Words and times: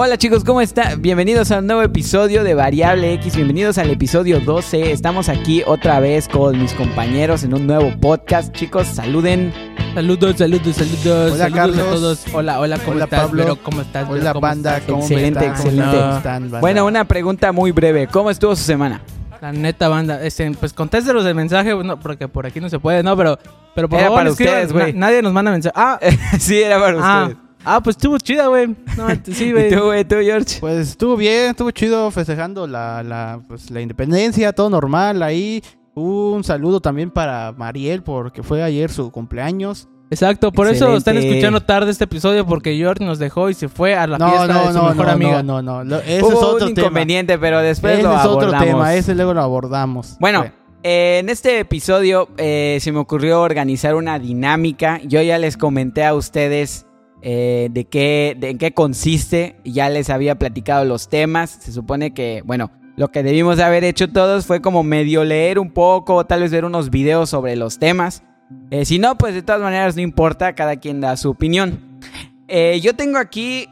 Hola 0.00 0.16
chicos, 0.16 0.44
¿cómo 0.44 0.60
están? 0.60 1.02
Bienvenidos 1.02 1.50
a 1.50 1.58
un 1.58 1.66
nuevo 1.66 1.82
episodio 1.82 2.44
de 2.44 2.54
Variable 2.54 3.14
X, 3.14 3.34
bienvenidos 3.34 3.78
al 3.78 3.90
episodio 3.90 4.38
12. 4.38 4.92
Estamos 4.92 5.28
aquí 5.28 5.64
otra 5.66 5.98
vez 5.98 6.28
con 6.28 6.56
mis 6.56 6.72
compañeros 6.72 7.42
en 7.42 7.52
un 7.52 7.66
nuevo 7.66 7.90
podcast. 8.00 8.54
Chicos, 8.54 8.86
saluden. 8.86 9.52
Saludos, 9.94 10.36
saludos, 10.38 10.76
saludos. 10.76 11.32
Hola, 11.32 11.36
saludos 11.36 11.52
Carlos. 11.52 11.78
a 11.78 11.90
todos. 11.90 12.24
Hola, 12.32 12.60
hola, 12.60 12.78
¿cómo 12.78 12.92
Hola, 12.92 13.04
estás? 13.06 13.20
Pablo. 13.22 13.58
¿Cómo 13.60 13.80
estás? 13.80 14.08
Hola, 14.08 14.32
¿Cómo 14.34 14.40
banda. 14.40 14.76
estás? 14.76 14.88
¿Cómo 14.88 15.02
Excelente, 15.02 15.40
están? 15.40 15.50
excelente. 15.50 15.96
¿Cómo 15.98 16.16
están, 16.16 16.42
banda? 16.42 16.60
Bueno, 16.60 16.86
una 16.86 17.04
pregunta 17.04 17.50
muy 17.50 17.72
breve. 17.72 18.06
¿Cómo 18.06 18.30
estuvo 18.30 18.54
su 18.54 18.62
semana? 18.62 19.00
La 19.40 19.50
neta, 19.50 19.88
banda. 19.88 20.22
Este, 20.24 20.48
pues 20.52 20.72
contéstenos 20.74 21.26
el 21.26 21.34
mensaje, 21.34 21.74
no, 21.74 21.98
porque 21.98 22.28
por 22.28 22.46
aquí 22.46 22.60
no 22.60 22.68
se 22.70 22.78
puede, 22.78 23.02
¿no? 23.02 23.16
Pero, 23.16 23.36
pero 23.74 23.88
por 23.88 23.98
Era 23.98 24.06
favor, 24.10 24.20
para 24.20 24.30
escriban. 24.30 24.54
ustedes, 24.54 24.72
güey. 24.72 24.92
Na- 24.92 25.06
nadie 25.08 25.22
nos 25.22 25.32
manda 25.32 25.50
mensaje. 25.50 25.74
Ah, 25.76 25.98
sí, 26.38 26.62
era 26.62 26.78
para 26.78 26.98
ah, 27.00 27.22
ustedes. 27.24 27.47
Ah, 27.64 27.80
pues 27.82 27.96
estuvo 27.96 28.18
chida, 28.18 28.46
güey. 28.48 28.68
No, 28.96 29.08
sí, 29.32 29.46
¿Y 29.46 29.52
güey. 29.52 29.70
tú, 29.70 29.84
güey, 29.84 30.04
tú, 30.04 30.16
George? 30.22 30.58
Pues 30.60 30.88
estuvo 30.90 31.16
bien, 31.16 31.50
estuvo 31.50 31.70
chido 31.70 32.10
festejando 32.10 32.66
la, 32.66 33.02
la, 33.02 33.40
pues, 33.46 33.70
la 33.70 33.80
independencia, 33.80 34.52
todo 34.52 34.70
normal 34.70 35.22
ahí. 35.22 35.62
Un 35.94 36.44
saludo 36.44 36.80
también 36.80 37.10
para 37.10 37.52
Mariel 37.56 38.02
porque 38.02 38.42
fue 38.42 38.62
ayer 38.62 38.90
su 38.90 39.10
cumpleaños. 39.10 39.88
Exacto, 40.10 40.52
por 40.52 40.68
eso 40.68 40.96
están 40.96 41.18
escuchando 41.18 41.60
tarde 41.60 41.90
este 41.90 42.04
episodio, 42.04 42.46
porque 42.46 42.74
George 42.76 43.04
nos 43.04 43.18
dejó 43.18 43.50
y 43.50 43.54
se 43.54 43.68
fue 43.68 43.94
a 43.94 44.06
la 44.06 44.16
No, 44.16 44.28
fiesta 44.30 44.46
no, 44.46 44.60
de 44.60 44.66
su 44.68 44.72
no, 44.78 44.88
mejor 44.88 45.06
no, 45.06 45.12
amiga. 45.12 45.42
no, 45.42 45.60
no, 45.60 45.84
no. 45.84 45.96
Ese 45.98 46.22
Hubo 46.22 46.30
es 46.32 46.38
otro 46.38 46.66
un 46.68 46.74
tema. 46.74 46.86
inconveniente, 46.86 47.36
pero 47.38 47.60
después 47.60 47.94
Ese 47.94 48.04
lo 48.04 48.16
es 48.16 48.24
otro 48.24 48.50
tema, 48.58 48.94
ese 48.94 49.14
luego 49.14 49.34
lo 49.34 49.42
abordamos. 49.42 50.16
Bueno, 50.18 50.38
Bueno, 50.38 50.54
eh, 50.82 51.18
en 51.18 51.28
este 51.28 51.58
episodio 51.58 52.28
eh, 52.38 52.78
se 52.80 52.90
me 52.90 53.00
ocurrió 53.00 53.42
organizar 53.42 53.96
una 53.96 54.18
dinámica. 54.18 54.98
Yo 55.04 55.20
ya 55.20 55.36
les 55.36 55.58
comenté 55.58 56.06
a 56.06 56.14
ustedes 56.14 56.86
eh, 57.22 57.68
de 57.70 57.84
qué, 57.84 58.36
de 58.38 58.56
qué 58.56 58.72
consiste. 58.72 59.56
Ya 59.64 59.88
les 59.88 60.10
había 60.10 60.36
platicado 60.38 60.84
los 60.84 61.08
temas. 61.08 61.50
Se 61.50 61.72
supone 61.72 62.14
que, 62.14 62.42
bueno, 62.44 62.70
lo 62.96 63.12
que 63.12 63.22
debimos 63.22 63.56
de 63.56 63.62
haber 63.62 63.84
hecho 63.84 64.08
todos 64.08 64.46
fue 64.46 64.60
como 64.60 64.82
medio 64.82 65.24
leer 65.24 65.58
un 65.58 65.70
poco, 65.70 66.26
tal 66.26 66.40
vez 66.40 66.50
ver 66.50 66.64
unos 66.64 66.90
videos 66.90 67.30
sobre 67.30 67.54
los 67.54 67.78
temas. 67.78 68.22
Eh, 68.70 68.84
si 68.84 68.98
no, 68.98 69.16
pues 69.16 69.34
de 69.34 69.42
todas 69.42 69.60
maneras 69.60 69.94
no 69.94 70.02
importa, 70.02 70.54
cada 70.54 70.76
quien 70.76 71.00
da 71.00 71.16
su 71.16 71.30
opinión. 71.30 72.00
Eh, 72.48 72.80
yo 72.82 72.96
tengo 72.96 73.18
aquí 73.18 73.68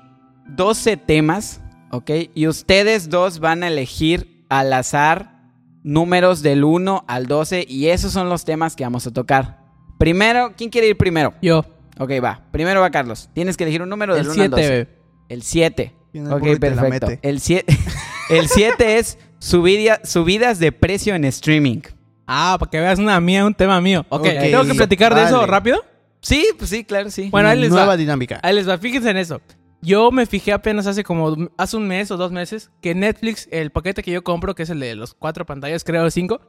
12 0.48 0.96
temas, 0.96 1.60
¿ok? 1.90 2.10
Y 2.34 2.46
ustedes 2.46 3.08
dos 3.08 3.40
van 3.40 3.62
a 3.62 3.68
elegir 3.68 4.44
al 4.48 4.72
azar 4.72 5.36
números 5.82 6.42
del 6.42 6.64
1 6.64 7.04
al 7.06 7.26
12 7.26 7.64
y 7.68 7.88
esos 7.88 8.12
son 8.12 8.28
los 8.28 8.44
temas 8.44 8.76
que 8.76 8.84
vamos 8.84 9.06
a 9.06 9.12
tocar. 9.12 9.58
Primero, 9.98 10.52
¿quién 10.56 10.70
quiere 10.70 10.88
ir 10.88 10.96
primero? 10.96 11.34
Yo, 11.40 11.64
Ok, 11.98 12.10
va. 12.22 12.42
Primero 12.52 12.80
va 12.80 12.90
Carlos. 12.90 13.30
Tienes 13.32 13.56
que 13.56 13.64
elegir 13.64 13.82
un 13.82 13.88
número 13.88 14.14
del 14.14 14.26
el 14.26 14.30
1 14.32 14.42
al 14.42 14.50
12. 14.50 14.62
7, 14.66 14.84
güey. 14.84 14.96
El 15.28 15.42
7. 15.42 15.94
Tiene 16.12 16.32
Ok, 16.32 16.58
perfecto. 16.60 17.06
mete. 17.08 17.18
El 17.22 17.40
7 17.40 17.76
el 18.30 18.48
7 18.48 18.98
es 18.98 19.18
subida- 19.38 20.00
subidas 20.04 20.58
de 20.58 20.72
precio 20.72 21.14
en 21.14 21.24
streaming. 21.24 21.80
Ah, 22.26 22.56
para 22.58 22.70
que 22.70 22.80
veas 22.80 22.98
una 22.98 23.20
mía, 23.20 23.46
un 23.46 23.54
tema 23.54 23.80
mío. 23.80 24.04
Ok, 24.08 24.20
Ok, 24.20 24.26
¿tengo 24.26 24.64
que 24.64 24.74
platicar 24.74 25.14
de 25.14 25.24
eso 25.24 25.46
rápido? 25.46 25.84
Sí, 26.20 26.48
pues 26.58 26.70
sí, 26.70 26.84
claro, 26.84 27.08
sí. 27.10 27.28
Bueno, 27.30 27.48
ahí 27.48 27.58
les 27.60 27.70
nueva 27.70 27.86
va. 27.86 27.96
dinámica. 27.96 28.40
Ahí 28.42 28.54
les 28.54 28.68
va, 28.68 28.78
fíjense 28.78 29.10
en 29.10 29.16
eso. 29.16 29.40
Yo 29.80 30.10
me 30.10 30.26
fijé 30.26 30.52
apenas 30.52 30.86
hace 30.88 31.04
como 31.04 31.36
hace 31.56 31.76
un 31.76 31.86
mes 31.86 32.10
o 32.10 32.16
dos 32.16 32.32
meses 32.32 32.70
que 32.80 32.94
Netflix, 32.96 33.46
el 33.52 33.70
paquete 33.70 34.02
que 34.02 34.10
yo 34.10 34.24
compro, 34.24 34.54
que 34.56 34.64
es 34.64 34.70
el 34.70 34.80
de 34.80 34.96
los 34.96 35.14
cuatro 35.14 35.46
pantallas, 35.46 35.84
creo 35.84 36.10
cinco, 36.10 36.40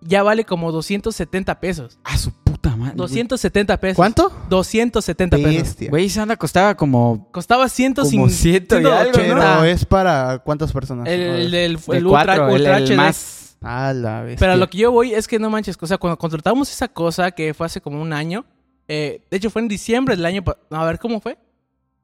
ya 0.00 0.22
vale 0.22 0.44
como 0.44 0.72
270 0.72 1.60
pesos. 1.60 1.98
A 2.04 2.16
su 2.16 2.32
puta 2.70 2.76
madre. 2.76 2.94
270 2.96 3.76
pesos. 3.80 3.96
¿Cuánto? 3.96 4.32
270 4.48 5.36
pesos. 5.36 5.52
Bestia. 5.54 5.90
Güey, 5.90 6.06
esa 6.06 6.22
onda 6.22 6.36
costaba 6.36 6.76
como 6.76 7.28
Costaba 7.32 7.64
Como 7.64 7.68
150. 7.68 8.34
ciento 8.34 8.80
y 8.80 8.84
algo, 8.86 9.12
Pero 9.14 9.34
¿no? 9.36 9.64
es 9.64 9.84
para 9.84 10.38
cuántas 10.44 10.72
personas? 10.72 11.06
El, 11.08 11.20
el 11.20 11.50
del 11.50 11.76
de 11.76 11.96
el 11.96 12.06
Ultra, 12.06 12.24
4, 12.36 12.48
el, 12.48 12.52
Ultra 12.54 12.76
el 12.78 12.84
HD. 12.92 12.96
más... 12.96 13.56
A 13.62 13.92
la 13.94 14.20
bestia. 14.22 14.38
Pero 14.40 14.52
a 14.52 14.56
lo 14.56 14.68
que 14.68 14.78
yo 14.78 14.92
voy 14.92 15.14
es 15.14 15.26
que 15.26 15.38
no 15.38 15.48
manches, 15.50 15.76
o 15.80 15.86
sea, 15.86 15.96
cuando 15.98 16.18
contratamos 16.18 16.70
esa 16.70 16.88
cosa 16.88 17.30
que 17.30 17.54
fue 17.54 17.66
hace 17.66 17.80
como 17.80 18.00
un 18.00 18.12
año, 18.12 18.44
eh, 18.86 19.22
de 19.30 19.36
hecho 19.38 19.48
fue 19.50 19.62
en 19.62 19.66
diciembre 19.68 20.14
del 20.14 20.26
año 20.26 20.44
pasado. 20.44 20.64
A 20.70 20.84
ver, 20.84 20.98
¿cómo 20.98 21.20
fue? 21.20 21.38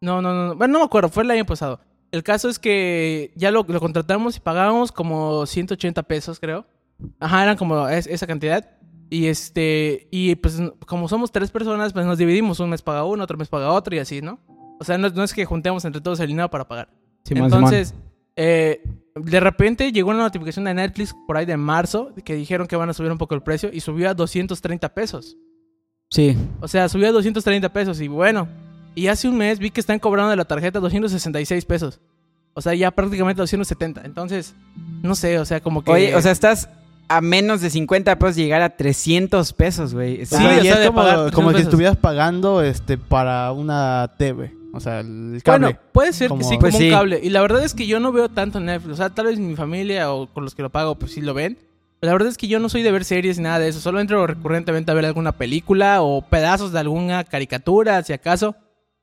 No, 0.00 0.20
no, 0.22 0.32
no, 0.32 0.56
bueno, 0.56 0.72
no 0.72 0.78
me 0.80 0.84
acuerdo, 0.86 1.10
fue 1.10 1.22
el 1.22 1.30
año 1.30 1.44
pasado. 1.44 1.78
El 2.10 2.22
caso 2.22 2.48
es 2.48 2.58
que 2.58 3.32
ya 3.36 3.50
lo, 3.50 3.64
lo 3.68 3.80
contratamos 3.80 4.36
y 4.36 4.40
pagábamos 4.40 4.90
como 4.92 5.44
180 5.46 6.02
pesos, 6.04 6.40
creo. 6.40 6.64
Ajá, 7.20 7.42
eran 7.44 7.56
como 7.56 7.86
es- 7.88 8.06
esa 8.06 8.26
cantidad. 8.26 8.68
Y 9.12 9.26
este, 9.26 10.08
y 10.10 10.34
pues 10.36 10.58
como 10.86 11.06
somos 11.06 11.30
tres 11.30 11.50
personas, 11.50 11.92
pues 11.92 12.06
nos 12.06 12.16
dividimos. 12.16 12.60
Un 12.60 12.70
mes 12.70 12.80
paga 12.80 13.04
uno, 13.04 13.24
otro 13.24 13.36
mes 13.36 13.46
paga 13.46 13.70
otro 13.70 13.94
y 13.94 13.98
así, 13.98 14.22
¿no? 14.22 14.38
O 14.80 14.84
sea, 14.84 14.96
no, 14.96 15.10
no 15.10 15.22
es 15.22 15.34
que 15.34 15.44
juntemos 15.44 15.84
entre 15.84 16.00
todos 16.00 16.18
el 16.20 16.28
dinero 16.28 16.48
para 16.48 16.66
pagar. 16.66 16.88
Simón, 17.22 17.44
Entonces, 17.44 17.94
eh, 18.36 18.82
de 19.14 19.40
repente 19.40 19.92
llegó 19.92 20.08
una 20.08 20.20
notificación 20.20 20.64
de 20.64 20.72
Netflix 20.72 21.14
por 21.26 21.36
ahí 21.36 21.44
de 21.44 21.58
marzo 21.58 22.14
que 22.24 22.34
dijeron 22.34 22.66
que 22.66 22.74
van 22.74 22.88
a 22.88 22.94
subir 22.94 23.12
un 23.12 23.18
poco 23.18 23.34
el 23.34 23.42
precio 23.42 23.68
y 23.70 23.80
subió 23.80 24.08
a 24.08 24.14
230 24.14 24.88
pesos. 24.94 25.36
Sí. 26.08 26.34
O 26.62 26.66
sea, 26.66 26.88
subió 26.88 27.08
a 27.08 27.12
230 27.12 27.70
pesos 27.70 28.00
y 28.00 28.08
bueno. 28.08 28.48
Y 28.94 29.08
hace 29.08 29.28
un 29.28 29.36
mes 29.36 29.58
vi 29.58 29.68
que 29.68 29.80
están 29.80 29.98
cobrando 29.98 30.30
de 30.30 30.36
la 30.36 30.46
tarjeta 30.46 30.80
266 30.80 31.66
pesos. 31.66 32.00
O 32.54 32.62
sea, 32.62 32.74
ya 32.74 32.90
prácticamente 32.90 33.42
270. 33.42 34.06
Entonces, 34.06 34.54
no 35.02 35.14
sé, 35.14 35.38
o 35.38 35.44
sea, 35.44 35.60
como 35.60 35.84
que... 35.84 35.90
Oye, 35.90 36.16
o 36.16 36.22
sea, 36.22 36.32
estás 36.32 36.70
a 37.16 37.20
menos 37.20 37.60
de 37.60 37.70
50 37.70 38.18
pesos 38.18 38.36
llegar 38.36 38.62
a 38.62 38.76
300 38.76 39.52
pesos, 39.52 39.94
güey. 39.94 40.22
O 40.22 40.26
Sí, 40.26 40.36
sea, 40.36 40.62
y 40.62 40.68
es 40.68 40.76
como, 40.86 40.94
pagar 40.96 41.14
300 41.16 41.34
como 41.34 41.52
si 41.52 41.62
estuvieras 41.62 41.96
pagando 41.96 42.62
este 42.62 42.98
para 42.98 43.52
una 43.52 44.10
TV. 44.18 44.54
O 44.74 44.80
sea, 44.80 45.00
el 45.00 45.40
cable. 45.44 45.66
Bueno, 45.66 45.78
puede 45.92 46.12
ser 46.12 46.30
que 46.30 46.42
sí, 46.44 46.48
como 46.50 46.60
Pues 46.60 46.76
sí. 46.76 46.86
un 46.86 46.90
cable. 46.90 47.20
Y 47.22 47.28
la 47.30 47.42
verdad 47.42 47.62
es 47.64 47.74
que 47.74 47.86
yo 47.86 48.00
no 48.00 48.10
veo 48.12 48.28
tanto 48.28 48.58
Netflix. 48.60 48.94
O 48.94 48.96
sea, 48.96 49.10
tal 49.10 49.26
vez 49.26 49.38
mi 49.38 49.54
familia 49.54 50.12
o 50.12 50.26
con 50.28 50.44
los 50.44 50.54
que 50.54 50.62
lo 50.62 50.70
pago, 50.70 50.94
pues 50.94 51.12
sí 51.12 51.20
lo 51.20 51.34
ven. 51.34 51.58
La 52.00 52.12
verdad 52.12 52.28
es 52.28 52.36
que 52.38 52.48
yo 52.48 52.58
no 52.58 52.68
soy 52.68 52.82
de 52.82 52.90
ver 52.90 53.04
series 53.04 53.36
ni 53.38 53.44
nada 53.44 53.58
de 53.58 53.68
eso. 53.68 53.78
Solo 53.80 54.00
entro 54.00 54.26
recurrentemente 54.26 54.90
a 54.90 54.94
ver 54.94 55.04
alguna 55.04 55.32
película 55.32 56.02
o 56.02 56.22
pedazos 56.22 56.72
de 56.72 56.80
alguna 56.80 57.22
caricatura, 57.24 58.02
si 58.02 58.12
acaso. 58.12 58.56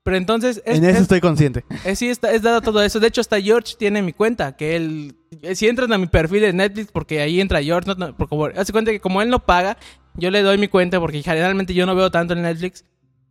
Pero 0.04 0.18
entonces, 0.18 0.62
es, 0.66 0.78
en 0.78 0.86
eso 0.86 0.96
es- 0.96 1.02
estoy 1.04 1.22
consciente. 1.22 1.66
es- 1.86 2.00
sí, 2.00 2.10
está, 2.10 2.32
es 2.32 2.42
dado 2.42 2.62
todo 2.62 2.82
eso. 2.82 3.00
De 3.00 3.08
hecho, 3.08 3.22
hasta 3.22 3.40
George 3.42 3.76
tiene 3.78 4.02
mi 4.02 4.14
cuenta. 4.14 4.56
Que 4.56 4.76
él, 4.76 5.16
eh, 5.42 5.56
si 5.56 5.68
entran 5.68 5.92
a 5.94 5.98
mi 5.98 6.08
perfil 6.08 6.42
de 6.42 6.54
Netflix, 6.54 6.92
porque 6.92 7.22
ahí 7.22 7.40
entra 7.42 7.62
George, 7.62 7.88
no, 7.88 7.96
no, 7.96 8.16
porque 8.16 8.60
hace 8.60 8.72
cuenta 8.72 8.92
que 8.92 9.00
como 9.00 9.22
él 9.22 9.30
no 9.30 9.46
paga, 9.46 9.78
yo 10.16 10.32
le 10.32 10.42
doy 10.42 10.58
mi 10.58 10.68
cuenta 10.68 11.00
porque 11.00 11.22
generalmente 11.22 11.74
yo 11.74 11.86
no 11.86 11.96
veo 11.96 12.10
tanto 12.12 12.34
en 12.34 12.42
Netflix. 12.42 12.86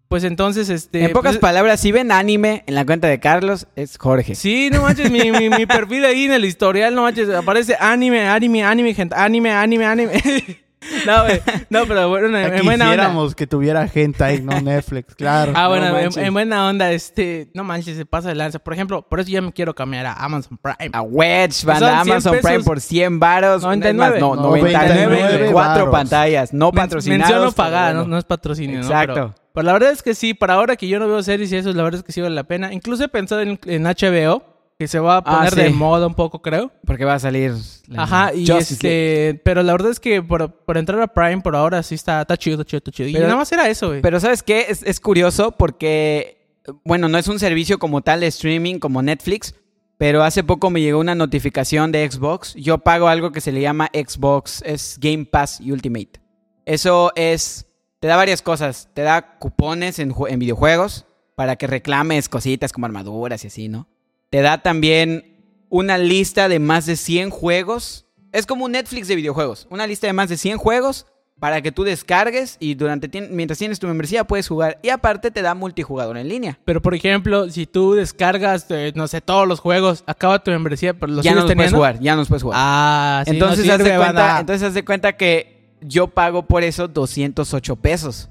Pues 0.09 0.25
entonces, 0.25 0.71
este... 0.71 1.05
en 1.05 1.13
pocas 1.13 1.33
pues, 1.33 1.41
palabras, 1.41 1.81
si 1.81 1.93
ven 1.93 2.11
anime 2.13 2.65
en 2.67 2.75
la 2.75 2.87
cuenta 2.87 3.09
de 3.09 3.21
Carlos, 3.21 3.67
es 3.77 3.99
Jorge. 3.99 4.35
Sí, 4.35 4.71
no 4.73 4.81
manches, 4.81 5.11
mi, 5.11 5.31
mi, 5.31 5.51
mi 5.51 5.67
perfil 5.67 6.03
ahí 6.07 6.25
en 6.25 6.33
el 6.33 6.47
historial, 6.47 6.95
no 6.95 7.03
manches, 7.03 7.29
aparece 7.29 7.77
anime, 7.79 8.27
anime, 8.27 8.65
anime, 8.65 8.95
gente, 8.95 9.15
anime, 9.15 9.51
anime, 9.51 9.85
anime. 9.85 10.13
no, 11.07 11.25
no, 11.71 11.87
pero 11.87 12.09
bueno, 12.09 12.39
en, 12.39 12.55
en 12.55 12.65
buena 12.65 12.85
onda. 12.85 12.97
Quisiéramos 12.97 13.35
que 13.35 13.47
tuviera 13.47 13.89
gente 13.89 14.23
ahí, 14.25 14.41
no 14.41 14.61
Netflix, 14.61 15.15
claro. 15.17 15.53
Ah, 15.55 15.69
bueno, 15.69 15.91
No 15.91 16.23
en, 16.23 16.33
buena 16.33 16.67
onda, 16.69 16.93
este, 16.93 17.51
no 17.55 17.65
manches, 17.65 17.97
se 17.97 18.07
pasa 18.07 18.29
de 18.29 18.35
lanza. 18.35 18.59
Por 18.59 18.75
ejemplo, 18.75 19.03
por 19.03 19.21
eso 19.21 19.31
ya 19.31 19.43
me 19.43 19.53
quiero 19.53 19.75
cambiar 19.75 20.07
a 20.07 20.13
Amazon 20.15 20.59
Prime. 20.59 20.91
A 20.93 21.03
Wedge, 21.03 21.65
banda 21.65 21.89
Son 21.97 22.05
100 22.05 22.13
Amazon 22.13 22.33
pesos. 22.33 22.51
Prime 22.51 22.65
por 22.65 22.81
100 22.81 23.21
varos. 23.21 23.63
99. 23.63 24.17
Es 24.17 24.23
más, 24.23 24.37
no, 24.37 24.43
99 24.43 25.05
99, 25.07 25.49
cuatro 25.53 25.91
pantallas, 25.91 26.53
no 26.53 26.67
Men- 26.67 26.75
patrocinados. 26.85 27.21
Menciono 27.21 27.43
pero 27.51 27.57
pagada, 27.57 27.93
no, 27.93 27.99
bueno. 28.01 28.11
no 28.11 28.19
es 28.19 28.25
patrocinio, 28.25 28.79
¿no? 28.81 28.85
Exacto. 28.85 29.15
Pero, 29.15 29.35
pero 29.55 29.65
la 29.67 29.73
verdad 29.73 29.91
es 29.91 30.03
que 30.03 30.15
sí, 30.15 30.35
para 30.35 30.55
ahora 30.55 30.77
que 30.77 30.87
yo 30.89 30.99
no 30.99 31.09
veo 31.09 31.23
series 31.23 31.51
y 31.53 31.57
eso, 31.57 31.73
la 31.73 31.83
verdad 31.83 31.99
es 32.01 32.05
que 32.05 32.13
sí 32.13 32.21
vale 32.21 32.35
la 32.35 32.45
pena. 32.45 32.73
Incluso 32.73 33.05
he 33.05 33.09
pensado 33.09 33.41
en, 33.43 33.59
en 33.67 33.83
HBO, 33.85 34.43
que 34.79 34.87
se 34.87 35.01
va 35.01 35.17
a 35.17 35.19
Ah, 35.19 35.39
poner 35.39 35.55
de 35.57 35.71
moda 35.71 36.07
un 36.07 36.15
poco, 36.15 36.41
creo. 36.41 36.71
Porque 36.87 37.05
va 37.05 37.15
a 37.15 37.19
salir. 37.19 37.53
la 37.89 38.05
Ajá, 38.05 38.33
y 38.33 38.47
Justice 38.47 38.79
League. 38.87 39.29
este, 39.31 39.41
pero 39.45 39.63
la 39.65 39.73
verdad 39.73 39.91
es 39.91 39.99
que 39.99 40.23
por, 40.23 40.53
por 40.65 40.79
entrar 40.79 41.01
a 41.03 41.09
Prime 41.09 41.41
por 41.41 41.57
ahora 41.57 41.83
sí 41.83 41.97
está, 41.97 42.21
está 42.23 42.37
chido, 42.37 42.61
está 42.61 42.65
chido, 42.71 42.79
está 42.79 42.91
chido. 42.93 43.09
Y 43.09 43.13
Pero- 43.15 43.25
nada 43.27 43.37
más 43.39 43.51
era 43.51 43.69
eso, 43.69 43.89
güey. 43.89 44.03
Pero 44.03 44.21
¿sabes 44.21 44.43
qué? 44.45 44.67
Es, 44.69 44.85
es 44.85 45.01
curioso 45.01 45.51
porque, 45.53 46.47
bueno, 46.85 47.09
no 47.09 47.19
es 47.19 47.27
un 47.27 47.41
servicio 47.41 47.79
como 47.81 48.03
tal 48.03 48.21
de 48.21 48.29
streaming 48.29 48.79
como 48.79 49.03
Netflix, 49.03 49.53
pero 49.97 50.23
hace 50.23 50.45
poco 50.45 50.71
me 50.71 50.81
llegó 50.81 51.01
una 51.01 51.17
notificación 51.17 51.91
de 51.91 52.09
Xbox. 52.09 52.55
Yo 52.55 52.79
pago 52.79 53.09
algo 53.09 53.33
que 53.33 53.41
se 53.41 53.51
le 53.51 53.61
llama 53.61 53.91
Xbox, 53.93 54.63
es 54.65 54.97
Game 55.01 55.25
Pass 55.25 55.59
Ultimate. 55.61 56.21
Eso 56.67 57.11
es, 57.17 57.67
te 57.99 58.07
da 58.07 58.15
varias 58.15 58.43
cosas. 58.43 58.89
Te 58.95 59.03
da 59.03 59.39
cupones 59.41 59.99
en, 59.99 60.15
en 60.29 60.39
videojuegos 60.39 61.05
para 61.35 61.57
que 61.57 61.67
reclames 61.67 62.29
cositas 62.29 62.73
como 62.73 62.87
armaduras 62.87 63.43
y 63.43 63.49
así, 63.49 63.69
¿no? 63.69 63.89
Te 64.31 64.43
da 64.43 64.59
también 64.59 65.25
una 65.71 65.97
lista 65.97 66.49
de 66.49 66.59
más 66.59 66.87
de 66.87 66.97
100 66.97 67.31
juegos. 67.31 68.07
Es 68.33 68.47
como 68.47 68.67
un 68.67 68.73
Netflix 68.73 69.09
de 69.09 69.17
videojuegos. 69.17 69.67
Una 69.71 69.87
lista 69.87 70.07
de 70.07 70.13
más 70.13 70.29
de 70.29 70.37
100 70.37 70.59
juegos 70.59 71.07
para 71.41 71.63
que 71.63 71.73
tú 71.73 71.85
descargues 71.85 72.57
y 72.59 72.75
durante 72.75 73.09
mientras 73.31 73.59
tienes 73.59 73.79
tu 73.79 73.87
membresía 73.87 74.25
puedes 74.25 74.49
jugar. 74.49 74.79
Y 74.83 74.91
aparte 74.91 75.31
te 75.31 75.41
da 75.41 75.55
multijugador 75.55 76.19
en 76.19 76.29
línea. 76.29 76.59
Pero 76.65 76.83
por 76.83 76.95
ejemplo, 76.95 77.49
si 77.49 77.67
tú 77.67 77.95
descargas, 77.95 78.67
eh, 78.71 78.93
no 78.95 79.09
sé, 79.09 79.21
todos 79.21 79.49
los 79.49 79.61
juegos, 79.61 80.05
acaba 80.07 80.43
tu 80.43 80.51
membresía, 80.51 80.95
pero 80.95 81.13
los 81.13 81.25
ya 81.25 81.35
no 81.35 81.43
los 81.43 81.55
puedes 81.55 81.73
jugar, 81.73 81.99
ya 82.01 82.13
no 82.13 82.19
los 82.19 82.29
puedes 82.29 82.43
jugar. 82.43 82.59
Ah, 82.61 83.23
sí, 83.25 83.31
entonces, 83.33 83.67
no 83.67 83.73
haz 83.73 83.85
de 83.85 83.97
cuenta, 83.97 84.41
entonces 84.41 84.69
haz 84.69 84.75
de 84.75 84.85
cuenta 84.85 85.17
que 85.17 85.77
yo 85.81 86.09
pago 86.09 86.47
por 86.47 86.65
eso 86.65 86.89
208 86.89 87.77
pesos. 87.77 88.29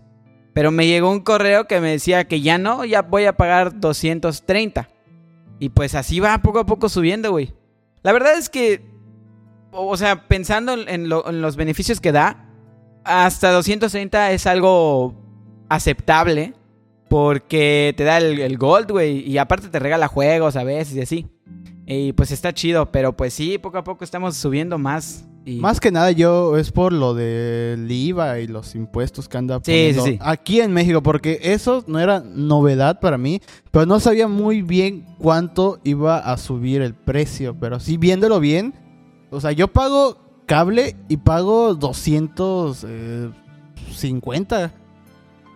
Pero 0.54 0.72
me 0.72 0.88
llegó 0.88 1.10
un 1.10 1.22
correo 1.22 1.66
que 1.66 1.80
me 1.80 1.92
decía 1.92 2.28
que 2.28 2.42
ya 2.42 2.58
no, 2.58 2.84
ya 2.84 3.04
voy 3.04 3.26
a 3.26 3.38
pagar 3.38 3.80
230. 3.80 4.90
Y 5.60 5.70
pues 5.70 5.96
así 5.96 6.20
va 6.20 6.38
poco 6.40 6.60
a 6.60 6.66
poco 6.66 6.90
subiendo, 6.90 7.32
güey. 7.32 7.54
La 8.04 8.12
verdad 8.12 8.38
es 8.38 8.50
que, 8.50 8.86
o 9.72 9.98
sea, 9.98 10.28
pensando 10.28 10.74
en 10.74 11.10
los 11.10 11.56
beneficios 11.56 12.00
que 12.00 12.12
da, 12.12 12.46
hasta 13.04 13.52
230 13.52 14.32
es 14.32 14.46
algo 14.48 15.16
aceptable. 15.70 16.54
Porque 17.10 17.94
te 17.96 18.04
da 18.04 18.18
el, 18.18 18.40
el 18.40 18.58
gold, 18.58 18.92
güey. 18.92 19.20
Y 19.20 19.38
aparte 19.38 19.70
te 19.70 19.80
regala 19.80 20.08
juegos 20.08 20.56
a 20.58 20.64
veces 20.64 20.96
y 20.96 21.02
así. 21.02 21.28
Y 21.86 22.12
pues 22.14 22.32
está 22.32 22.54
chido. 22.54 22.92
Pero 22.92 23.16
pues 23.16 23.34
sí, 23.34 23.58
poco 23.58 23.78
a 23.78 23.84
poco 23.84 24.04
estamos 24.04 24.36
subiendo 24.36 24.78
más. 24.78 25.27
Y... 25.48 25.60
Más 25.62 25.80
que 25.80 25.92
nada 25.92 26.12
yo 26.12 26.58
es 26.58 26.74
por 26.74 26.92
lo 26.92 27.14
del 27.14 27.90
IVA 27.90 28.40
y 28.40 28.48
los 28.48 28.76
impuestos 28.76 29.30
que 29.30 29.38
anda 29.38 29.62
Sí, 29.64 29.72
poniendo 29.72 30.04
sí, 30.04 30.12
sí. 30.12 30.20
aquí 30.22 30.60
en 30.60 30.74
México, 30.74 31.02
porque 31.02 31.40
eso 31.42 31.86
no 31.88 32.00
era 32.00 32.20
novedad 32.20 33.00
para 33.00 33.18
mí, 33.18 33.42
pero 33.72 33.86
no 33.86 34.02
sabía 34.02 34.28
muy 34.28 34.62
bien 34.62 35.06
cuánto 35.18 35.80
iba 35.86 36.18
a 36.18 36.36
subir 36.36 36.82
el 36.82 36.94
precio, 36.94 37.56
pero 37.58 37.80
sí 37.80 37.96
viéndolo 37.96 38.42
bien, 38.42 38.74
o 39.32 39.40
sea, 39.40 39.54
yo 39.54 39.70
pago 39.70 40.18
cable 40.46 40.98
y 41.08 41.16
pago 41.16 41.76
250 41.76 44.74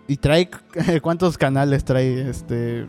y 0.07 0.15
trae 0.17 0.49
cuántos 1.01 1.38
canales 1.38 1.83
trae 1.83 2.29
este 2.29 2.85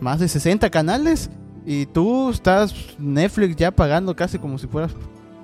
más 0.00 0.20
de 0.20 0.28
60 0.28 0.68
canales. 0.70 1.30
Y 1.68 1.86
tú 1.86 2.30
estás 2.30 2.72
Netflix 2.98 3.56
ya 3.56 3.72
pagando 3.72 4.14
casi 4.14 4.38
como 4.38 4.56
si 4.56 4.68
fueras 4.68 4.92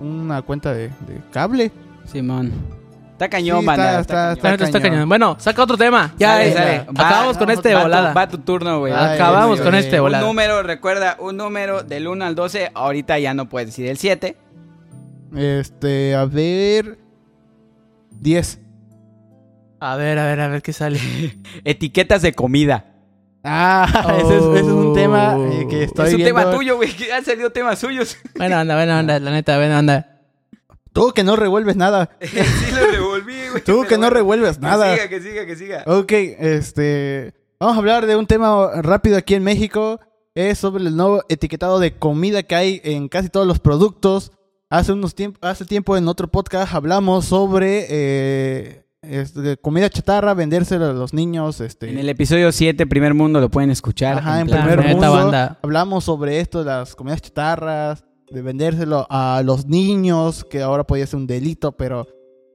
una 0.03 0.43
cuenta 0.43 0.73
de, 0.75 0.89
de 0.89 1.21
cable. 1.31 1.73
Simón. 2.05 2.53
Está 3.13 3.29
cañón, 3.29 3.61
Sí, 3.61 3.67
banda. 3.67 4.01
está- 4.01 4.33
está 4.33 4.33
está- 4.33 4.57
cañón. 4.59 4.73
cañón. 4.73 4.91
cañón. 4.91 5.09
Bueno, 5.09 5.37
saca 5.39 5.63
otro 5.63 5.77
tema. 5.79 6.13
Ya, 6.19 6.33
Sale, 6.33 6.49
eh, 6.49 6.53
sale. 6.53 6.77
acabamos 6.89 7.37
Va, 7.37 7.39
con 7.39 7.51
este 7.51 7.69
de 7.69 7.75
va 7.75 7.81
tu- 7.81 7.85
volada. 7.87 8.13
Va 8.13 8.29
tu 8.29 8.39
turno, 8.39 8.79
güey. 8.81 8.93
Ay, 8.93 9.15
Acabamos 9.15 9.57
Dios 9.59 9.65
con 9.65 9.73
mío. 9.73 9.81
este 9.81 9.93
de 9.93 10.01
Un 10.01 10.07
volada. 10.07 10.27
número, 10.27 10.63
recuerda, 10.65 11.17
un 11.21 11.37
número 11.37 11.83
del 11.85 12.09
1 12.09 12.25
al 12.25 12.35
12. 12.35 12.71
Ahorita 12.75 13.19
ya 13.21 13.33
no 13.35 13.49
puedes 13.49 13.69
decir 13.69 13.87
el 13.87 13.97
7. 13.99 14.37
Este, 15.37 16.15
a 16.17 16.25
ver 16.25 16.99
10. 18.11 18.59
A 19.81 19.97
ver, 19.97 20.19
a 20.19 20.27
ver, 20.27 20.41
a 20.41 20.49
ver 20.49 20.63
qué 20.63 20.73
sale. 20.73 20.99
Etiquetas 21.65 22.23
de 22.23 22.33
comida. 22.35 22.87
Ah, 23.45 24.17
ese, 24.21 24.37
es, 24.37 24.43
ese 24.43 24.59
es 24.59 24.65
un 24.67 24.95
tema 24.95 25.37
eh, 25.51 25.67
que 25.69 25.85
estoy 25.85 26.07
es 26.07 26.13
un 26.13 26.17
viendo. 26.19 26.41
tema 26.41 26.51
tuyo, 26.55 26.77
güey. 26.77 26.95
Que 26.95 27.13
han 27.13 27.25
salido 27.25 27.51
temas 27.51 27.79
suyos. 27.79 28.17
Bueno, 28.37 28.57
anda, 28.57 28.75
bueno, 28.75 28.93
anda, 28.95 29.19
la 29.19 29.31
neta, 29.31 29.57
bueno, 29.57 29.77
anda. 29.77 30.21
Tú 30.93 31.13
que 31.13 31.25
no 31.25 31.37
revuelves 31.37 31.77
nada. 31.77 32.11
sí 32.21 32.37
lo 32.75 32.87
revolví, 32.87 33.49
güey. 33.51 33.65
Tú 33.65 33.85
que 33.89 33.99
no 33.99 34.11
revuelves 34.11 34.61
nada. 34.61 34.95
Que 34.95 34.97
siga, 34.97 35.09
que 35.09 35.21
siga, 35.21 35.47
que 35.47 35.57
siga. 35.57 35.85
Ok, 35.87 36.13
este. 36.13 37.35
Vamos 37.59 37.77
a 37.77 37.79
hablar 37.79 38.07
de 38.07 38.17
un 38.17 38.27
tema 38.27 38.83
rápido 38.83 39.17
aquí 39.17 39.35
en 39.35 39.43
México. 39.45 40.01
Es 40.35 40.59
sobre 40.59 40.85
el 40.85 40.97
nuevo 40.97 41.23
etiquetado 41.29 41.79
de 41.79 41.97
comida 41.97 42.43
que 42.43 42.55
hay 42.55 42.81
en 42.85 43.09
casi 43.09 43.29
todos 43.29 43.47
los 43.47 43.59
productos. 43.59 44.33
Hace 44.71 44.93
unos 44.93 45.15
tiemp 45.15 45.37
hace 45.45 45.67
tiempo 45.67 45.97
en 45.99 46.09
otro 46.09 46.29
podcast 46.29 46.75
hablamos 46.75 47.27
sobre 47.27 47.87
eh, 47.91 48.87
este, 49.03 49.57
comida 49.57 49.91
chatarra, 49.91 50.33
vendérsela 50.35 50.91
a 50.91 50.93
los 50.93 51.13
niños. 51.13 51.61
Este, 51.61 51.91
En 51.91 51.99
el 51.99 52.09
episodio 52.09 52.53
7, 52.53 52.87
Primer 52.87 53.15
Mundo, 53.15 53.41
lo 53.41 53.51
pueden 53.51 53.71
escuchar. 53.71 54.19
Ajá, 54.19 54.41
en 54.41 54.47
primer 54.47 54.81
mundo 54.81 55.13
banda. 55.13 55.59
hablamos 55.63 56.05
sobre 56.05 56.41
esto 56.41 56.61
de 56.61 56.67
las 56.67 56.95
comidas 56.95 57.21
chatarras, 57.21 58.05
de 58.31 58.43
vendérselo 58.43 59.07
a 59.11 59.43
los 59.45 59.67
niños, 59.67 60.45
que 60.45 60.63
ahora 60.63 60.85
podía 60.85 61.07
ser 61.07 61.19
un 61.19 61.27
delito, 61.27 61.73
pero 61.73 62.07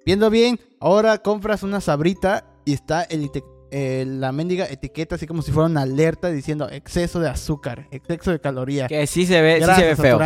viendo 0.05 0.29
bien, 0.29 0.59
ahora 0.79 1.17
compras 1.19 1.63
una 1.63 1.81
sabrita 1.81 2.45
y 2.65 2.73
está 2.73 3.03
el 3.03 3.29
eh, 3.69 4.05
la 4.07 4.31
mendiga 4.31 4.65
etiqueta 4.65 5.15
así 5.15 5.27
como 5.27 5.41
si 5.41 5.51
fuera 5.51 5.67
una 5.67 5.81
alerta 5.81 6.29
diciendo 6.29 6.69
exceso 6.69 7.19
de 7.19 7.27
azúcar, 7.27 7.87
exceso 7.91 8.31
de 8.31 8.39
calorías. 8.39 8.87
Que 8.87 9.05
sí 9.07 9.25
se 9.25 9.41
ve, 9.41 9.59
sí 9.59 9.71
se 9.75 9.83
ve 9.83 9.95
feo. 9.97 10.17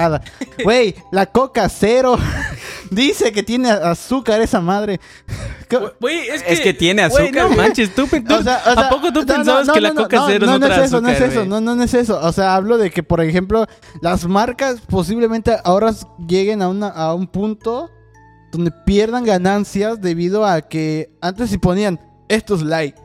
Güey, 0.63 0.93
la 1.11 1.25
coca 1.25 1.67
cero 1.67 2.17
dice 2.91 3.31
que 3.31 3.41
tiene 3.41 3.71
azúcar 3.71 4.41
esa 4.41 4.61
madre. 4.61 4.99
¿Qué- 5.67 5.79
Güey, 5.99 6.27
es 6.27 6.43
Es 6.45 6.59
que 6.59 6.73
tiene 6.73 7.01
azúcar, 7.01 7.31
no 7.33 7.47
güey. 7.47 7.57
manches, 7.57 7.95
tú, 7.95 8.05
tú- 8.05 8.35
O 8.35 8.43
sea, 8.43 8.61
o 8.67 8.73
sea, 8.73 8.87
¿a 8.87 8.89
poco 8.89 9.11
tú 9.11 9.21
no, 9.21 9.25
pensabas 9.25 9.65
no, 9.67 9.73
que 9.73 9.81
no, 9.81 9.87
la 9.87 9.93
no, 9.93 10.03
coca 10.03 10.17
no, 10.17 10.27
cero 10.27 10.45
no, 10.45 10.51
no, 10.59 10.59
no 10.59 10.73
es 10.73 10.77
eso, 10.77 11.01
no 11.01 11.09
es 11.09 11.15
azúcar, 11.15 11.31
eso, 11.31 11.45
no, 11.45 11.61
no, 11.61 11.75
no 11.75 11.83
es 11.83 11.93
eso. 11.93 12.19
O 12.21 12.31
sea, 12.31 12.53
hablo 12.55 12.77
de 12.77 12.91
que, 12.91 13.01
por 13.01 13.21
ejemplo, 13.21 13.65
las 14.01 14.25
marcas 14.27 14.81
posiblemente 14.81 15.55
ahora 15.63 15.91
lleguen 16.27 16.61
a, 16.61 16.67
una, 16.67 16.89
a 16.89 17.13
un 17.15 17.25
punto 17.27 17.89
donde 18.51 18.71
pierdan 18.85 19.23
ganancias 19.23 20.01
debido 20.01 20.45
a 20.45 20.61
que 20.61 21.09
antes 21.21 21.49
si 21.49 21.57
ponían 21.57 21.99
esto 22.27 22.55
es 22.55 22.61
like 22.61 22.99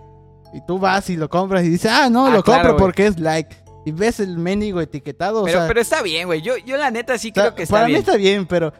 y 0.52 0.60
tú 0.66 0.78
vas 0.78 1.08
y 1.10 1.16
lo 1.16 1.28
compras 1.28 1.64
y 1.64 1.68
dices, 1.68 1.90
ah, 1.94 2.08
no, 2.10 2.26
Ah, 2.26 2.30
lo 2.30 2.42
claro, 2.42 2.62
compro 2.70 2.76
porque 2.76 3.06
es 3.06 3.18
like. 3.20 3.54
Y 3.84 3.92
ves 3.92 4.18
el 4.18 4.36
mendigo 4.38 4.80
etiquetado, 4.80 5.44
Pero, 5.44 5.58
o 5.58 5.60
sea, 5.60 5.68
pero 5.68 5.80
está 5.80 6.02
bien, 6.02 6.26
güey. 6.26 6.42
Yo, 6.42 6.56
yo 6.56 6.76
la 6.76 6.90
neta 6.90 7.16
sí 7.18 7.30
o 7.30 7.34
sea, 7.34 7.42
creo 7.44 7.54
que 7.54 7.62
está 7.62 7.74
para 7.76 7.86
bien. 7.86 7.98
mí 7.98 8.00
está 8.00 8.16
bien, 8.16 8.44
pero 8.46 8.72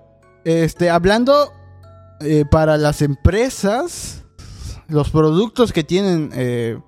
este, 0.47 0.91
hablando 0.91 1.53
eh, 2.21 2.45
para 2.49 2.77
las 2.77 3.03
empresas, 3.03 4.25
los 4.87 5.11
productos 5.11 5.73
que 5.73 5.83
tienen 5.83 6.31
eh, 6.35 6.79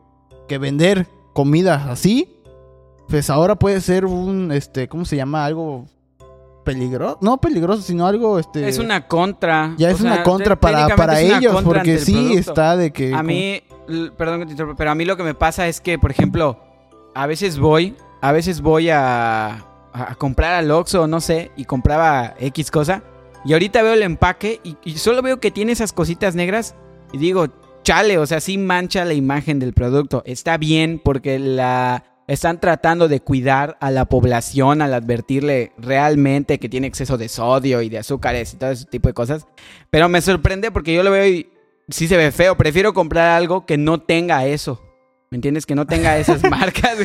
que 0.46 0.58
vender 0.58 1.08
comida 1.34 1.90
así, 1.90 2.40
pues 3.08 3.30
ahora 3.30 3.56
puede 3.56 3.80
ser 3.80 4.04
un, 4.06 4.52
este, 4.52 4.86
¿cómo 4.86 5.04
se 5.04 5.16
llama? 5.16 5.44
Algo 5.44 5.86
peligroso, 6.64 7.18
no 7.20 7.40
peligroso, 7.40 7.82
sino 7.82 8.06
algo, 8.06 8.38
este, 8.38 8.68
Es 8.68 8.78
una 8.78 9.08
contra. 9.08 9.74
ya 9.76 9.90
es 9.90 9.98
sea, 9.98 10.12
una 10.12 10.22
contra 10.22 10.54
para, 10.54 10.94
para 10.94 11.20
ellos, 11.20 11.52
contra 11.52 11.80
porque 11.80 11.98
sí 11.98 12.34
está 12.34 12.76
de 12.76 12.92
que 12.92 13.12
A 13.12 13.24
mí, 13.24 13.60
perdón 14.16 14.38
que 14.38 14.46
te 14.46 14.52
interrumpa, 14.52 14.78
pero 14.78 14.92
a 14.92 14.94
mí 14.94 15.04
lo 15.04 15.16
que 15.16 15.24
me 15.24 15.34
pasa 15.34 15.66
es 15.66 15.80
que, 15.80 15.98
por 15.98 16.12
ejemplo, 16.12 16.60
a 17.12 17.26
veces 17.26 17.58
voy, 17.58 17.96
a 18.20 18.30
veces 18.30 18.60
voy 18.60 18.90
a, 18.90 19.64
a 19.92 20.14
comprar 20.16 20.54
al 20.54 20.70
Oxxo, 20.70 21.08
no 21.08 21.20
sé, 21.20 21.50
y 21.56 21.64
compraba 21.64 22.34
X 22.38 22.70
cosa, 22.70 23.02
y 23.44 23.52
ahorita 23.52 23.82
veo 23.82 23.94
el 23.94 24.02
empaque 24.02 24.60
y, 24.84 24.98
solo 24.98 25.22
veo 25.22 25.40
que 25.40 25.50
tiene 25.50 25.72
esas 25.72 25.92
cositas 25.92 26.34
negras 26.34 26.74
y 27.12 27.18
digo, 27.18 27.46
chale, 27.82 28.18
o 28.18 28.26
sea, 28.26 28.40
sí 28.40 28.58
mancha 28.58 29.04
la 29.04 29.14
imagen 29.14 29.58
del 29.58 29.72
producto. 29.72 30.22
Está 30.26 30.58
bien 30.58 31.00
porque 31.02 31.38
la 31.38 32.04
están 32.26 32.60
tratando 32.60 33.08
de 33.08 33.20
cuidar 33.20 33.78
a 33.80 33.90
la 33.90 34.04
población 34.04 34.82
al 34.82 34.92
advertirle 34.92 35.72
realmente 35.78 36.58
que 36.58 36.68
tiene 36.68 36.86
exceso 36.86 37.16
de 37.16 37.28
sodio 37.28 37.80
y 37.80 37.88
de 37.88 37.98
azúcares 37.98 38.52
y 38.52 38.56
todo 38.58 38.70
ese 38.70 38.84
tipo 38.84 39.08
de 39.08 39.14
cosas. 39.14 39.46
Pero 39.90 40.08
me 40.08 40.20
sorprende 40.20 40.70
porque 40.70 40.92
yo 40.92 41.02
lo 41.02 41.10
veo 41.10 41.26
y 41.26 41.50
sí 41.88 42.06
se 42.06 42.16
ve 42.16 42.30
feo. 42.30 42.56
Prefiero 42.56 42.92
comprar 42.92 43.30
algo 43.30 43.64
que 43.64 43.78
no 43.78 44.00
tenga 44.00 44.46
eso. 44.46 44.87
¿Me 45.30 45.36
entiendes? 45.36 45.66
Que 45.66 45.74
no 45.74 45.84
tenga 45.86 46.16
esas 46.16 46.42
marcas. 46.50 46.96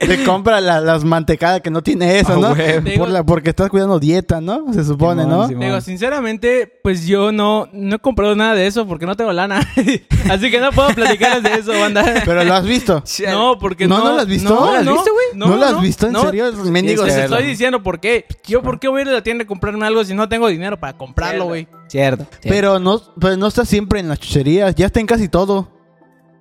te 0.00 0.24
compra 0.24 0.62
la- 0.62 0.80
las 0.80 1.04
mantecadas 1.04 1.60
que 1.60 1.70
no 1.70 1.82
tiene 1.82 2.18
eso, 2.18 2.32
Ah, 2.32 2.54
¿no? 2.54 2.96
Por 2.96 3.10
la, 3.10 3.22
porque 3.22 3.50
estás 3.50 3.68
cuidando 3.68 3.98
dieta, 4.00 4.40
¿no? 4.40 4.72
Se 4.72 4.82
supone, 4.82 5.24
Simón, 5.24 5.38
¿no? 5.38 5.46
Simón. 5.48 5.64
Digo, 5.66 5.80
sinceramente, 5.82 6.72
pues 6.82 7.06
yo 7.06 7.32
no, 7.32 7.68
no 7.74 7.96
he 7.96 7.98
comprado 7.98 8.34
nada 8.34 8.54
de 8.54 8.66
eso 8.66 8.86
porque 8.86 9.04
no 9.04 9.14
tengo 9.14 9.32
lana. 9.34 9.60
Así 10.30 10.50
que 10.50 10.58
no 10.58 10.72
puedo 10.72 10.88
platicarles 10.94 11.42
de 11.42 11.54
eso, 11.60 11.78
banda. 11.78 12.22
Pero 12.24 12.44
lo 12.44 12.54
has 12.54 12.64
visto. 12.64 13.02
No, 13.30 13.58
porque 13.58 13.86
¿No, 13.86 13.98
no. 13.98 14.04
no 14.04 14.12
lo 14.14 14.20
has 14.20 14.26
visto? 14.26 14.48
No, 14.48 14.60
¿No 14.60 14.72
lo 14.72 14.78
has 14.78 14.84
visto, 14.86 15.12
güey? 15.12 15.26
¿No, 15.34 15.56
lo 15.56 15.66
has 15.66 15.80
visto? 15.82 16.06
¿En 16.06 16.12
no. 16.14 16.22
serio? 16.22 16.52
Mendigos. 16.64 17.06
Les 17.06 17.14
que 17.14 17.24
estoy 17.24 17.44
diciendo 17.44 17.82
por 17.82 18.00
qué. 18.00 18.24
Yo, 18.46 18.62
¿por 18.62 18.80
qué 18.80 18.88
voy 18.88 19.00
a 19.00 19.02
ir 19.02 19.08
a 19.10 19.12
la 19.12 19.22
tienda 19.22 19.44
a 19.44 19.46
comprarme 19.46 19.84
algo 19.86 20.02
si 20.02 20.14
no 20.14 20.30
tengo 20.30 20.48
dinero 20.48 20.80
para 20.80 20.96
comprarlo, 20.96 21.44
güey? 21.44 21.68
Cierto. 21.88 22.24
cierto. 22.24 22.48
Pero 22.48 22.78
no, 22.78 23.02
pero 23.20 23.36
no 23.36 23.48
está 23.48 23.66
siempre 23.66 24.00
en 24.00 24.08
las 24.08 24.18
chucherías. 24.18 24.74
Ya 24.76 24.86
está 24.86 24.98
en 25.00 25.06
casi 25.06 25.28
todo. 25.28 25.78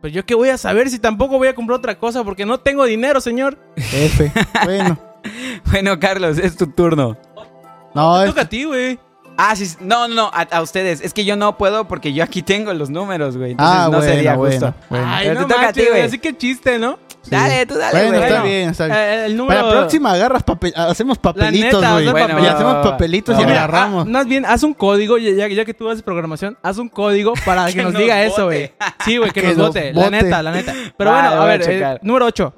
Pues 0.01 0.13
yo 0.13 0.25
qué 0.25 0.33
voy 0.35 0.49
a 0.49 0.57
saber 0.57 0.89
si 0.89 0.97
tampoco 0.99 1.37
voy 1.37 1.49
a 1.49 1.55
comprar 1.55 1.77
otra 1.79 1.97
cosa 1.97 2.23
porque 2.23 2.45
no 2.45 2.59
tengo 2.59 2.85
dinero, 2.85 3.19
señor. 3.21 3.57
F. 3.75 4.31
bueno. 4.65 4.97
Bueno, 5.69 5.99
Carlos, 5.99 6.37
es 6.37 6.55
tu 6.55 6.67
turno. 6.67 7.17
No, 7.93 8.19
Te 8.19 8.23
es- 8.25 8.29
toca 8.31 8.41
a 8.43 8.49
ti, 8.49 8.63
güey. 8.63 8.97
Ah, 9.37 9.55
sí. 9.55 9.67
No, 9.81 10.07
no, 10.07 10.15
no. 10.15 10.31
A, 10.33 10.41
a 10.51 10.61
ustedes. 10.61 11.01
Es 11.01 11.13
que 11.13 11.23
yo 11.25 11.35
no 11.35 11.57
puedo 11.57 11.87
porque 11.87 12.13
yo 12.13 12.23
aquí 12.23 12.41
tengo 12.41 12.73
los 12.73 12.89
números, 12.89 13.37
güey. 13.37 13.51
Entonces 13.51 13.75
Ah, 13.77 13.83
no 13.85 13.97
bueno, 13.97 14.13
sería 14.13 14.35
bueno, 14.35 14.51
justo. 14.67 14.73
bueno. 14.89 15.05
Ay, 15.09 15.27
Pero 15.27 15.41
no 15.41 15.47
te 15.47 15.53
toca 15.53 15.67
a 15.69 15.73
ti, 15.73 15.85
güey. 15.89 16.01
Así 16.01 16.19
que 16.19 16.35
chiste, 16.37 16.77
¿no? 16.79 16.99
Sí. 17.21 17.31
Dale, 17.31 17.65
tú 17.65 17.75
dale, 17.75 17.91
Bueno, 17.91 18.09
güey. 18.09 18.21
está 18.21 18.39
Bueno. 18.41 18.43
bien, 18.45 18.69
está 18.69 18.85
bien. 18.85 18.97
Eh, 18.97 19.13
el 19.13 19.21
Para 19.21 19.33
número... 19.37 19.61
la 19.61 19.71
próxima 19.71 20.11
agarras 20.13 20.43
papel, 20.43 20.73
hacemos 20.75 21.17
papelitos, 21.17 21.81
neta, 21.81 21.93
güey. 21.93 22.09
Bueno, 22.09 22.39
y 22.39 22.45
hacemos 22.47 22.87
papelitos 22.87 23.35
No, 23.35 23.41
y 23.41 23.45
mira, 23.45 23.63
agarramos. 23.65 24.05
Ah, 24.07 24.09
más 24.09 24.25
bien, 24.25 24.45
haz 24.45 24.63
un 24.63 24.73
código, 24.73 25.17
ya, 25.17 25.65
que 25.65 25.73
tú 25.73 25.89
haces 25.89 26.01
programación, 26.01 26.57
haz 26.63 26.77
un 26.77 26.87
código 26.87 27.33
para 27.45 27.65
que, 27.67 27.73
Que 27.73 27.83
nos 27.83 27.93
nos 27.93 28.01
diga 28.01 28.23
eso, 28.23 28.45
güey. 28.45 28.71
Sí, 29.05 29.17
güey, 29.17 29.31
que, 29.31 29.41
Que 29.41 29.47
nos 29.49 29.57
nos 29.57 29.67
vote. 29.67 29.93
La 29.93 30.09
neta, 30.09 30.41
la 30.41 30.51
neta. 30.51 30.73
Pero 30.97 31.11
bueno, 31.11 31.29
lo 31.35 31.41
a 31.41 31.43
a 31.43 31.45
ver, 31.45 31.69
eh, 31.69 31.99
número 32.01 32.25
8. 32.25 32.53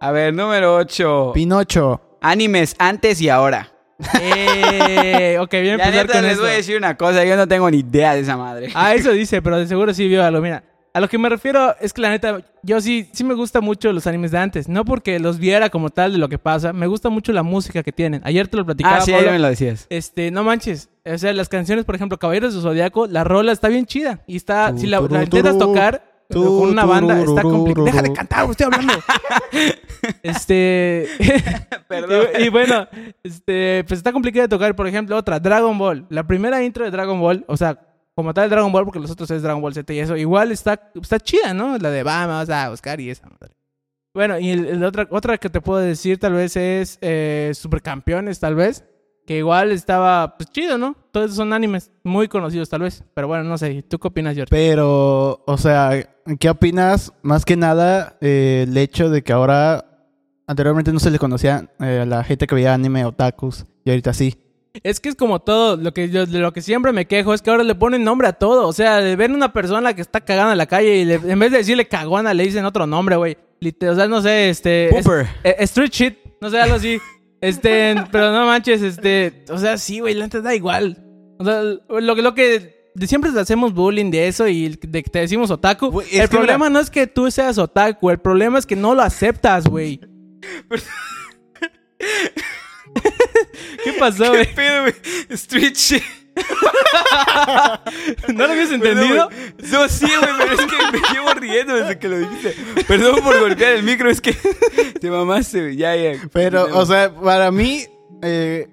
A 0.00 0.10
ver, 0.10 0.34
número 0.34 0.76
8. 0.76 1.32
Pinocho. 1.34 2.00
Animes 2.20 2.74
antes 2.78 3.20
y 3.20 3.28
ahora. 3.28 3.72
Eh, 4.20 5.36
ok, 5.40 5.54
a 5.54 5.56
La 5.58 5.72
empezar 5.72 5.92
neta 5.92 6.12
con 6.14 6.22
les 6.22 6.38
voy 6.38 6.48
a 6.50 6.52
decir 6.52 6.76
una 6.76 6.96
cosa. 6.96 7.24
Yo 7.24 7.36
no 7.36 7.48
tengo 7.48 7.70
ni 7.70 7.78
idea 7.78 8.14
de 8.14 8.20
esa 8.20 8.36
madre. 8.36 8.70
Ah, 8.74 8.94
eso 8.94 9.10
dice, 9.10 9.42
pero 9.42 9.58
de 9.58 9.66
seguro 9.66 9.92
sí 9.92 10.08
vio 10.08 10.24
algo. 10.24 10.40
Mira, 10.40 10.62
a 10.98 11.00
lo 11.00 11.08
que 11.08 11.16
me 11.16 11.28
refiero 11.28 11.76
es 11.80 11.92
que 11.92 12.00
la 12.00 12.10
neta, 12.10 12.40
yo 12.64 12.80
sí, 12.80 13.08
sí 13.12 13.22
me 13.22 13.34
gusta 13.34 13.60
mucho 13.60 13.92
los 13.92 14.08
animes 14.08 14.32
de 14.32 14.38
antes. 14.38 14.68
No 14.68 14.84
porque 14.84 15.20
los 15.20 15.38
viera 15.38 15.70
como 15.70 15.90
tal 15.90 16.10
de 16.10 16.18
lo 16.18 16.28
que 16.28 16.38
pasa, 16.38 16.72
me 16.72 16.88
gusta 16.88 17.08
mucho 17.08 17.32
la 17.32 17.44
música 17.44 17.84
que 17.84 17.92
tienen. 17.92 18.20
Ayer 18.24 18.48
te 18.48 18.56
lo 18.56 18.66
platicaba. 18.66 18.96
Ah, 18.96 19.00
sí, 19.02 19.12
Pablo. 19.12 19.30
me 19.30 19.38
lo 19.38 19.46
decías. 19.46 19.86
Este, 19.90 20.32
no 20.32 20.42
manches. 20.42 20.88
O 21.06 21.16
sea, 21.16 21.32
las 21.34 21.48
canciones, 21.48 21.84
por 21.84 21.94
ejemplo, 21.94 22.18
Caballeros 22.18 22.52
de 22.52 22.60
Zodiaco, 22.60 23.06
la 23.06 23.22
rola 23.22 23.52
está 23.52 23.68
bien 23.68 23.86
chida. 23.86 24.24
Y 24.26 24.34
está, 24.34 24.76
si 24.76 24.88
la, 24.88 24.98
intentas 24.98 25.56
tocar 25.56 26.02
con 26.32 26.42
una 26.42 26.84
banda, 26.84 27.22
está 27.22 27.42
complicado. 27.42 27.84
Deja 27.86 28.02
de 28.02 28.12
cantar, 28.12 28.50
estoy 28.50 28.66
hablando. 28.66 28.94
Este. 30.22 31.08
Perdón. 31.88 32.26
y, 32.38 32.44
y 32.44 32.48
bueno, 32.50 32.86
este, 33.22 33.84
pues 33.86 33.98
está 33.98 34.12
complicado 34.12 34.42
de 34.42 34.48
tocar. 34.48 34.74
Por 34.74 34.88
ejemplo, 34.88 35.16
otra, 35.16 35.38
Dragon 35.38 35.76
Ball. 35.78 36.06
La 36.08 36.26
primera 36.26 36.62
intro 36.62 36.84
de 36.84 36.90
Dragon 36.90 37.20
Ball, 37.20 37.44
o 37.46 37.56
sea, 37.56 37.78
como 38.18 38.34
tal 38.34 38.50
Dragon 38.50 38.72
Ball, 38.72 38.82
porque 38.84 38.98
los 38.98 39.12
otros 39.12 39.30
es 39.30 39.42
Dragon 39.42 39.62
Ball 39.62 39.72
Z 39.72 39.94
y 39.94 40.00
eso, 40.00 40.16
igual 40.16 40.50
está, 40.50 40.90
está 41.00 41.20
chida, 41.20 41.54
¿no? 41.54 41.78
La 41.78 41.88
de 41.88 42.02
vamos 42.02 42.50
a 42.50 42.68
buscar 42.68 43.00
y 43.00 43.10
esa 43.10 43.28
madre. 43.28 43.54
Bueno, 44.12 44.40
y 44.40 44.50
el, 44.50 44.66
el 44.66 44.82
otra, 44.82 45.06
otra 45.12 45.38
que 45.38 45.48
te 45.48 45.60
puedo 45.60 45.78
decir 45.78 46.18
tal 46.18 46.32
vez 46.32 46.56
es 46.56 46.98
eh, 47.00 47.52
Supercampeones, 47.54 48.40
tal 48.40 48.56
vez. 48.56 48.84
Que 49.24 49.38
igual 49.38 49.70
estaba, 49.70 50.36
pues 50.36 50.50
chido, 50.50 50.78
¿no? 50.78 50.96
Todos 51.12 51.36
son 51.36 51.52
animes 51.52 51.92
muy 52.02 52.26
conocidos, 52.26 52.68
tal 52.68 52.80
vez. 52.80 53.04
Pero 53.14 53.28
bueno, 53.28 53.44
no 53.44 53.56
sé. 53.56 53.84
¿Tú 53.84 54.00
qué 54.00 54.08
opinas, 54.08 54.34
George? 54.34 54.50
Pero, 54.50 55.44
o 55.46 55.56
sea, 55.56 55.92
¿qué 56.40 56.50
opinas? 56.50 57.12
Más 57.22 57.44
que 57.44 57.56
nada, 57.56 58.16
eh, 58.20 58.64
el 58.66 58.76
hecho 58.78 59.10
de 59.10 59.22
que 59.22 59.32
ahora, 59.32 60.08
anteriormente 60.48 60.92
no 60.92 60.98
se 60.98 61.12
le 61.12 61.20
conocía 61.20 61.70
eh, 61.78 62.00
a 62.02 62.04
la 62.04 62.24
gente 62.24 62.48
que 62.48 62.56
veía 62.56 62.74
anime 62.74 63.04
otakus, 63.04 63.64
y 63.84 63.90
ahorita 63.90 64.12
sí. 64.12 64.47
Es 64.82 65.00
que 65.00 65.08
es 65.08 65.14
como 65.14 65.40
todo, 65.40 65.76
lo 65.76 65.92
que 65.92 66.08
yo, 66.08 66.26
de 66.26 66.38
lo 66.38 66.52
que 66.52 66.60
siempre 66.62 66.92
me 66.92 67.06
quejo 67.06 67.34
es 67.34 67.42
que 67.42 67.50
ahora 67.50 67.64
le 67.64 67.74
ponen 67.74 68.04
nombre 68.04 68.28
a 68.28 68.32
todo. 68.32 68.66
O 68.68 68.72
sea, 68.72 68.96
de 69.00 69.16
ver 69.16 69.30
una 69.30 69.52
persona 69.52 69.94
que 69.94 70.00
está 70.02 70.20
cagando 70.20 70.52
en 70.52 70.58
la 70.58 70.66
calle 70.66 70.96
y 70.98 71.04
le- 71.04 71.14
en 71.14 71.38
vez 71.38 71.50
de 71.52 71.58
decirle 71.58 71.86
cagona 71.88 72.34
le 72.34 72.44
dicen 72.44 72.64
otro 72.64 72.86
nombre, 72.86 73.16
güey. 73.16 73.36
O 73.88 73.94
sea, 73.94 74.06
no 74.06 74.22
sé, 74.22 74.50
este... 74.50 74.88
es- 74.96 75.04
eh, 75.44 75.56
street 75.60 75.90
shit, 75.90 76.18
no 76.40 76.50
sé, 76.50 76.60
algo 76.60 76.76
así. 76.76 77.00
Este, 77.40 77.94
pero 78.12 78.32
no 78.32 78.46
manches, 78.46 78.82
este... 78.82 79.44
O 79.50 79.58
sea, 79.58 79.78
sí, 79.78 80.00
güey, 80.00 80.14
la 80.14 80.24
neta 80.26 80.40
da 80.40 80.54
igual. 80.54 81.04
O 81.38 81.44
sea, 81.44 81.62
lo, 81.62 82.14
que- 82.16 82.22
lo 82.22 82.34
que... 82.34 82.78
Siempre 83.06 83.30
hacemos 83.38 83.74
bullying 83.74 84.10
de 84.10 84.26
eso 84.26 84.48
y 84.48 84.70
de 84.70 85.02
que 85.04 85.10
te 85.10 85.20
decimos 85.20 85.52
otaku. 85.52 86.00
El 86.10 86.28
problema 86.28 86.68
no 86.68 86.80
es 86.80 86.90
que 86.90 87.06
tú 87.06 87.30
seas 87.30 87.56
otaku, 87.56 88.10
el 88.10 88.18
problema 88.18 88.58
es 88.58 88.66
que 88.66 88.74
no 88.74 88.92
lo 88.96 89.02
aceptas, 89.02 89.68
güey. 89.68 90.00
¿Qué 93.84 93.92
pasó, 93.94 94.28
güey? 94.30 94.54
pedo, 94.54 94.82
güey? 94.82 94.94
Street 95.30 95.74
shit. 95.74 96.02
¿No 98.28 98.46
lo 98.46 98.52
habías 98.52 98.68
Perdón, 98.68 98.88
entendido? 98.88 99.28
güey. 99.28 99.70
No, 99.72 99.88
sí, 99.88 100.06
güey, 100.06 100.30
pero 100.38 100.52
es 100.52 100.60
que 100.60 100.76
me 100.92 101.00
llevo 101.12 101.34
riendo 101.34 101.74
desde 101.74 101.98
que 101.98 102.08
lo 102.08 102.18
dijiste. 102.18 102.54
Perdón 102.86 103.20
por 103.22 103.40
golpear 103.40 103.72
el 103.72 103.82
micro, 103.82 104.10
es 104.10 104.20
que 104.20 104.32
te 105.00 105.10
mamaste, 105.10 105.60
güey. 105.62 105.76
Ya, 105.76 105.96
ya. 105.96 106.12
Pero, 106.32 106.66
o 106.78 106.86
sea, 106.86 107.12
para 107.12 107.50
mí, 107.50 107.84
eh, 108.22 108.68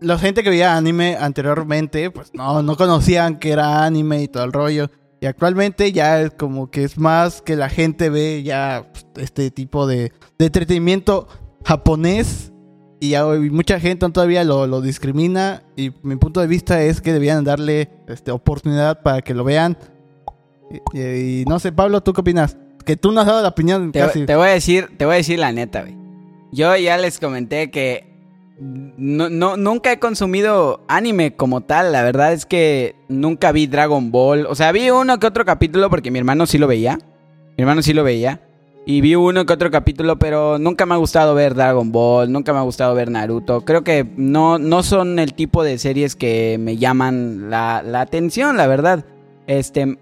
la 0.00 0.18
gente 0.18 0.42
que 0.42 0.50
veía 0.50 0.76
anime 0.76 1.16
anteriormente, 1.18 2.10
pues 2.10 2.32
no, 2.34 2.62
no 2.62 2.76
conocían 2.76 3.38
que 3.38 3.52
era 3.52 3.84
anime 3.84 4.22
y 4.22 4.28
todo 4.28 4.44
el 4.44 4.52
rollo. 4.52 4.90
Y 5.20 5.26
actualmente 5.26 5.90
ya 5.92 6.20
es 6.20 6.32
como 6.32 6.70
que 6.70 6.84
es 6.84 6.98
más 6.98 7.40
que 7.40 7.56
la 7.56 7.70
gente 7.70 8.10
ve 8.10 8.42
ya 8.42 8.90
pues, 8.92 9.06
este 9.16 9.50
tipo 9.50 9.86
de, 9.86 10.12
de 10.38 10.46
entretenimiento 10.46 11.28
japonés. 11.64 12.52
Y 13.00 13.14
mucha 13.50 13.78
gente 13.80 14.08
todavía 14.10 14.44
lo, 14.44 14.66
lo 14.66 14.80
discrimina. 14.80 15.62
Y 15.76 15.92
mi 16.02 16.16
punto 16.16 16.40
de 16.40 16.46
vista 16.46 16.82
es 16.82 17.00
que 17.00 17.12
debían 17.12 17.44
darle 17.44 17.90
este, 18.08 18.30
oportunidad 18.30 19.02
para 19.02 19.20
que 19.22 19.34
lo 19.34 19.44
vean. 19.44 19.76
Y, 20.92 20.98
y- 20.98 21.40
y 21.42 21.44
no 21.44 21.58
sé, 21.58 21.72
Pablo, 21.72 22.00
¿tú 22.02 22.12
qué 22.12 22.20
opinas? 22.22 22.56
Que 22.84 22.96
tú 22.96 23.12
no 23.12 23.20
has 23.20 23.26
dado 23.26 23.42
la 23.42 23.48
opinión 23.48 23.92
Te, 23.92 24.00
casi. 24.00 24.24
te 24.26 24.36
voy 24.36 24.48
a 24.48 24.52
decir, 24.52 24.88
te 24.96 25.04
voy 25.04 25.14
a 25.14 25.16
decir 25.18 25.38
la 25.38 25.52
neta, 25.52 25.82
güey. 25.82 25.96
Yo 26.52 26.74
ya 26.76 26.96
les 26.98 27.18
comenté 27.18 27.70
que 27.70 28.12
no, 28.60 29.28
no, 29.28 29.56
nunca 29.56 29.90
he 29.92 29.98
consumido 29.98 30.84
anime 30.88 31.34
como 31.34 31.62
tal. 31.62 31.92
La 31.92 32.02
verdad 32.04 32.32
es 32.32 32.46
que 32.46 32.94
nunca 33.08 33.52
vi 33.52 33.66
Dragon 33.66 34.10
Ball. 34.12 34.46
O 34.46 34.54
sea, 34.54 34.70
vi 34.72 34.90
uno 34.90 35.18
que 35.18 35.26
otro 35.26 35.44
capítulo 35.44 35.90
porque 35.90 36.10
mi 36.10 36.18
hermano 36.20 36.46
sí 36.46 36.58
lo 36.58 36.66
veía. 36.68 36.98
Mi 37.56 37.62
hermano 37.62 37.82
sí 37.82 37.92
lo 37.92 38.04
veía. 38.04 38.40
Y 38.86 39.00
vi 39.00 39.14
uno 39.14 39.46
que 39.46 39.52
otro 39.54 39.70
capítulo, 39.70 40.18
pero 40.18 40.58
nunca 40.58 40.84
me 40.84 40.92
ha 40.94 40.98
gustado 40.98 41.34
ver 41.34 41.54
Dragon 41.54 41.90
Ball, 41.90 42.30
nunca 42.30 42.52
me 42.52 42.58
ha 42.58 42.62
gustado 42.62 42.94
ver 42.94 43.10
Naruto. 43.10 43.62
Creo 43.62 43.82
que 43.82 44.06
no, 44.16 44.58
no 44.58 44.82
son 44.82 45.18
el 45.18 45.32
tipo 45.32 45.64
de 45.64 45.78
series 45.78 46.14
que 46.16 46.58
me 46.60 46.76
llaman 46.76 47.48
la, 47.48 47.82
la 47.82 48.02
atención, 48.02 48.58
la 48.58 48.66
verdad. 48.66 49.06
Este, 49.46 49.96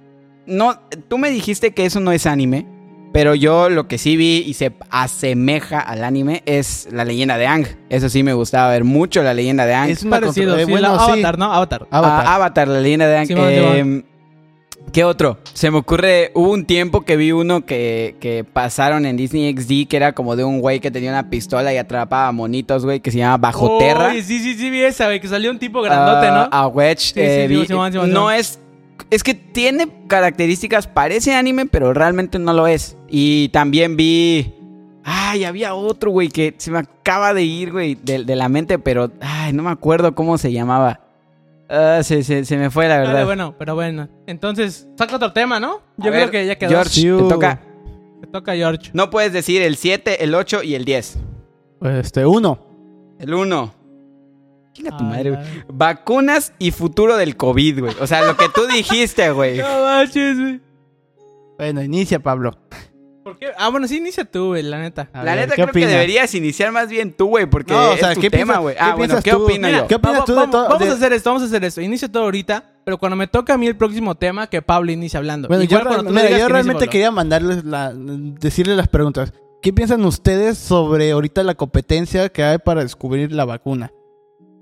no, 0.46 0.80
tú 1.08 1.16
me 1.18 1.30
dijiste 1.30 1.70
que 1.74 1.86
eso 1.86 2.00
no 2.00 2.10
es 2.10 2.26
anime, 2.26 2.66
pero 3.12 3.36
yo 3.36 3.68
lo 3.70 3.86
que 3.86 3.98
sí 3.98 4.16
vi 4.16 4.42
y 4.44 4.54
se 4.54 4.72
asemeja 4.90 5.78
al 5.78 6.02
anime 6.02 6.42
es 6.44 6.88
la 6.90 7.04
leyenda 7.04 7.38
de 7.38 7.46
Ang. 7.46 7.66
Eso 7.88 8.08
sí 8.08 8.24
me 8.24 8.32
gustaba 8.32 8.68
ver 8.72 8.82
mucho 8.82 9.22
la 9.22 9.32
leyenda 9.32 9.64
de 9.64 9.74
Ang. 9.74 9.90
Es 9.90 10.04
Parecido, 10.04 10.56
eh, 10.58 10.64
sí, 10.64 10.70
bueno, 10.72 10.96
la- 10.96 11.04
sí. 11.04 11.10
Avatar, 11.12 11.38
¿no? 11.38 11.52
Avatar. 11.52 11.86
Avatar. 11.88 12.24
Ah, 12.26 12.34
Avatar, 12.34 12.66
la 12.66 12.80
leyenda 12.80 13.06
de. 13.06 13.26
Simón, 13.26 13.44
Eh, 13.48 14.04
¿Qué 14.92 15.04
otro? 15.04 15.38
Se 15.54 15.70
me 15.70 15.78
ocurre, 15.78 16.32
hubo 16.34 16.50
un 16.50 16.66
tiempo 16.66 17.00
que 17.02 17.16
vi 17.16 17.32
uno 17.32 17.64
que, 17.64 18.16
que 18.20 18.44
pasaron 18.44 19.06
en 19.06 19.16
Disney 19.16 19.54
XD, 19.56 19.88
que 19.88 19.96
era 19.96 20.12
como 20.12 20.36
de 20.36 20.44
un 20.44 20.60
güey 20.60 20.80
que 20.80 20.90
tenía 20.90 21.10
una 21.10 21.30
pistola 21.30 21.72
y 21.72 21.78
atrapaba 21.78 22.30
monitos, 22.32 22.84
güey, 22.84 23.00
que 23.00 23.10
se 23.10 23.16
llama 23.18 23.38
Bajo 23.38 23.78
Terra. 23.78 24.12
Sí, 24.12 24.22
sí, 24.22 24.54
sí, 24.54 24.68
vi 24.70 24.82
esa, 24.82 25.06
güey, 25.06 25.18
que 25.20 25.28
salió 25.28 25.50
un 25.50 25.58
tipo 25.58 25.80
grandote, 25.80 26.26
Ah, 26.26 26.48
¿no? 26.50 26.56
A 26.56 26.66
Wedge. 26.66 26.98
Sí, 27.14 27.20
eh, 27.20 27.46
sí, 27.48 27.54
vi- 27.54 27.66
Simón, 27.66 27.92
Simón, 27.92 28.12
no 28.12 28.30
es... 28.30 28.58
Es 29.10 29.22
que 29.22 29.34
tiene 29.34 29.88
características, 30.08 30.86
parece 30.86 31.34
anime, 31.34 31.64
pero 31.66 31.92
realmente 31.94 32.38
no 32.38 32.52
lo 32.52 32.66
es. 32.66 32.96
Y 33.08 33.48
también 33.48 33.96
vi... 33.96 34.54
Ay, 35.04 35.44
había 35.44 35.74
otro, 35.74 36.10
güey, 36.10 36.28
que 36.28 36.54
se 36.58 36.70
me 36.70 36.78
acaba 36.78 37.32
de 37.34 37.42
ir, 37.42 37.72
güey, 37.72 37.94
de, 37.94 38.24
de 38.24 38.36
la 38.36 38.48
mente, 38.50 38.78
pero... 38.78 39.10
Ay, 39.22 39.54
no 39.54 39.62
me 39.62 39.70
acuerdo 39.70 40.14
cómo 40.14 40.36
se 40.38 40.52
llamaba. 40.52 41.00
Ah, 41.74 42.00
se, 42.02 42.22
se- 42.22 42.44
se 42.44 42.56
me 42.58 42.70
fue, 42.70 42.86
la 42.86 42.98
verdad. 42.98 43.12
Vale, 43.14 43.24
bueno, 43.24 43.54
pero 43.58 43.74
bueno. 43.74 44.08
Entonces, 44.26 44.86
saca 44.98 45.16
otro 45.16 45.32
tema, 45.32 45.58
¿no? 45.58 45.80
Yo 45.96 46.08
A 46.08 46.12
creo 46.12 46.12
ver, 46.12 46.30
que 46.30 46.46
ya 46.46 46.56
quedó. 46.58 46.68
George, 46.70 46.90
Sí, 46.90 47.02
te 47.10 47.28
toca... 47.28 47.60
Te 48.20 48.26
toca, 48.26 48.54
George. 48.54 48.90
No 48.92 49.08
puedes 49.10 49.32
decir 49.32 49.62
el 49.62 49.76
7, 49.76 50.22
el 50.22 50.34
8 50.34 50.62
y 50.62 50.74
el 50.74 50.84
10. 50.84 51.18
Este, 51.82 52.26
uno. 52.26 52.58
El 53.18 53.32
1. 53.34 53.74
Chinga 54.74 54.90
tu 54.96 55.04
Ay, 55.04 55.10
madre, 55.10 55.30
güey. 55.30 55.42
Vacunas 55.72 56.52
y 56.58 56.70
futuro 56.72 57.16
del 57.16 57.36
COVID, 57.36 57.80
güey. 57.80 57.94
O 58.00 58.06
sea, 58.06 58.22
lo 58.22 58.36
que 58.36 58.46
tú 58.54 58.66
dijiste, 58.66 59.30
güey. 59.30 59.58
No 59.62 59.82
manches, 59.84 60.38
güey. 60.38 60.60
Bueno, 61.58 61.82
inicia, 61.82 62.20
Pablo. 62.20 62.52
¿Por 63.22 63.38
qué? 63.38 63.48
Ah, 63.56 63.68
bueno, 63.68 63.86
sí, 63.86 63.98
inicia 63.98 64.24
tú, 64.24 64.48
güey, 64.48 64.62
la 64.62 64.78
neta. 64.80 65.08
A 65.12 65.18
La 65.22 65.34
ver, 65.36 65.42
neta 65.44 65.54
¿qué 65.56 65.62
creo 65.62 65.72
que 65.72 65.86
deberías 65.86 66.34
iniciar 66.34 66.72
más 66.72 66.88
bien 66.88 67.12
tú, 67.12 67.26
güey, 67.28 67.46
porque 67.46 67.72
No, 67.72 67.90
o 67.90 67.92
es 67.92 68.00
sea, 68.00 68.14
tu 68.14 68.20
¿qué 68.20 68.30
tema, 68.30 68.58
güey. 68.58 68.74
Ah, 68.78 68.94
bueno, 68.96 69.16
¿qué 69.22 69.30
tú? 69.30 69.44
opino 69.44 69.68
Mira, 69.68 69.80
yo? 69.80 69.86
¿Qué 69.86 69.94
opinas 69.94 70.12
vamos, 70.14 70.26
tú 70.26 70.32
de 70.32 70.36
vamos- 70.38 70.50
todo- 70.50 70.64
vamos 70.68 70.80
de- 70.80 70.88
a 70.90 70.92
hacer 70.94 71.12
esto, 71.12 71.30
vamos 71.30 71.42
a 71.42 71.46
hacer 71.46 71.64
esto. 71.64 71.80
Inicia 71.80 72.10
todo 72.10 72.24
ahorita, 72.24 72.64
pero 72.84 72.98
cuando 72.98 73.14
me 73.16 73.26
toca 73.28 73.54
a 73.54 73.58
mí 73.58 73.66
el 73.68 73.76
próximo 73.76 74.14
tema, 74.16 74.48
que 74.48 74.60
Pablo 74.60 74.90
inicie 74.90 75.16
hablando. 75.18 75.46
Bueno, 75.48 75.62
Igual 75.62 75.82
yo, 75.82 75.86
cuando 75.86 76.04
tú 76.04 76.10
mira, 76.10 76.22
digas 76.26 76.40
yo 76.40 76.46
que 76.48 76.52
realmente 76.52 76.88
quería 76.88 77.10
mandarles 77.12 77.64
la, 77.64 77.92
decirles 77.94 78.76
las 78.76 78.88
preguntas. 78.88 79.32
¿Qué 79.62 79.72
piensan 79.72 80.04
ustedes 80.04 80.58
sobre 80.58 81.12
ahorita 81.12 81.44
la 81.44 81.54
competencia 81.54 82.28
que 82.30 82.42
hay 82.42 82.58
para 82.58 82.82
descubrir 82.82 83.30
la 83.30 83.44
vacuna? 83.44 83.92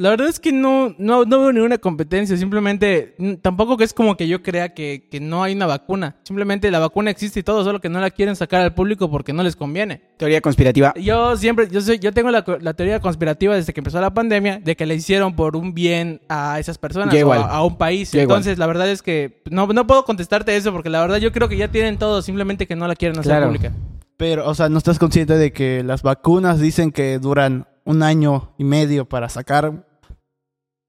La 0.00 0.09
verdad 0.09 0.28
es 0.28 0.40
que 0.40 0.50
no, 0.50 0.95
no, 0.97 1.26
no 1.26 1.40
veo 1.40 1.52
ninguna 1.52 1.76
competencia. 1.76 2.35
Simplemente, 2.37 3.14
tampoco 3.42 3.76
que 3.76 3.85
es 3.85 3.92
como 3.92 4.16
que 4.16 4.26
yo 4.26 4.42
crea 4.42 4.73
que, 4.73 5.07
que 5.11 5.21
no 5.21 5.42
hay 5.42 5.52
una 5.54 5.66
vacuna. 5.66 6.16
Simplemente 6.23 6.71
la 6.71 6.78
vacuna 6.78 7.11
existe 7.11 7.40
y 7.40 7.42
todo, 7.42 7.62
solo 7.64 7.83
que 7.83 7.90
no 7.90 8.00
la 8.00 8.11
quieren 8.11 8.35
sacar 8.35 8.62
al 8.62 8.73
público 8.73 9.11
porque 9.11 9.35
no 9.35 9.42
les 9.42 9.57
conviene. 9.57 10.00
Teoría 10.16 10.40
conspirativa. 10.40 10.95
Yo 10.95 11.37
siempre, 11.37 11.69
yo 11.71 11.83
soy, 11.83 11.99
yo 11.99 12.12
tengo 12.14 12.30
la, 12.30 12.42
la 12.62 12.73
teoría 12.73 12.99
conspirativa 13.00 13.54
desde 13.54 13.75
que 13.75 13.80
empezó 13.80 14.00
la 14.00 14.14
pandemia 14.14 14.59
de 14.59 14.75
que 14.75 14.87
le 14.87 14.95
hicieron 14.95 15.37
por 15.37 15.54
un 15.54 15.75
bien 15.75 16.23
a 16.30 16.59
esas 16.59 16.78
personas 16.78 17.14
o 17.23 17.33
a, 17.35 17.37
a 17.50 17.62
un 17.62 17.76
país. 17.76 18.11
Yo 18.11 18.21
igual. 18.23 18.38
Entonces, 18.38 18.57
la 18.57 18.66
verdad 18.66 18.88
es 18.90 19.02
que 19.02 19.42
no, 19.50 19.66
no 19.66 19.87
puedo 19.87 20.07
contestarte 20.07 20.57
eso 20.57 20.73
porque 20.73 20.88
la 20.88 21.02
verdad 21.02 21.19
yo 21.19 21.30
creo 21.30 21.50
que 21.50 21.59
ya 21.59 21.69
tienen 21.69 21.99
todo, 21.99 22.23
simplemente 22.23 22.66
que 22.66 22.75
no 22.75 22.88
la 22.88 22.97
quieren 22.97 23.19
hacer 23.19 23.33
Claro. 23.33 23.49
pública. 23.49 23.71
Pero, 24.16 24.49
o 24.49 24.54
sea, 24.54 24.71
¿no 24.71 24.78
estás 24.78 24.99
consciente 24.99 25.37
de 25.37 25.52
que 25.52 25.83
las 25.85 26.02
vacunas 26.02 26.59
dicen 26.59 26.90
que 26.90 27.19
duran 27.19 27.66
un 27.85 28.02
año 28.02 28.54
y 28.57 28.64
medio 28.64 29.07
para 29.07 29.28
sacar? 29.28 29.89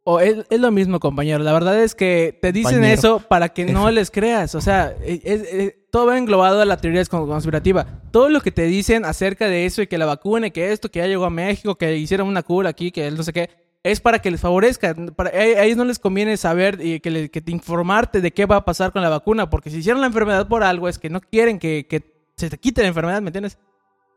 O 0.03 0.19
es, 0.19 0.45
es 0.49 0.59
lo 0.59 0.71
mismo, 0.71 0.99
compañero. 0.99 1.43
La 1.43 1.53
verdad 1.53 1.79
es 1.83 1.93
que 1.93 2.37
te 2.41 2.51
dicen 2.51 2.83
eso 2.83 3.19
para 3.19 3.49
que 3.49 3.65
no 3.65 3.89
les 3.91 4.09
creas. 4.09 4.55
O 4.55 4.61
sea, 4.61 4.95
es- 5.05 5.21
es- 5.23 5.53
es- 5.53 5.73
todo 5.91 6.07
va 6.07 6.17
englobado 6.17 6.59
a 6.61 6.65
la 6.65 6.77
teoría 6.77 7.01
cons- 7.03 7.27
conspirativa. 7.27 7.85
Todo 8.11 8.29
lo 8.29 8.41
que 8.41 8.51
te 8.51 8.63
dicen 8.63 9.05
acerca 9.05 9.47
de 9.47 9.65
eso 9.65 9.81
y 9.81 9.87
que 9.87 9.97
la 9.99 10.05
vacuna, 10.07 10.47
y 10.47 10.51
que 10.51 10.71
esto, 10.71 10.89
que 10.89 10.99
ya 10.99 11.07
llegó 11.07 11.25
a 11.25 11.29
México, 11.29 11.75
que 11.75 11.95
hicieron 11.97 12.27
una 12.27 12.41
cura 12.43 12.69
aquí, 12.69 12.91
que 12.91 13.11
no 13.11 13.21
sé 13.21 13.31
qué, 13.33 13.49
es 13.83 13.99
para 13.99 14.19
que 14.19 14.31
les 14.31 14.41
favorezca. 14.41 14.95
Para, 15.15 15.29
a 15.31 15.33
a 15.33 15.63
ellos 15.65 15.77
no 15.77 15.85
les 15.85 15.99
conviene 15.99 16.35
saber 16.37 16.79
y 16.83 16.99
que, 16.99 17.11
le- 17.11 17.29
que 17.29 17.43
informarte 17.51 18.21
de 18.21 18.31
qué 18.31 18.45
va 18.47 18.55
a 18.57 18.65
pasar 18.65 18.91
con 18.91 19.01
la 19.03 19.09
vacuna, 19.09 19.49
porque 19.51 19.69
si 19.69 19.77
hicieron 19.77 20.01
la 20.01 20.07
enfermedad 20.07 20.47
por 20.47 20.63
algo 20.63 20.87
es 20.89 20.97
que 20.97 21.09
no 21.11 21.21
quieren 21.21 21.59
que, 21.59 21.85
que 21.87 22.01
se 22.37 22.49
te 22.49 22.57
quite 22.57 22.81
la 22.81 22.87
enfermedad, 22.87 23.21
¿me 23.21 23.27
entiendes? 23.27 23.59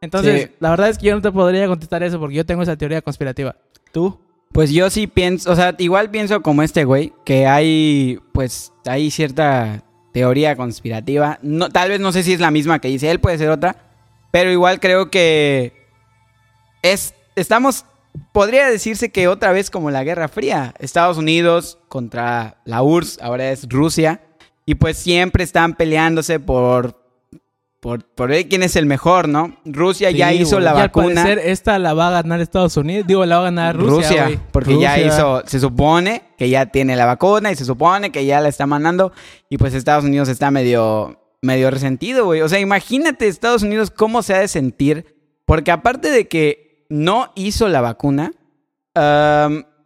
Entonces, 0.01 0.43
Sí. 0.45 0.51
la 0.61 0.71
verdad 0.71 0.89
es 0.89 0.97
que 0.99 1.07
yo 1.07 1.15
no 1.15 1.21
te 1.23 1.31
podría 1.33 1.67
contestar 1.67 2.03
eso 2.03 2.19
porque 2.19 2.37
yo 2.37 2.47
tengo 2.47 2.63
esa 2.63 2.77
teoría 2.77 3.03
conspirativa. 3.03 3.57
¿Tú? 3.93 4.19
Pues 4.55 4.71
yo 4.71 4.89
sí 4.89 5.09
pienso, 5.09 5.51
o 5.51 5.57
sea, 5.57 5.75
igual 5.79 6.11
pienso 6.11 6.41
como 6.41 6.63
este 6.63 6.85
güey, 6.85 7.13
que 7.25 7.49
hay, 7.49 8.21
pues, 8.31 8.73
hay 8.87 9.11
cierta 9.11 9.83
teoría 10.13 10.55
conspirativa. 10.55 11.41
No, 11.43 11.71
tal 11.71 11.89
vez 11.89 11.99
no 11.99 12.13
sé 12.13 12.23
si 12.23 12.35
es 12.35 12.39
la 12.39 12.53
misma 12.53 12.79
que 12.79 12.87
dice 12.87 13.11
él, 13.11 13.19
puede 13.19 13.37
ser 13.37 13.51
otra, 13.51 13.75
pero 14.31 14.53
igual 14.53 14.79
creo 14.79 15.11
que 15.11 15.73
es, 16.83 17.15
estamos, 17.35 17.85
podría 18.31 18.71
decirse 18.71 19.11
que 19.11 19.27
otra 19.27 19.51
vez 19.51 19.71
como 19.71 19.91
la 19.91 20.05
Guerra 20.05 20.29
Fría, 20.29 20.73
Estados 20.79 21.19
Unidos 21.19 21.81
contra 21.89 22.59
la 22.65 22.85
URSS, 22.85 23.23
ahora 23.23 23.51
es 23.51 23.69
Rusia, 23.69 24.21
y 24.67 24.77
pues 24.77 24.97
siempre 24.97 25.43
están 25.43 25.75
peleándose 25.75 26.39
por 26.39 27.04
por, 27.85 28.03
por 28.03 28.31
ver 28.31 28.49
quién 28.49 28.63
es 28.63 28.77
el 28.77 28.87
mejor, 28.87 29.29
¿no? 29.29 29.59
Rusia 29.67 30.11
ya 30.11 30.33
hizo 30.33 30.59
la 30.59 30.71
Y 30.71 30.77
al 30.77 30.83
vacuna. 30.85 31.23
parecer 31.23 31.51
esta 31.51 31.79
la 31.79 31.93
va 31.93 32.09
a 32.09 32.23
ganar 32.23 32.41
Estados 32.41 32.79
Unidos. 32.79 33.07
Digo, 33.07 33.27
la 33.27 33.37
va 33.37 33.43
a 33.43 33.45
ganar 33.45 33.77
Rusia, 33.77 34.25
güey. 34.25 34.39
porque 34.53 34.81
ya 34.81 34.95
Rusia. 34.97 35.07
hizo, 35.07 35.43
se 35.45 35.61
supone 35.61 36.23
que 36.39 36.49
ya 36.49 36.65
tiene 36.65 36.97
la 36.97 37.05
vacuna 37.05 37.53
y 37.53 37.57
se 37.57 37.67
supone 37.67 38.11
que 38.11 38.25
ya 38.25 38.41
la 38.41 38.49
está 38.49 38.67
mandando 38.67 39.13
y 39.51 39.59
pues 39.59 39.75
Estados 39.75 40.03
Unidos 40.07 40.31
está 40.31 40.51
medio, 40.51 41.21
medio 41.43 41.71
resentido, 41.71 42.25
güey. 42.25 42.41
O 42.41 42.49
sea, 42.49 42.59
imagínate 42.59 43.29
Estados 43.29 43.63
Unidos 43.63 43.91
cómo 43.91 44.23
se 44.23 44.33
ha 44.33 44.39
de 44.39 44.49
sentir, 44.49 45.05
porque 45.45 45.71
aparte 45.71 46.11
de 46.11 46.27
que 46.27 46.87
no 46.89 47.33
hizo 47.35 47.69
la 47.69 47.83
vacuna, 47.83 48.33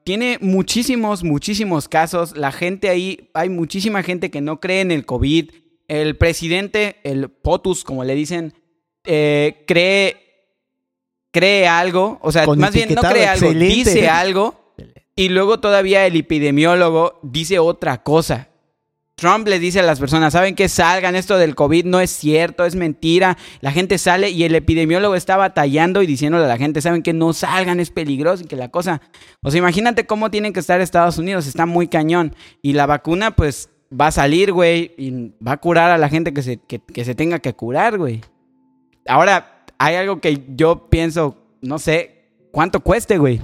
tiene 0.04 0.38
muchísimos, 0.40 1.24
muchísimos 1.24 1.88
casos. 1.88 2.36
La 2.36 2.52
gente 2.52 2.90
ahí, 2.90 3.28
hay 3.34 3.48
muchísima 3.48 4.04
gente 4.04 4.30
que 4.30 4.40
no 4.40 4.60
cree 4.60 4.82
en 4.82 4.92
el 4.92 5.04
COVID. 5.04 5.50
El 5.88 6.16
presidente, 6.16 6.96
el 7.02 7.30
POTUS, 7.30 7.82
como 7.82 8.04
le 8.04 8.14
dicen, 8.14 8.54
eh, 9.04 9.64
cree, 9.66 10.16
cree 11.30 11.66
algo. 11.66 12.18
O 12.22 12.30
sea, 12.30 12.44
Con 12.44 12.58
más 12.58 12.72
bien 12.72 12.94
no 12.94 13.00
cree 13.00 13.26
algo, 13.26 13.46
excelente. 13.46 13.74
dice 13.74 14.08
algo. 14.08 14.74
Y 15.16 15.30
luego 15.30 15.58
todavía 15.58 16.06
el 16.06 16.14
epidemiólogo 16.14 17.18
dice 17.22 17.58
otra 17.58 18.02
cosa. 18.02 18.48
Trump 19.16 19.48
le 19.48 19.58
dice 19.58 19.80
a 19.80 19.82
las 19.82 19.98
personas, 19.98 20.32
¿saben 20.32 20.54
qué? 20.54 20.68
Salgan, 20.68 21.16
esto 21.16 21.38
del 21.38 21.56
COVID 21.56 21.86
no 21.86 21.98
es 21.98 22.10
cierto, 22.10 22.64
es 22.64 22.76
mentira. 22.76 23.36
La 23.60 23.72
gente 23.72 23.98
sale 23.98 24.30
y 24.30 24.44
el 24.44 24.54
epidemiólogo 24.54 25.16
está 25.16 25.36
batallando 25.36 26.02
y 26.02 26.06
diciéndole 26.06 26.44
a 26.44 26.48
la 26.48 26.56
gente, 26.56 26.80
¿saben 26.80 27.02
qué? 27.02 27.12
No 27.12 27.32
salgan, 27.32 27.80
es 27.80 27.90
peligroso 27.90 28.44
y 28.44 28.46
que 28.46 28.54
la 28.54 28.68
cosa... 28.68 29.00
O 29.42 29.50
sea, 29.50 29.58
imagínate 29.58 30.06
cómo 30.06 30.30
tienen 30.30 30.52
que 30.52 30.60
estar 30.60 30.80
Estados 30.80 31.18
Unidos, 31.18 31.48
está 31.48 31.66
muy 31.66 31.88
cañón. 31.88 32.36
Y 32.62 32.74
la 32.74 32.86
vacuna, 32.86 33.34
pues, 33.34 33.70
va 33.90 34.08
a 34.08 34.12
salir, 34.12 34.52
güey, 34.52 34.92
y 34.98 35.32
va 35.44 35.52
a 35.52 35.56
curar 35.56 35.90
a 35.90 35.98
la 35.98 36.08
gente 36.08 36.32
que 36.34 36.42
se, 36.42 36.58
que, 36.58 36.78
que 36.80 37.04
se 37.04 37.14
tenga 37.14 37.38
que 37.38 37.54
curar, 37.54 37.98
güey. 37.98 38.20
Ahora, 39.06 39.64
hay 39.78 39.94
algo 39.96 40.20
que 40.20 40.44
yo 40.56 40.88
pienso, 40.90 41.36
no 41.62 41.78
sé, 41.78 42.30
¿cuánto 42.52 42.80
cueste, 42.80 43.18
güey? 43.18 43.40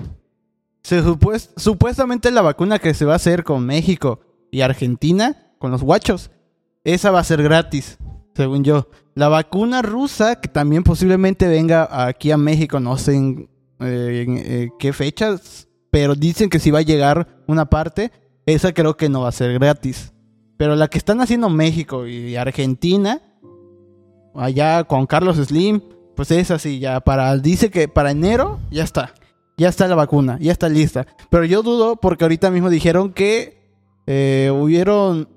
Se 0.82 1.02
supues- 1.02 1.50
supuestamente 1.56 2.30
la 2.30 2.42
vacuna 2.42 2.78
que 2.78 2.92
se 2.94 3.04
va 3.04 3.14
a 3.14 3.16
hacer 3.16 3.44
con 3.44 3.64
México 3.64 4.20
y 4.50 4.60
Argentina, 4.60 5.52
con 5.58 5.70
los 5.70 5.82
guachos, 5.82 6.30
esa 6.84 7.10
va 7.10 7.20
a 7.20 7.24
ser 7.24 7.42
gratis, 7.42 7.96
según 8.34 8.64
yo. 8.64 8.88
La 9.14 9.28
vacuna 9.28 9.80
rusa, 9.80 10.40
que 10.40 10.48
también 10.48 10.82
posiblemente 10.82 11.48
venga 11.48 12.06
aquí 12.06 12.30
a 12.32 12.36
México, 12.36 12.80
no 12.80 12.98
sé 12.98 13.14
en, 13.14 13.48
eh, 13.80 14.26
eh, 14.28 14.70
qué 14.78 14.92
fechas, 14.92 15.68
pero 15.90 16.14
dicen 16.14 16.50
que 16.50 16.58
si 16.58 16.70
va 16.70 16.80
a 16.80 16.82
llegar 16.82 17.42
una 17.46 17.64
parte, 17.70 18.10
esa 18.44 18.72
creo 18.72 18.96
que 18.96 19.08
no 19.08 19.22
va 19.22 19.28
a 19.28 19.32
ser 19.32 19.54
gratis. 19.54 20.12
Pero 20.56 20.76
la 20.76 20.88
que 20.88 20.98
están 20.98 21.20
haciendo 21.20 21.48
México 21.48 22.06
y 22.06 22.36
Argentina, 22.36 23.20
allá 24.34 24.84
con 24.84 25.06
Carlos 25.06 25.36
Slim, 25.36 25.80
pues 26.14 26.30
es 26.30 26.50
así, 26.50 26.78
ya 26.78 27.00
para, 27.00 27.36
dice 27.38 27.70
que 27.70 27.88
para 27.88 28.12
enero 28.12 28.60
ya 28.70 28.84
está. 28.84 29.14
Ya 29.56 29.68
está 29.68 29.86
la 29.86 29.94
vacuna, 29.94 30.36
ya 30.40 30.50
está 30.52 30.68
lista. 30.68 31.06
Pero 31.30 31.44
yo 31.44 31.62
dudo 31.62 31.96
porque 31.96 32.24
ahorita 32.24 32.50
mismo 32.50 32.70
dijeron 32.70 33.12
que 33.12 33.62
eh, 34.06 34.50
hubieron... 34.52 35.28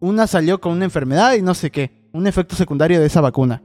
Una 0.00 0.26
salió 0.26 0.60
con 0.60 0.72
una 0.72 0.84
enfermedad 0.84 1.34
y 1.34 1.42
no 1.42 1.54
sé 1.54 1.70
qué. 1.70 2.08
Un 2.12 2.26
efecto 2.26 2.56
secundario 2.56 2.98
de 2.98 3.06
esa 3.06 3.20
vacuna. 3.20 3.62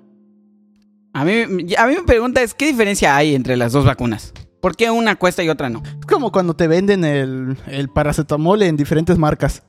A 1.13 1.25
mí, 1.25 1.41
a 1.75 1.87
mí 1.87 1.95
me 1.95 2.03
pregunta 2.05 2.43
es, 2.43 2.53
¿qué 2.53 2.67
diferencia 2.67 3.15
hay 3.15 3.33
entre 3.33 3.57
las 3.57 3.71
dos 3.71 3.85
vacunas? 3.85 4.33
¿Por 4.61 4.75
qué 4.75 4.91
una 4.91 5.15
cuesta 5.15 5.43
y 5.43 5.49
otra 5.49 5.67
no? 5.69 5.81
Es 5.99 6.05
como 6.05 6.31
cuando 6.31 6.55
te 6.55 6.67
venden 6.67 7.03
el, 7.05 7.57
el 7.65 7.89
paracetamol 7.89 8.61
en 8.61 8.77
diferentes 8.77 9.17
marcas. 9.17 9.63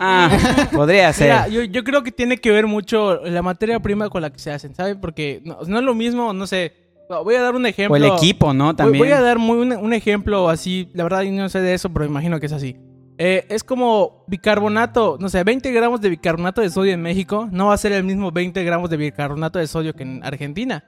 Ah, 0.00 0.30
podría 0.72 1.12
ser. 1.12 1.26
Mira, 1.26 1.48
yo, 1.48 1.62
yo 1.64 1.84
creo 1.84 2.02
que 2.02 2.12
tiene 2.12 2.38
que 2.38 2.50
ver 2.50 2.66
mucho 2.66 3.20
la 3.24 3.42
materia 3.42 3.80
prima 3.80 4.08
con 4.08 4.22
la 4.22 4.30
que 4.30 4.38
se 4.38 4.50
hacen, 4.50 4.74
¿sabes? 4.74 4.96
Porque 5.00 5.40
no, 5.44 5.58
no 5.66 5.78
es 5.78 5.84
lo 5.84 5.94
mismo, 5.94 6.32
no 6.32 6.46
sé. 6.46 6.72
Voy 7.24 7.34
a 7.36 7.40
dar 7.42 7.54
un 7.54 7.64
ejemplo. 7.66 7.94
o 7.94 7.96
el 7.96 8.04
equipo, 8.04 8.52
¿no? 8.52 8.66
Voy- 8.66 8.74
También. 8.76 9.02
Voy 9.04 9.12
a 9.12 9.20
dar 9.20 9.38
muy 9.38 9.58
un, 9.58 9.72
un 9.72 9.92
ejemplo 9.94 10.48
así. 10.50 10.90
La 10.94 11.04
verdad, 11.04 11.22
yo 11.22 11.32
no 11.32 11.48
sé 11.48 11.60
de 11.60 11.72
eso, 11.74 11.90
pero 11.92 12.04
imagino 12.04 12.38
que 12.38 12.46
es 12.46 12.52
así. 12.52 12.76
Eh, 13.20 13.46
es 13.48 13.64
como 13.64 14.24
bicarbonato, 14.28 15.16
no 15.18 15.28
sé, 15.28 15.42
20 15.42 15.72
gramos 15.72 16.00
de 16.00 16.08
bicarbonato 16.10 16.60
de 16.60 16.70
sodio 16.70 16.92
en 16.92 17.02
México 17.02 17.48
no 17.50 17.66
va 17.66 17.74
a 17.74 17.76
ser 17.78 17.90
el 17.92 18.04
mismo 18.04 18.30
20 18.30 18.62
gramos 18.62 18.90
de 18.90 18.96
bicarbonato 18.96 19.58
de 19.58 19.66
sodio 19.66 19.94
que 19.94 20.04
en 20.04 20.22
Argentina. 20.24 20.84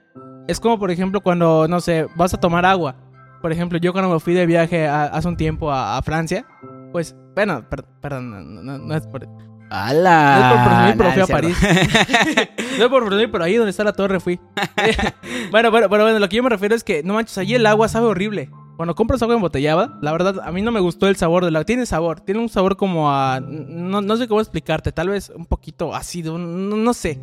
Es 0.47 0.59
como, 0.59 0.79
por 0.79 0.91
ejemplo, 0.91 1.21
cuando, 1.21 1.67
no 1.67 1.81
sé, 1.81 2.07
vas 2.15 2.33
a 2.33 2.39
tomar 2.39 2.65
agua. 2.65 2.95
Por 3.41 3.51
ejemplo, 3.51 3.77
yo 3.79 3.91
cuando 3.91 4.13
me 4.13 4.19
fui 4.19 4.33
de 4.33 4.45
viaje 4.45 4.87
a- 4.87 5.05
hace 5.05 5.27
un 5.27 5.35
tiempo 5.35 5.71
a, 5.71 5.97
a 5.97 6.01
Francia, 6.03 6.45
pues, 6.91 7.15
bueno, 7.35 7.67
per- 7.69 7.85
perdón, 8.01 8.29
no, 8.31 8.61
no- 8.61 8.77
no 8.77 8.95
es 8.95 9.07
por... 9.07 9.27
¡Hala! 9.73 10.35
No 10.37 10.45
es 10.45 10.53
por 10.53 10.65
presumir, 10.65 10.97
pero 10.97 11.11
fui 11.11 11.21
a 11.21 11.25
cierto. 11.25 12.51
No 12.77 12.83
es 12.85 12.89
por 12.89 13.05
presumir, 13.05 13.31
pero 13.31 13.43
ahí 13.45 13.55
donde 13.55 13.69
está 13.71 13.83
la 13.83 13.93
torre 13.93 14.19
fui. 14.19 14.39
bueno, 15.51 15.71
bueno, 15.71 15.89
pero 15.89 16.03
bueno, 16.03 16.19
lo 16.19 16.27
que 16.29 16.35
yo 16.37 16.43
me 16.43 16.49
refiero 16.49 16.75
es 16.75 16.83
que, 16.83 17.03
no 17.03 17.13
manches, 17.13 17.37
allí 17.37 17.55
el 17.55 17.65
agua 17.65 17.87
sabe 17.87 18.07
horrible. 18.07 18.49
Cuando 18.75 18.95
compras 18.95 19.21
agua 19.21 19.35
embotellada, 19.35 19.97
la 20.01 20.11
verdad, 20.11 20.39
a 20.43 20.51
mí 20.51 20.61
no 20.61 20.71
me 20.71 20.79
gustó 20.79 21.07
el 21.07 21.15
sabor 21.15 21.45
del 21.45 21.55
agua. 21.55 21.65
Tiene 21.65 21.85
sabor, 21.85 22.19
tiene 22.21 22.41
un 22.41 22.49
sabor 22.49 22.77
como 22.77 23.11
a... 23.11 23.39
No, 23.39 24.01
no 24.01 24.17
sé 24.17 24.27
cómo 24.27 24.41
explicarte, 24.41 24.91
tal 24.91 25.09
vez 25.09 25.31
un 25.35 25.45
poquito 25.45 25.93
ácido, 25.95 26.37
no, 26.37 26.75
no 26.75 26.93
sé. 26.93 27.21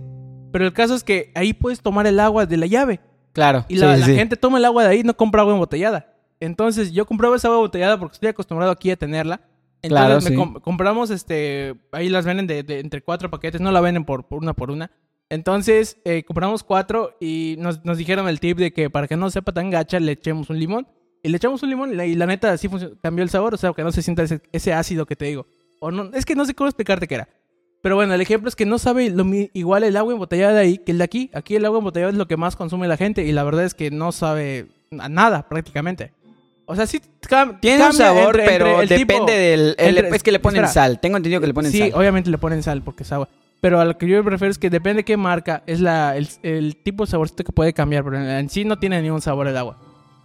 Pero 0.53 0.65
el 0.65 0.73
caso 0.73 0.95
es 0.95 1.05
que 1.05 1.33
ahí 1.35 1.53
puedes 1.53 1.81
tomar 1.83 2.07
el 2.07 2.21
agua 2.21 2.47
de 2.47 2.57
la 2.57 2.67
llave. 2.67 3.01
Claro. 3.33 3.65
Y 3.69 3.77
la, 3.77 3.95
sí, 3.95 4.01
la 4.01 4.07
sí. 4.07 4.15
gente 4.15 4.37
toma 4.37 4.59
el 4.59 4.65
agua 4.65 4.85
de 4.85 4.91
ahí 4.91 5.01
y 5.01 5.03
no 5.05 5.15
compra 5.17 5.43
agua 5.43 5.53
embotellada. 5.53 6.15
Entonces 6.41 6.93
yo 6.93 7.05
compraba 7.07 7.37
esa 7.37 7.49
agua 7.49 7.59
embotellada 7.59 7.99
porque 7.99 8.15
estoy 8.15 8.29
acostumbrado 8.31 8.73
aquí 8.73 8.91
a 8.91 8.97
tenerla. 8.97 9.41
Entonces 9.83 9.91
Claro, 10.07 10.15
me 10.23 10.31
sí. 10.31 10.35
com- 10.35 10.55
compramos, 10.61 11.11
este, 11.11 11.75
ahí 11.93 12.09
las 12.09 12.25
venden 12.25 12.47
de, 12.47 12.63
de 12.63 12.81
entre 12.81 13.01
cuatro 13.03 13.31
paquetes, 13.31 13.61
no 13.61 13.71
la 13.73 13.81
venden 13.81 14.05
por, 14.05 14.27
por 14.27 14.43
una 14.43 14.53
por 14.55 14.71
una. 14.71 14.91
Entonces 15.31 15.99
eh, 16.05 16.25
compramos 16.25 16.63
cuatro 16.65 17.17
y 17.21 17.57
nos, 17.59 17.85
nos 17.85 17.99
dijeron 17.99 18.29
el 18.29 18.41
tip 18.41 18.59
de 18.59 18.73
que 18.73 18.91
para 18.91 19.07
que 19.07 19.17
no 19.17 19.31
sepa 19.31 19.53
tan 19.53 19.71
gacha 19.71 20.01
le 20.01 20.13
echemos 20.13 20.51
un 20.51 20.59
limón. 20.59 20.89
Y 21.23 21.29
le 21.31 21.37
echamos 21.37 21.63
un 21.65 21.71
limón 21.71 21.93
y 21.93 21.97
la, 21.97 22.07
y 22.07 22.15
la 22.15 22.27
neta 22.27 22.53
así 22.53 22.69
cambió 23.03 23.25
el 23.25 23.29
sabor, 23.31 23.53
o 23.53 23.57
sea, 23.57 23.73
que 23.73 23.83
no 23.83 23.91
se 23.93 24.03
sienta 24.03 24.23
ese, 24.23 24.41
ese 24.53 24.73
ácido 24.73 25.05
que 25.05 25.17
te 25.17 25.25
digo. 25.27 25.47
O 25.81 25.91
no, 25.91 26.11
es 26.15 26.25
que 26.25 26.35
no 26.37 26.45
sé 26.45 26.55
cómo 26.55 26.69
explicarte 26.69 27.07
qué 27.09 27.17
era. 27.17 27.29
Pero 27.83 27.97
bueno, 27.97 28.15
el 28.15 28.21
ejemplo 28.21 28.49
es 28.49 28.57
que 28.57 28.65
no 28.67 28.79
sabe 28.79 29.11
lo 29.11 29.25
igual 29.53 29.85
el 29.85 29.97
agua 29.97 30.13
embotellada 30.13 30.55
de 30.55 30.61
ahí 30.61 30.79
que 30.79 30.93
el 30.93 30.99
de 30.99 31.05
aquí. 31.05 31.31
Aquí 31.35 31.57
el 31.57 31.65
agua 31.65 31.79
embotellada 31.79 32.11
es 32.13 32.19
lo 32.19 32.27
que 32.29 32.37
más 32.37 32.57
consume 32.57 32.89
la 32.89 32.97
gente 32.97 33.25
y 33.25 33.33
la 33.33 33.45
verdad 33.45 33.65
es 33.65 33.75
que 33.75 33.91
no 33.91 34.13
sabe 34.13 34.69
a 34.99 35.09
nada 35.09 35.49
prácticamente. 35.49 36.13
O 36.71 36.77
sea, 36.77 36.87
sí 36.87 37.01
Tiene 37.61 37.87
un 37.87 37.93
sabor, 37.95 38.39
entre- 38.39 38.45
pero 38.47 38.83
entre 38.83 38.99
depende 38.99 39.15
tipo- 39.15 39.27
del... 39.27 39.75
el- 39.79 39.99
entre- 39.99 40.17
es 40.17 40.23
que 40.23 40.33
le 40.33 40.39
ponen 40.39 40.65
espera. 40.65 40.73
sal. 40.73 41.01
Tengo 41.01 41.17
entendido 41.17 41.41
que 41.41 41.47
le 41.47 41.55
ponen 41.55 41.73
sí, 41.73 41.79
sal. 41.79 41.93
obviamente 41.95 42.31
le 42.31 42.39
ponen 42.39 42.63
sal 42.63 42.83
porque 42.83 43.03
es 43.05 43.13
agua. 43.13 43.29
Pero 43.61 43.81
a 43.81 43.85
lo 43.85 43.97
que 43.99 44.07
yo 44.07 44.23
me 44.23 44.31
refiero 44.31 44.53
es 44.53 44.59
que 44.59 44.71
depende 44.71 44.99
de 44.99 45.05
qué 45.05 45.17
marca 45.17 45.63
es 45.67 45.81
la, 45.81 46.17
el, 46.17 46.29
el 46.43 46.77
tipo 46.77 47.05
de 47.07 47.11
saborcito 47.11 47.43
que 47.43 47.53
puede 47.53 47.73
cambiar, 47.73 48.05
pero 48.05 48.17
en, 48.23 48.49
sí 48.51 48.65
no 48.65 48.79
tiene 48.79 49.01
ningún 49.03 49.21
sabor 49.23 49.49
el 49.49 49.57
agua. 49.57 49.77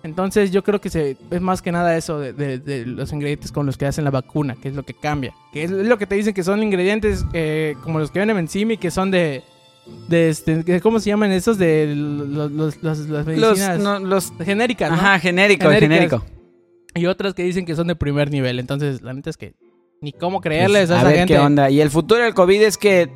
Entonces 0.03 0.51
yo 0.51 0.63
creo 0.63 0.81
que 0.81 0.89
se, 0.89 1.15
es 1.31 1.41
más 1.41 1.61
que 1.61 1.71
nada 1.71 1.95
eso 1.95 2.19
de, 2.19 2.33
de- 2.33 2.59
de 2.59 2.85
los 2.85 3.11
ingredientes 3.13 3.51
con 3.53 3.65
los 3.65 3.77
que 3.77 3.85
hacen 3.85 4.03
la 4.03 4.11
vacuna, 4.11 4.55
que 4.61 4.67
es 4.67 4.75
lo 4.75 4.83
que 4.83 4.93
cambia. 4.93 5.33
Que 5.53 5.63
es 5.63 5.71
lo 5.71 5.97
que 5.97 6.05
te 6.05 6.15
dicen 6.15 6.33
que 6.33 6.43
son 6.43 6.61
ingredientes 6.61 7.25
eh, 7.33 7.75
como 7.83 7.99
los 7.99 8.11
que 8.11 8.19
venden 8.19 8.37
en 8.37 8.47
Simi, 8.49 8.77
que 8.77 8.91
son 8.91 9.11
de... 9.11 9.43
de 10.07 10.29
este, 10.29 10.63
que- 10.63 10.79
¿Cómo 10.81 10.99
se 10.99 11.09
llaman 11.09 11.31
esos? 11.31 11.57
De 11.57 11.93
los, 11.95 12.27
los- 12.29 12.51
los- 12.51 12.83
las 12.83 12.99
los, 12.99 13.25
medicinas 13.25 13.79
no, 13.79 13.99
los... 13.99 14.31
genéricas, 14.43 14.89
¿no? 14.91 14.95
Ajá, 14.97 15.19
genérico, 15.19 15.65
Genéricas. 15.69 15.89
genérico. 15.89 16.25
Y 16.95 17.05
otras 17.07 17.33
que 17.33 17.43
dicen 17.43 17.65
que 17.65 17.75
son 17.75 17.87
de 17.87 17.95
primer 17.95 18.29
nivel. 18.31 18.59
Entonces, 18.59 19.01
la 19.01 19.13
neta 19.13 19.29
es 19.29 19.37
que 19.37 19.55
ni 20.01 20.13
cómo 20.13 20.41
creerles 20.41 20.89
Pues, 20.89 20.91
a 20.91 20.95
a 20.95 20.97
esa 20.99 21.07
ver 21.07 21.17
gente. 21.19 21.33
qué 21.33 21.39
onda. 21.39 21.69
Y 21.69 21.81
el 21.81 21.89
futuro 21.89 22.23
del 22.23 22.33
COVID 22.33 22.61
es 22.61 22.77
que 22.77 23.11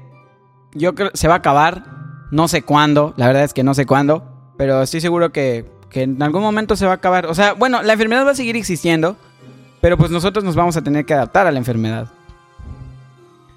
yo 0.74 0.96
creo 0.96 1.12
se 1.14 1.28
va 1.28 1.36
a 1.36 1.38
acabar. 1.38 1.86
No 2.32 2.48
sé 2.48 2.62
cuándo. 2.64 3.14
La 3.18 3.28
verdad 3.28 3.44
es 3.44 3.54
que 3.54 3.64
no 3.64 3.74
sé 3.74 3.86
cuándo. 3.86 4.54
Pero 4.58 4.82
estoy 4.82 5.00
seguro 5.00 5.32
que, 5.32 5.66
que 5.92 6.02
en 6.04 6.22
algún 6.24 6.42
momento 6.42 6.76
se 6.76 6.86
va 6.86 6.94
a 6.94 6.96
acabar. 6.96 7.28
O 7.28 7.36
sea, 7.36 7.54
bueno, 7.54 7.82
la 7.84 7.94
enfermedad 7.94 8.26
va 8.26 8.32
a 8.32 8.36
seguir 8.36 8.56
existiendo. 8.58 9.16
Pero 9.80 9.96
pues 9.98 10.10
nosotros 10.12 10.44
nos 10.44 10.56
vamos 10.56 10.76
a 10.76 10.82
tener 10.84 11.06
que 11.06 11.14
adaptar 11.14 11.46
a 11.46 11.52
la 11.52 11.60
enfermedad. 11.60 12.08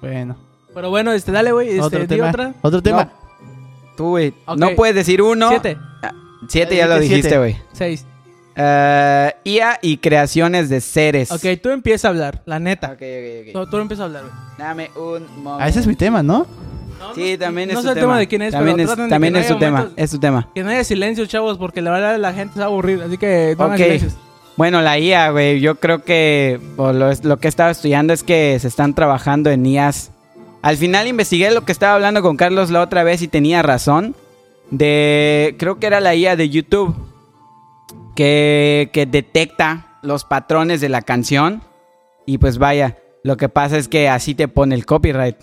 Bueno. 0.01 0.35
Pero 0.73 0.89
bueno, 0.89 1.11
este, 1.11 1.31
dale, 1.31 1.51
güey. 1.51 1.69
Este, 1.69 1.81
otro 1.81 1.99
di 1.99 2.07
tema. 2.07 2.29
otra. 2.29 2.53
Otro 2.61 2.81
tema. 2.81 3.09
Tú, 3.97 4.09
güey. 4.09 4.33
No 4.57 4.71
puedes 4.75 4.95
decir 4.95 5.21
uno. 5.21 5.49
Siete. 5.49 5.77
Siete 6.47 6.75
Ya 6.75 6.87
ya 6.87 6.87
lo 6.95 6.99
dijiste 6.99 7.37
güey. 7.37 7.55
Seis. 7.71 8.05
Eh, 8.55 9.33
IA 9.45 9.79
y 9.81 9.97
creaciones 9.97 10.69
de 10.69 10.81
seres. 10.81 11.31
Ok, 11.31 11.45
tú 11.61 11.69
empieza 11.69 12.07
a 12.07 12.11
hablar, 12.11 12.41
la 12.45 12.59
neta. 12.59 12.87
Ok, 12.87 13.01
ok, 13.01 13.47
ok. 13.49 13.53
No, 13.53 13.69
tú 13.69 13.77
empieza 13.77 14.03
a 14.03 14.05
hablar, 14.07 14.23
güey. 14.23 14.33
Dame 14.57 14.91
un 14.95 15.23
momento. 15.43 15.57
Ah, 15.63 15.67
ese 15.69 15.79
es 15.79 15.87
mi 15.87 15.95
tema, 15.95 16.21
¿no? 16.21 16.45
No, 16.99 17.15
Sí, 17.15 17.33
no- 17.33 17.39
también 17.45 17.69
es 17.69 17.75
no 17.75 17.81
tu 17.81 17.87
sé 17.87 17.93
el 17.93 17.99
tema 17.99 18.19
de 18.19 18.27
quién 18.27 18.41
es, 18.43 18.51
también 18.51 18.77
pero 18.77 18.91
es, 19.03 19.09
también 19.09 19.33
no 19.33 19.39
es 19.39 19.47
tu 19.47 19.53
haya 19.53 19.59
tema. 19.59 19.89
Es 19.95 20.11
tu 20.11 20.19
tema. 20.19 20.49
Que 20.53 20.63
no 20.63 20.69
haya 20.69 20.83
silencio, 20.83 21.25
chavos, 21.25 21.57
porque 21.57 21.81
la 21.81 21.91
verdad 21.91 22.17
la 22.19 22.33
gente 22.33 22.53
se 22.55 22.59
va 22.59 22.65
a 22.65 22.67
aburrir. 22.69 23.01
Así 23.01 23.17
que 23.17 23.55
pongan 23.57 23.73
Ok. 23.73 23.83
silencios. 23.85 24.13
Bueno, 24.57 24.81
la 24.81 24.99
IA, 24.99 25.29
güey, 25.31 25.59
yo 25.61 25.75
creo 25.75 26.03
que 26.03 26.59
o 26.77 26.91
lo, 26.91 27.09
es- 27.09 27.23
lo 27.23 27.37
que 27.37 27.47
he 27.47 27.49
estado 27.49 27.71
estudiando 27.71 28.13
es 28.13 28.21
que 28.23 28.59
se 28.59 28.67
están 28.67 28.93
trabajando 28.93 29.49
en 29.49 29.65
IAs. 29.65 30.10
Al 30.61 30.77
final 30.77 31.07
investigué 31.07 31.51
lo 31.51 31.65
que 31.65 31.71
estaba 31.71 31.95
hablando 31.95 32.21
con 32.21 32.37
Carlos 32.37 32.69
la 32.69 32.81
otra 32.81 33.03
vez 33.03 33.21
y 33.21 33.27
tenía 33.27 33.61
razón. 33.61 34.15
De, 34.69 35.55
creo 35.57 35.79
que 35.79 35.87
era 35.87 35.99
la 35.99 36.15
IA 36.15 36.35
de 36.35 36.49
YouTube, 36.49 36.95
que, 38.15 38.89
que 38.93 39.05
detecta 39.05 39.99
los 40.03 40.23
patrones 40.23 40.81
de 40.81 40.89
la 40.89 41.01
canción. 41.01 41.61
Y 42.25 42.37
pues 42.37 42.57
vaya, 42.57 42.97
lo 43.23 43.37
que 43.37 43.49
pasa 43.49 43.77
es 43.77 43.87
que 43.87 44.07
así 44.07 44.35
te 44.35 44.47
pone 44.47 44.75
el 44.75 44.85
copyright. 44.85 45.37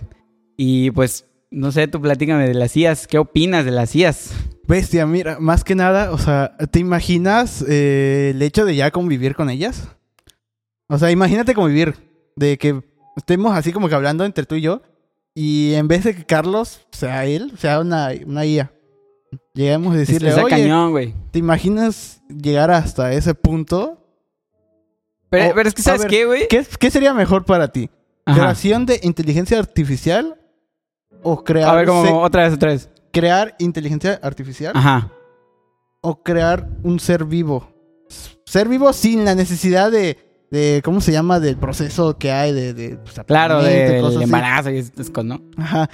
Y 0.56 0.90
pues 0.92 1.26
no 1.50 1.72
sé, 1.72 1.88
tú 1.88 2.00
platícame 2.00 2.46
de 2.46 2.54
las 2.54 2.76
IAS. 2.76 3.06
¿Qué 3.06 3.18
opinas 3.18 3.64
de 3.64 3.70
las 3.70 3.94
IAS? 3.94 4.32
Bestia, 4.66 5.06
mira, 5.06 5.38
más 5.40 5.64
que 5.64 5.74
nada, 5.74 6.12
o 6.12 6.18
sea, 6.18 6.56
¿te 6.70 6.78
imaginas 6.78 7.64
eh, 7.66 8.32
el 8.34 8.42
hecho 8.42 8.66
de 8.66 8.76
ya 8.76 8.90
convivir 8.90 9.34
con 9.34 9.48
ellas? 9.48 9.88
O 10.88 10.98
sea, 10.98 11.10
imagínate 11.10 11.54
convivir, 11.54 11.94
de 12.36 12.58
que 12.58 12.82
estemos 13.16 13.56
así 13.56 13.72
como 13.72 13.88
que 13.88 13.94
hablando 13.94 14.26
entre 14.26 14.44
tú 14.44 14.56
y 14.56 14.60
yo, 14.60 14.82
y 15.40 15.74
en 15.74 15.86
vez 15.86 16.02
de 16.04 16.14
que 16.16 16.24
Carlos 16.24 16.80
sea 16.90 17.24
él, 17.24 17.52
sea 17.58 17.78
una, 17.80 18.10
una 18.26 18.44
IA. 18.44 18.72
Llegamos 19.54 19.94
a 19.94 19.98
decirle, 19.98 20.32
oye, 20.34 20.48
cañón, 20.50 20.90
güey. 20.90 21.14
¿te 21.30 21.38
imaginas 21.38 22.20
llegar 22.28 22.70
hasta 22.70 23.12
ese 23.12 23.34
punto? 23.34 24.04
Pero, 25.30 25.50
O- 25.50 25.54
pero 25.54 25.68
es 25.68 25.74
que, 25.74 25.82
¿sabes 25.82 26.02
ver, 26.02 26.10
qué, 26.10 26.24
güey? 26.24 26.48
¿Qué, 26.48 26.66
qué 26.80 26.90
sería 26.90 27.12
mejor 27.14 27.44
para 27.44 27.68
ti? 27.68 27.90
Ajá. 28.24 28.40
¿Creación 28.40 28.86
de 28.86 29.00
inteligencia 29.02 29.58
artificial 29.58 30.40
o 31.22 31.44
crear, 31.44 31.68
A 31.68 31.74
ver, 31.74 31.86
como 31.86 32.20
otra 32.22 32.44
vez, 32.44 32.54
otra 32.54 32.70
vez. 32.72 32.88
crear 33.12 33.54
inteligencia 33.58 34.18
artificial 34.22 34.72
Ajá. 34.76 35.12
o 36.00 36.22
crear 36.22 36.68
un 36.82 36.98
ser 37.00 37.24
vivo? 37.24 37.72
Ser 38.44 38.68
vivo 38.68 38.92
sin 38.92 39.24
la 39.24 39.34
necesidad 39.34 39.90
de, 39.92 40.16
de 40.50 40.80
¿cómo 40.84 41.00
se 41.00 41.12
llama? 41.12 41.40
Del 41.40 41.56
proceso 41.56 42.16
que 42.18 42.32
hay 42.32 42.52
de... 42.52 42.74
de 42.74 42.96
pues, 42.96 43.20
Claro, 43.26 43.62
del 43.62 44.04
así. 44.04 44.22
embarazo 44.22 44.70
y 44.70 44.78
estas 44.78 45.10
cosas, 45.10 45.24
¿no? 45.28 45.40
Ajá. 45.56 45.88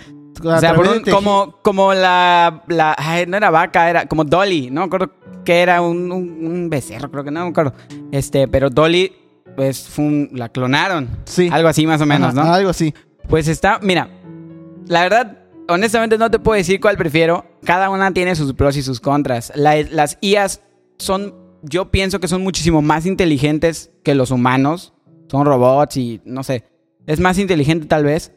O 0.45 0.59
sea, 0.59 0.75
por 0.75 0.89
un- 0.89 1.03
como, 1.05 1.59
como 1.63 1.95
la, 1.95 2.65
la... 2.69 2.95
ay, 2.99 3.25
no 3.27 3.37
era 3.37 3.51
vaca, 3.51 3.89
era 3.89 4.07
como 4.07 4.25
Dolly. 4.25 4.71
No 4.71 4.81
me 4.81 4.87
acuerdo 4.87 5.13
que 5.45 5.61
era 5.61 5.81
un, 5.81 6.11
un, 6.11 6.47
un 6.47 6.71
becerro, 6.71 7.11
creo 7.11 7.23
que 7.25 7.31
no 7.31 7.45
me 7.45 7.51
acuerdo. 7.51 7.73
Este, 8.11 8.49
pero 8.49 8.69
Dolly, 8.71 9.13
pues, 9.57 9.89
fue 9.89 10.05
un- 10.05 10.31
la 10.33 10.49
clonaron. 10.49 11.09
Sí. 11.25 11.49
Algo 11.53 11.69
así 11.69 11.87
más 11.87 12.01
o 12.01 12.07
menos, 12.07 12.35
Ajá, 12.37 12.47
¿no? 12.49 12.53
Algo 12.55 12.71
así. 12.71 12.93
Pues 13.29 13.47
está, 13.49 13.79
mira, 13.81 14.09
la 14.89 15.03
verdad, 15.03 15.39
honestamente 15.69 16.19
no 16.19 16.31
te 16.31 16.39
puedo 16.41 16.57
decir 16.59 16.81
cuál 16.81 16.97
prefiero. 16.97 17.47
Cada 17.65 17.89
una 17.91 18.13
tiene 18.13 18.35
sus 18.35 18.53
pros 18.55 18.77
y 18.77 18.83
sus 18.83 19.01
contras. 19.01 19.53
La- 19.55 19.81
las 19.83 20.19
IAs 20.21 20.61
son, 20.99 21.33
yo 21.65 21.91
pienso 21.91 22.21
que 22.21 22.29
son 22.29 22.43
muchísimo 22.43 22.83
más 22.83 23.07
inteligentes 23.07 23.91
que 24.03 24.15
los 24.15 24.31
humanos. 24.31 24.93
Son 25.31 25.47
robots 25.47 25.97
y 25.97 26.21
no 26.25 26.45
sé, 26.45 26.65
es 27.07 27.19
más 27.21 27.39
inteligente 27.39 27.87
tal 27.87 28.05
vez. 28.05 28.33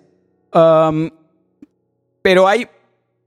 Um, 0.53 1.09
pero 2.21 2.47
hay 2.47 2.67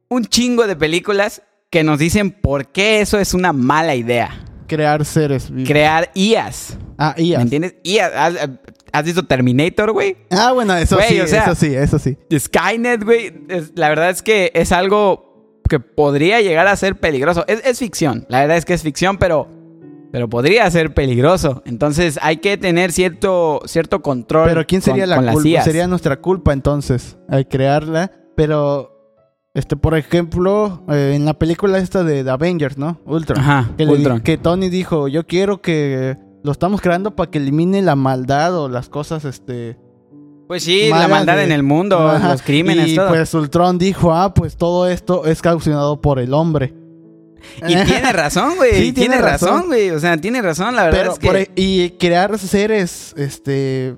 un 0.08 0.24
chingo 0.24 0.66
de 0.66 0.76
películas 0.76 1.42
que 1.70 1.84
nos 1.84 1.98
dicen 1.98 2.30
por 2.32 2.66
qué 2.68 3.00
eso 3.00 3.18
es 3.18 3.34
una 3.34 3.52
mala 3.52 3.94
idea. 3.94 4.44
Crear 4.66 5.04
seres 5.04 5.50
vivos. 5.50 5.68
Crear 5.68 6.10
IAs. 6.14 6.76
ah, 6.98 7.14
IA. 7.16 7.38
¿Me 7.38 7.42
entiendes? 7.42 7.74
IAs. 7.84 8.12
¿Has, 8.14 8.48
has 8.92 9.04
visto 9.04 9.24
Terminator, 9.24 9.92
güey? 9.92 10.16
Ah, 10.30 10.52
bueno, 10.52 10.74
eso 10.76 10.98
sí, 11.08 11.20
o 11.20 11.26
sea- 11.26 11.44
eso 11.44 11.54
sí, 11.54 11.74
eso 11.74 11.98
sí. 11.98 12.16
Skynet, 12.36 13.04
güey, 13.04 13.32
la 13.74 13.88
verdad 13.88 14.10
es 14.10 14.22
que 14.22 14.50
es 14.54 14.72
algo 14.72 15.60
que 15.68 15.78
podría 15.80 16.40
llegar 16.40 16.66
a 16.66 16.74
ser 16.76 16.96
peligroso. 16.98 17.44
Es, 17.46 17.62
es 17.64 17.78
ficción, 17.78 18.26
la 18.28 18.40
verdad 18.40 18.56
es 18.56 18.64
que 18.64 18.74
es 18.74 18.82
ficción, 18.82 19.18
pero, 19.18 19.48
pero 20.12 20.28
podría 20.28 20.70
ser 20.70 20.92
peligroso. 20.94 21.62
Entonces 21.66 22.18
hay 22.22 22.38
que 22.38 22.56
tener 22.56 22.92
cierto, 22.92 23.60
cierto 23.66 24.02
control. 24.02 24.48
Pero 24.48 24.66
¿quién 24.66 24.82
sería 24.82 25.04
con- 25.04 25.10
la 25.26 25.32
con 25.32 25.42
culpa? 25.42 25.62
Sería 25.62 25.86
nuestra 25.86 26.20
culpa 26.20 26.52
entonces 26.52 27.16
al 27.28 27.46
crearla. 27.48 28.10
Pero, 28.36 28.96
este, 29.54 29.76
por 29.76 29.96
ejemplo, 29.96 30.82
eh, 30.90 31.12
en 31.14 31.24
la 31.24 31.34
película 31.34 31.78
esta 31.78 32.02
de 32.04 32.24
The 32.24 32.30
Avengers, 32.30 32.78
¿no? 32.78 33.00
Ultron. 33.04 33.38
Ajá, 33.40 33.70
que, 33.76 33.84
le 33.84 33.92
Ultron. 33.92 34.20
que 34.20 34.38
Tony 34.38 34.68
dijo, 34.68 35.08
yo 35.08 35.26
quiero 35.26 35.60
que 35.60 36.16
lo 36.42 36.52
estamos 36.52 36.80
creando 36.80 37.14
para 37.14 37.30
que 37.30 37.38
elimine 37.38 37.82
la 37.82 37.96
maldad 37.96 38.56
o 38.56 38.68
las 38.68 38.88
cosas, 38.88 39.24
este... 39.24 39.76
Pues 40.48 40.64
sí, 40.64 40.88
la 40.88 41.06
maldad 41.06 41.36
de- 41.36 41.44
en 41.44 41.52
el 41.52 41.62
mundo, 41.62 41.98
Ajá. 41.98 42.32
los 42.32 42.42
crímenes, 42.42 42.88
y 42.88 42.96
todo. 42.96 43.08
pues 43.10 43.32
Ultron 43.34 43.78
dijo, 43.78 44.12
ah, 44.14 44.34
pues 44.34 44.56
todo 44.56 44.88
esto 44.88 45.26
es 45.26 45.42
causado 45.42 46.00
por 46.00 46.18
el 46.18 46.32
hombre. 46.34 46.74
Y 47.66 47.74
tiene 47.84 48.12
razón, 48.12 48.56
güey. 48.56 48.70
Sí, 48.72 48.92
tiene, 48.92 49.16
tiene 49.16 49.18
razón, 49.22 49.66
güey. 49.66 49.90
O 49.90 49.98
sea, 50.00 50.16
tiene 50.16 50.42
razón, 50.42 50.74
la 50.76 50.84
verdad 50.84 50.98
Pero, 51.00 51.12
es 51.12 51.18
que... 51.18 51.26
por 51.26 51.36
e- 51.36 51.50
y 51.56 51.90
crear 51.98 52.38
seres, 52.38 53.14
este, 53.16 53.96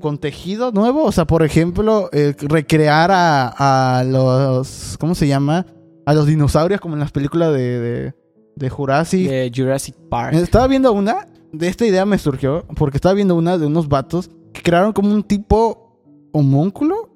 con 0.00 0.18
tejido 0.18 0.70
nuevo, 0.72 1.04
o 1.04 1.12
sea, 1.12 1.26
por 1.26 1.42
ejemplo, 1.42 2.08
eh, 2.12 2.34
recrear 2.38 3.10
a, 3.10 3.98
a 4.00 4.04
los, 4.04 4.96
¿cómo 5.00 5.14
se 5.14 5.26
llama? 5.28 5.66
A 6.06 6.14
los 6.14 6.26
dinosaurios 6.26 6.80
como 6.80 6.94
en 6.94 7.00
las 7.00 7.10
películas 7.12 7.52
de, 7.52 7.80
de, 7.80 8.14
de 8.56 8.70
Jurassic. 8.70 9.28
de 9.28 9.52
Jurassic 9.54 9.94
Park. 10.08 10.34
Estaba 10.34 10.66
viendo 10.66 10.92
una, 10.92 11.26
de 11.52 11.68
esta 11.68 11.86
idea 11.86 12.04
me 12.04 12.18
surgió, 12.18 12.64
porque 12.76 12.96
estaba 12.98 13.14
viendo 13.14 13.34
una 13.34 13.56
de 13.58 13.66
unos 13.66 13.88
vatos 13.88 14.30
que 14.52 14.62
crearon 14.62 14.92
como 14.92 15.12
un 15.14 15.22
tipo 15.22 15.96
homúnculo, 16.32 17.10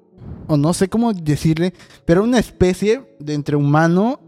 o 0.47 0.57
no 0.57 0.73
sé 0.73 0.89
cómo 0.89 1.13
decirle, 1.13 1.73
pero 2.05 2.23
una 2.23 2.39
especie 2.39 3.15
de 3.19 3.33
entre 3.33 3.55
humano 3.55 4.19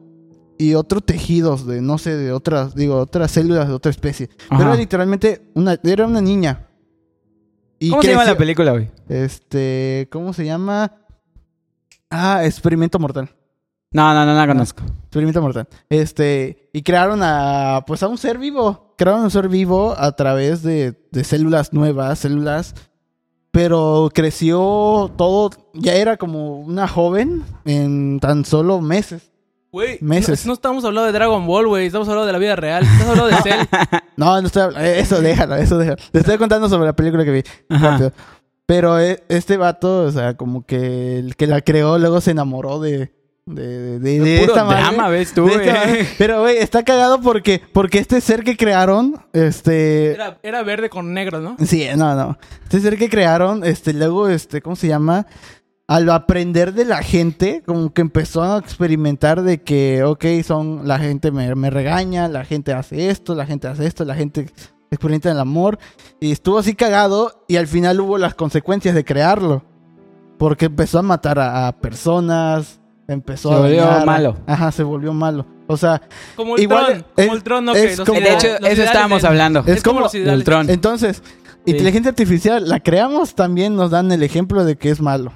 y 0.57 0.73
otros 0.73 1.03
tejidos 1.05 1.65
de, 1.65 1.81
no 1.81 1.97
sé, 1.97 2.15
de 2.15 2.31
otras, 2.31 2.75
digo, 2.75 2.97
otras 2.97 3.31
células 3.31 3.67
de 3.67 3.73
otra 3.73 3.89
especie. 3.89 4.29
Pero 4.49 4.63
era 4.63 4.75
literalmente 4.75 5.51
una, 5.53 5.79
era 5.83 6.05
una 6.05 6.21
niña. 6.21 6.67
Y 7.79 7.89
¿Cómo 7.89 8.01
se 8.01 8.09
llama 8.09 8.25
la 8.25 8.37
película, 8.37 8.71
güey? 8.71 8.89
Este, 9.09 10.07
¿cómo 10.11 10.33
se 10.33 10.45
llama? 10.45 10.93
Ah, 12.09 12.45
Experimento 12.45 12.99
Mortal. 12.99 13.29
No, 13.95 14.13
no, 14.13 14.25
no 14.25 14.33
la 14.33 14.45
conozco. 14.45 14.83
Experimento 15.03 15.41
mortal. 15.41 15.69
Este, 15.87 16.69
y 16.73 16.83
crearon 16.83 17.21
a, 17.23 17.85
pues 17.87 18.03
a 18.03 18.09
un 18.09 18.17
ser 18.17 18.37
vivo. 18.37 18.93
Crearon 18.97 19.23
un 19.23 19.31
ser 19.31 19.47
vivo 19.47 19.95
a 19.97 20.13
través 20.17 20.63
de, 20.63 20.99
de 21.13 21.23
células 21.23 21.71
nuevas, 21.71 22.19
células. 22.19 22.75
Pero 23.51 24.09
creció 24.13 25.13
todo, 25.15 25.51
ya 25.73 25.93
era 25.93 26.17
como 26.17 26.59
una 26.59 26.89
joven 26.89 27.45
en 27.63 28.19
tan 28.19 28.43
solo 28.43 28.81
meses. 28.81 29.31
Güey, 29.75 29.97
Meses. 29.99 30.45
No, 30.45 30.51
no 30.51 30.53
estamos 30.53 30.85
hablando 30.85 31.07
de 31.07 31.11
Dragon 31.11 31.45
Ball, 31.45 31.67
güey. 31.67 31.87
Estamos 31.87 32.07
hablando 32.07 32.25
de 32.27 32.31
la 32.31 32.39
vida 32.39 32.55
real. 32.55 32.83
Estamos 32.85 33.19
hablando 33.19 33.35
de 33.35 33.41
Cell. 33.43 33.67
No, 34.15 34.39
no 34.39 34.47
estoy 34.47 34.61
habl- 34.63 34.79
eh, 34.79 34.99
Eso 35.01 35.19
déjalo, 35.21 35.55
eso 35.57 35.77
déjalo. 35.77 35.97
Le 36.13 36.21
estoy 36.21 36.37
contando 36.37 36.69
sobre 36.69 36.85
la 36.85 36.93
película 36.95 37.25
que 37.25 37.31
vi. 37.31 37.43
Ajá. 37.67 37.89
rápido. 37.91 38.13
Pero 38.65 38.97
eh, 39.01 39.21
este 39.27 39.57
vato, 39.57 40.03
o 40.03 40.11
sea, 40.13 40.35
como 40.37 40.65
que 40.65 41.19
el 41.19 41.35
que 41.35 41.45
la 41.47 41.59
creó 41.59 41.97
luego 41.99 42.21
se 42.21 42.31
enamoró 42.31 42.79
de, 42.79 43.11
de, 43.45 43.99
de, 43.99 43.99
de- 43.99 44.19
de 44.21 44.39
Puro 44.39 44.53
esta 44.53 44.63
madre. 44.63 44.81
drama, 44.83 45.09
ves 45.09 45.33
tú, 45.33 45.45
De 45.45 45.55
güey. 45.55 45.67
madre. 45.67 46.07
Pero, 46.17 46.39
güey, 46.39 46.55
está 46.59 46.83
cagado 46.85 47.19
porque, 47.19 47.61
porque 47.73 47.99
este 47.99 48.21
ser 48.21 48.45
que 48.45 48.55
crearon, 48.55 49.17
este... 49.33 50.13
Era, 50.13 50.37
era 50.41 50.63
verde 50.63 50.89
con 50.89 51.13
negro, 51.13 51.41
¿no? 51.41 51.57
Sí, 51.65 51.85
no, 51.97 52.15
no. 52.15 52.37
Este 52.63 52.79
ser 52.79 52.97
que 52.97 53.09
crearon, 53.09 53.65
este, 53.65 53.91
luego, 53.91 54.29
este, 54.29 54.61
¿cómo 54.61 54.77
se 54.77 54.87
llama? 54.87 55.27
Al 55.87 56.09
aprender 56.09 56.73
de 56.73 56.83
la 56.83 57.03
gente, 57.03 57.61
como 57.63 57.93
que 57.93 58.01
empezó 58.01 58.41
a 58.41 58.57
experimentar 58.57 59.43
de 59.43 59.61
que, 59.61 60.03
ok, 60.03 60.25
son, 60.43 60.87
la 60.87 60.97
gente 60.97 61.29
me, 61.31 61.53
me 61.53 61.69
regaña, 61.69 62.27
la 62.27 62.43
gente 62.43 62.73
hace 62.73 63.09
esto, 63.11 63.35
la 63.35 63.45
gente 63.45 63.67
hace 63.67 63.85
esto, 63.85 64.03
la 64.03 64.15
gente 64.15 64.47
experimenta 64.89 65.29
el 65.29 65.39
amor. 65.39 65.77
Y 66.19 66.31
estuvo 66.31 66.57
así 66.57 66.73
cagado 66.73 67.43
y 67.47 67.57
al 67.57 67.67
final 67.67 67.99
hubo 68.01 68.17
las 68.17 68.33
consecuencias 68.33 68.95
de 68.95 69.05
crearlo. 69.05 69.63
Porque 70.39 70.65
empezó 70.65 70.97
a 70.99 71.01
matar 71.03 71.37
a, 71.37 71.67
a 71.67 71.71
personas, 71.79 72.79
empezó 73.07 73.49
Se 73.49 73.55
a... 73.55 73.59
volvió 73.59 73.81
dañar 73.83 74.01
a- 74.01 74.05
malo. 74.05 74.37
Ajá, 74.47 74.71
se 74.71 74.81
volvió 74.81 75.13
malo. 75.13 75.45
O 75.67 75.77
sea, 75.77 76.01
Como 76.35 76.55
el 76.57 76.63
Igual 76.63 76.85
Tron. 76.85 76.97
es- 77.15 77.25
Como 77.25 77.35
el 77.37 77.43
Tron, 77.43 77.65
¿no? 77.65 77.75
es 77.75 77.91
que 77.91 77.97
los 77.97 78.07
como- 78.09 78.19
de 78.21 78.33
hecho, 78.33 78.47
eso 78.65 78.83
estábamos 78.83 79.21
de- 79.21 79.27
hablando. 79.27 79.63
Es 79.67 79.83
como 79.83 80.07
Del 80.09 80.21
ideales. 80.23 80.45
Tron. 80.45 80.69
entonces, 80.71 81.21
inteligencia 81.67 82.09
artificial, 82.09 82.67
la 82.67 82.79
creamos 82.79 83.35
también 83.35 83.75
nos 83.75 83.91
dan 83.91 84.11
el 84.11 84.23
ejemplo 84.23 84.65
de 84.65 84.77
que 84.77 84.89
es 84.89 84.99
malo. 84.99 85.31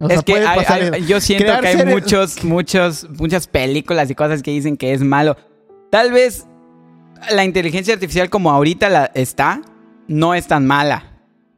O 0.00 0.06
sea, 0.08 0.16
es 0.16 0.22
que 0.24 0.32
puede 0.32 0.46
hay- 0.46 0.58
pasar 0.58 0.80
hay- 0.82 0.88
eso. 0.88 0.96
yo 1.08 1.20
siento 1.20 1.44
Crear 1.44 1.60
que 1.60 1.68
hay 1.68 1.76
seres- 1.76 1.94
muchos, 1.94 2.44
muchos, 2.44 3.06
muchas 3.18 3.46
películas 3.46 4.10
y 4.10 4.14
cosas 4.14 4.42
que 4.42 4.50
dicen 4.50 4.76
que 4.76 4.92
es 4.92 5.02
malo. 5.02 5.36
Tal 5.90 6.10
vez 6.12 6.46
la 7.32 7.44
inteligencia 7.44 7.92
artificial 7.94 8.30
como 8.30 8.50
ahorita 8.50 8.88
la 8.88 9.10
está, 9.14 9.60
no 10.08 10.34
es 10.34 10.46
tan 10.46 10.66
mala. 10.66 11.04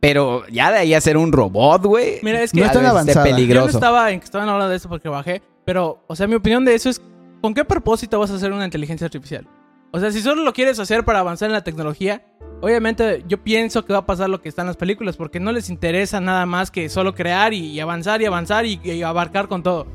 Pero 0.01 0.45
ya 0.49 0.73
de 0.73 0.79
ahí 0.79 0.95
a 0.95 1.01
ser 1.01 1.17
un 1.17 1.31
robot, 1.31 1.85
güey. 1.85 2.19
Mira, 2.23 2.43
es 2.43 2.51
que 2.51 2.59
No 2.61 2.67
es 2.67 2.73
tan 2.73 2.85
avanzada. 2.85 3.25
Yo 3.25 3.31
no 3.31 3.37
peligroso. 3.37 3.69
estaba 3.79 4.11
en 4.11 4.19
que 4.19 4.25
estaban 4.25 4.49
hablando 4.49 4.71
de 4.71 4.77
eso 4.77 4.89
porque 4.89 5.09
bajé, 5.09 5.41
pero, 5.65 6.03
o 6.09 6.17
sea, 6.17 6.27
mi 6.27 6.35
opinión 6.35 6.65
de 6.65 6.75
eso 6.75 6.91
es, 6.91 7.01
¿con 7.41 7.55
qué 7.55 7.65
propósito 7.65 8.19
vas 8.19 8.33
a 8.33 8.35
hacer 8.35 8.51
una 8.53 8.65
inteligencia 8.65 9.05
artificial? 9.05 9.47
O 9.93 10.01
sea, 10.01 10.11
si 10.11 10.21
solo 10.21 10.43
lo 10.43 10.53
quieres 10.53 10.81
hacer 10.81 11.05
para 11.05 11.21
avanzar 11.21 11.47
en 11.47 11.53
la 11.53 11.63
tecnología, 11.63 12.23
obviamente 12.63 13.25
yo 13.27 13.43
pienso 13.43 13.85
que 13.85 13.93
va 13.93 13.99
a 14.01 14.07
pasar 14.07 14.31
lo 14.31 14.41
que 14.41 14.49
está 14.49 14.63
en 14.63 14.69
las 14.69 14.77
películas, 14.77 15.17
porque 15.17 15.41
no 15.41 15.53
les 15.53 15.69
interesa 15.69 16.21
nada 16.21 16.47
más 16.47 16.71
que 16.71 16.89
solo 16.89 17.15
crear 17.15 17.53
y, 17.53 17.79
avanzar 17.81 18.23
y 18.23 18.25
avanzar 18.25 18.65
y, 18.65 19.03
abarcar 19.03 19.49
con 19.49 19.63
todo. 19.63 19.87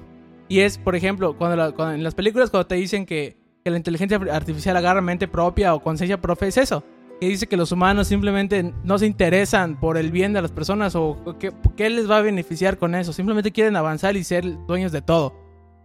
Y 0.50 0.60
es, 0.60 0.78
por 0.78 0.96
ejemplo, 0.96 1.36
cuando 1.38 1.92
en 1.92 2.04
las 2.04 2.14
películas 2.14 2.52
cuando 2.52 2.68
te 2.68 2.76
dicen 2.76 3.06
que, 3.06 3.38
que 3.64 3.72
la 3.72 3.78
inteligencia 3.78 4.20
artificial 4.32 4.76
agarra 4.78 5.02
mente 5.02 5.28
propia 5.28 5.74
o 5.74 5.82
conciencia 5.82 6.22
propia, 6.22 6.50
es 6.50 6.58
eso. 6.58 6.84
Que 7.20 7.28
dice 7.28 7.48
que 7.48 7.58
los 7.58 7.72
humanos 7.72 8.08
simplemente 8.08 8.74
no 8.84 9.00
se 9.00 9.08
interesan 9.08 9.80
por 9.80 9.98
el 9.98 10.12
bien 10.12 10.34
de 10.34 10.42
las 10.42 10.52
personas 10.52 10.96
o 10.96 11.18
qué, 11.40 11.52
qué 11.76 11.90
les 11.90 12.10
va 12.10 12.18
a 12.18 12.22
beneficiar 12.22 12.78
con 12.78 12.96
eso. 12.96 13.12
Simplemente 13.12 13.52
quieren 13.52 13.76
avanzar 13.76 14.16
y 14.18 14.24
ser 14.24 14.46
dueños 14.68 14.92
de 14.92 15.02
todo. 15.02 15.34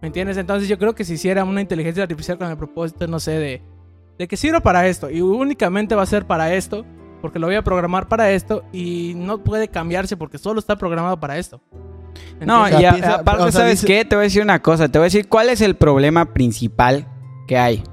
¿Me 0.01 0.07
entiendes? 0.07 0.35
Entonces 0.35 0.67
yo 0.67 0.77
creo 0.77 0.93
que 0.93 1.05
si 1.05 1.13
hiciera 1.13 1.45
una 1.45 1.61
inteligencia 1.61 2.03
artificial 2.03 2.37
con 2.37 2.49
el 2.51 2.57
propósito, 2.57 3.07
no 3.07 3.19
sé, 3.19 3.31
de, 3.31 3.61
de 4.17 4.27
que 4.27 4.37
sirva 4.37 4.59
para 4.59 4.87
esto 4.87 5.09
y 5.09 5.21
únicamente 5.21 5.95
va 5.95 6.03
a 6.03 6.07
ser 6.07 6.25
para 6.25 6.53
esto, 6.53 6.85
porque 7.21 7.39
lo 7.39 7.47
voy 7.47 7.55
a 7.55 7.63
programar 7.63 8.07
para 8.07 8.31
esto 8.31 8.63
y 8.71 9.13
no 9.15 9.43
puede 9.43 9.67
cambiarse 9.69 10.17
porque 10.17 10.37
solo 10.37 10.59
está 10.59 10.75
programado 10.75 11.19
para 11.19 11.37
esto. 11.37 11.61
No, 12.45 12.63
O 12.63 12.67
sea, 12.67 12.81
y 12.81 12.85
a- 12.85 12.91
piensa- 12.91 13.15
aparte, 13.15 13.41
o 13.43 13.51
sea, 13.51 13.61
¿sabes 13.61 13.81
dice- 13.81 13.87
qué? 13.87 14.05
Te 14.05 14.15
voy 14.15 14.23
a 14.23 14.25
decir 14.25 14.41
una 14.43 14.61
cosa. 14.61 14.87
Te 14.89 14.99
voy 14.99 15.05
a 15.05 15.07
decir 15.07 15.27
cuál 15.27 15.49
es 15.49 15.61
el 15.61 15.75
problema 15.75 16.33
principal 16.33 17.07
que 17.47 17.57
hay. 17.57 17.83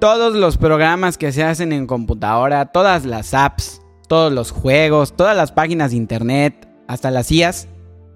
Todos 0.00 0.34
los 0.34 0.58
programas 0.58 1.16
que 1.18 1.32
se 1.32 1.42
hacen 1.44 1.72
en 1.72 1.86
computadora, 1.86 2.66
todas 2.66 3.04
las 3.04 3.32
apps, 3.34 3.80
todos 4.08 4.32
los 4.32 4.50
juegos, 4.50 5.14
todas 5.16 5.36
las 5.36 5.50
páginas 5.52 5.90
de 5.92 5.96
internet, 5.96 6.68
hasta 6.88 7.10
las 7.10 7.30
IAS, 7.32 7.68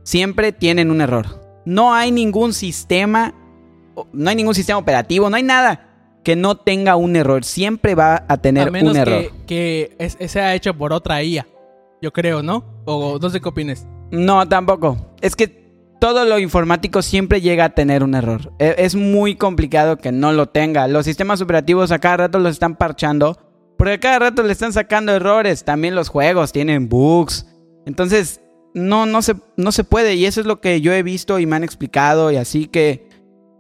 siempre 0.02 0.52
tienen 0.52 0.90
un 0.90 1.00
error. 1.00 1.40
No 1.64 1.94
hay 1.94 2.10
ningún 2.12 2.52
sistema, 2.52 3.34
no 4.12 4.30
hay 4.30 4.36
ningún 4.36 4.54
sistema 4.54 4.78
operativo, 4.78 5.30
no 5.30 5.36
hay 5.36 5.42
nada 5.42 5.87
que 6.28 6.36
no 6.36 6.58
tenga 6.58 6.94
un 6.96 7.16
error. 7.16 7.42
Siempre 7.42 7.94
va 7.94 8.26
a 8.28 8.36
tener 8.36 8.68
A 8.68 8.70
menos 8.70 8.90
un 8.92 8.98
error. 8.98 9.22
que, 9.46 9.96
que 9.96 9.96
es- 9.98 10.30
sea 10.30 10.54
hecho 10.54 10.74
por 10.74 10.92
otra 10.92 11.22
IA. 11.22 11.46
Yo 12.02 12.12
creo, 12.12 12.42
¿no? 12.42 12.82
O 12.84 13.18
no 13.18 13.30
sé 13.30 13.40
qué 13.40 13.48
opines. 13.48 13.86
No, 14.10 14.46
tampoco. 14.46 15.14
Es 15.22 15.34
que 15.34 15.48
todo 15.98 16.26
lo 16.26 16.38
informático 16.38 17.00
siempre 17.00 17.40
llega 17.40 17.64
a 17.64 17.68
tener 17.70 18.04
un 18.04 18.14
error. 18.14 18.52
E- 18.58 18.74
Es 18.76 18.94
muy 18.94 19.36
complicado 19.36 19.96
que 19.96 20.12
no 20.12 20.32
lo 20.32 20.50
tenga. 20.50 20.86
Los 20.86 21.06
sistemas 21.06 21.40
operativos 21.40 21.92
a 21.92 21.98
cada 21.98 22.18
rato 22.18 22.38
los 22.38 22.52
están 22.52 22.76
parchando. 22.76 23.38
Porque 23.78 23.94
a 23.94 23.98
cada 24.00 24.18
rato 24.18 24.42
le 24.42 24.52
están 24.52 24.74
sacando 24.74 25.12
errores. 25.12 25.64
También 25.64 25.94
los 25.94 26.10
juegos 26.10 26.52
tienen 26.52 26.90
bugs. 26.90 27.46
Entonces, 27.86 28.42
no, 28.74 29.06
no, 29.06 29.22
se, 29.22 29.34
no 29.56 29.72
se 29.72 29.82
puede. 29.82 30.14
Y 30.14 30.26
eso 30.26 30.42
es 30.42 30.46
lo 30.46 30.60
que 30.60 30.82
yo 30.82 30.92
he 30.92 31.02
visto 31.02 31.38
y 31.38 31.46
me 31.46 31.56
han 31.56 31.64
explicado. 31.64 32.30
Y 32.30 32.36
así 32.36 32.66
que, 32.66 33.08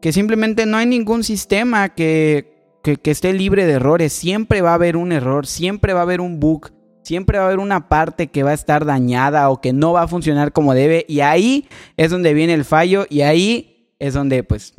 que 0.02 0.12
simplemente 0.12 0.66
no 0.66 0.76
hay 0.76 0.84
ningún 0.84 1.24
sistema 1.24 1.88
que, 1.94 2.57
que, 2.96 2.96
que 3.02 3.10
esté 3.10 3.32
libre 3.32 3.66
de 3.66 3.74
errores. 3.74 4.12
Siempre 4.12 4.62
va 4.62 4.70
a 4.70 4.74
haber 4.74 4.96
un 4.96 5.12
error. 5.12 5.46
Siempre 5.46 5.92
va 5.92 6.00
a 6.00 6.02
haber 6.04 6.20
un 6.20 6.40
bug. 6.40 6.70
Siempre 7.02 7.38
va 7.38 7.44
a 7.44 7.46
haber 7.48 7.58
una 7.58 7.88
parte 7.88 8.28
que 8.28 8.42
va 8.42 8.50
a 8.50 8.54
estar 8.54 8.84
dañada 8.84 9.48
o 9.50 9.60
que 9.60 9.72
no 9.72 9.92
va 9.92 10.02
a 10.02 10.08
funcionar 10.08 10.52
como 10.52 10.74
debe. 10.74 11.04
Y 11.08 11.20
ahí 11.20 11.68
es 11.96 12.10
donde 12.10 12.34
viene 12.34 12.54
el 12.54 12.64
fallo. 12.64 13.06
Y 13.08 13.22
ahí 13.22 13.94
es 13.98 14.14
donde, 14.14 14.42
pues, 14.44 14.74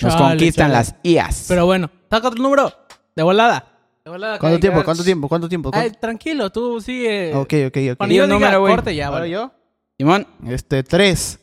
nos 0.00 0.12
Chale, 0.14 0.16
conquistan 0.30 0.66
chale. 0.66 0.74
las 0.74 0.94
IAS. 1.02 1.46
Pero 1.48 1.66
bueno, 1.66 1.90
saca 2.10 2.28
otro 2.28 2.42
número. 2.42 2.72
De 3.14 3.22
volada. 3.22 3.64
De 4.04 4.10
volada. 4.10 4.38
¿Cuánto 4.38 4.60
tiempo? 4.60 4.82
¿Cuánto 4.84 5.02
tiempo? 5.04 5.28
¿Cuánto 5.28 5.48
tiempo? 5.48 5.70
Tranquilo, 6.00 6.50
tú 6.50 6.80
sigue. 6.80 7.34
Ok, 7.34 7.54
ok, 7.68 7.76
ok. 7.92 7.96
Cuando 7.96 8.14
yo 8.14 8.26
número, 8.26 8.60
güey. 8.60 8.74
corte 8.74 8.94
ya, 8.94 9.06
¿Ahora 9.06 9.20
vale. 9.20 9.30
yo? 9.30 9.52
Simón, 9.98 10.26
Este, 10.46 10.82
tres. 10.82 11.40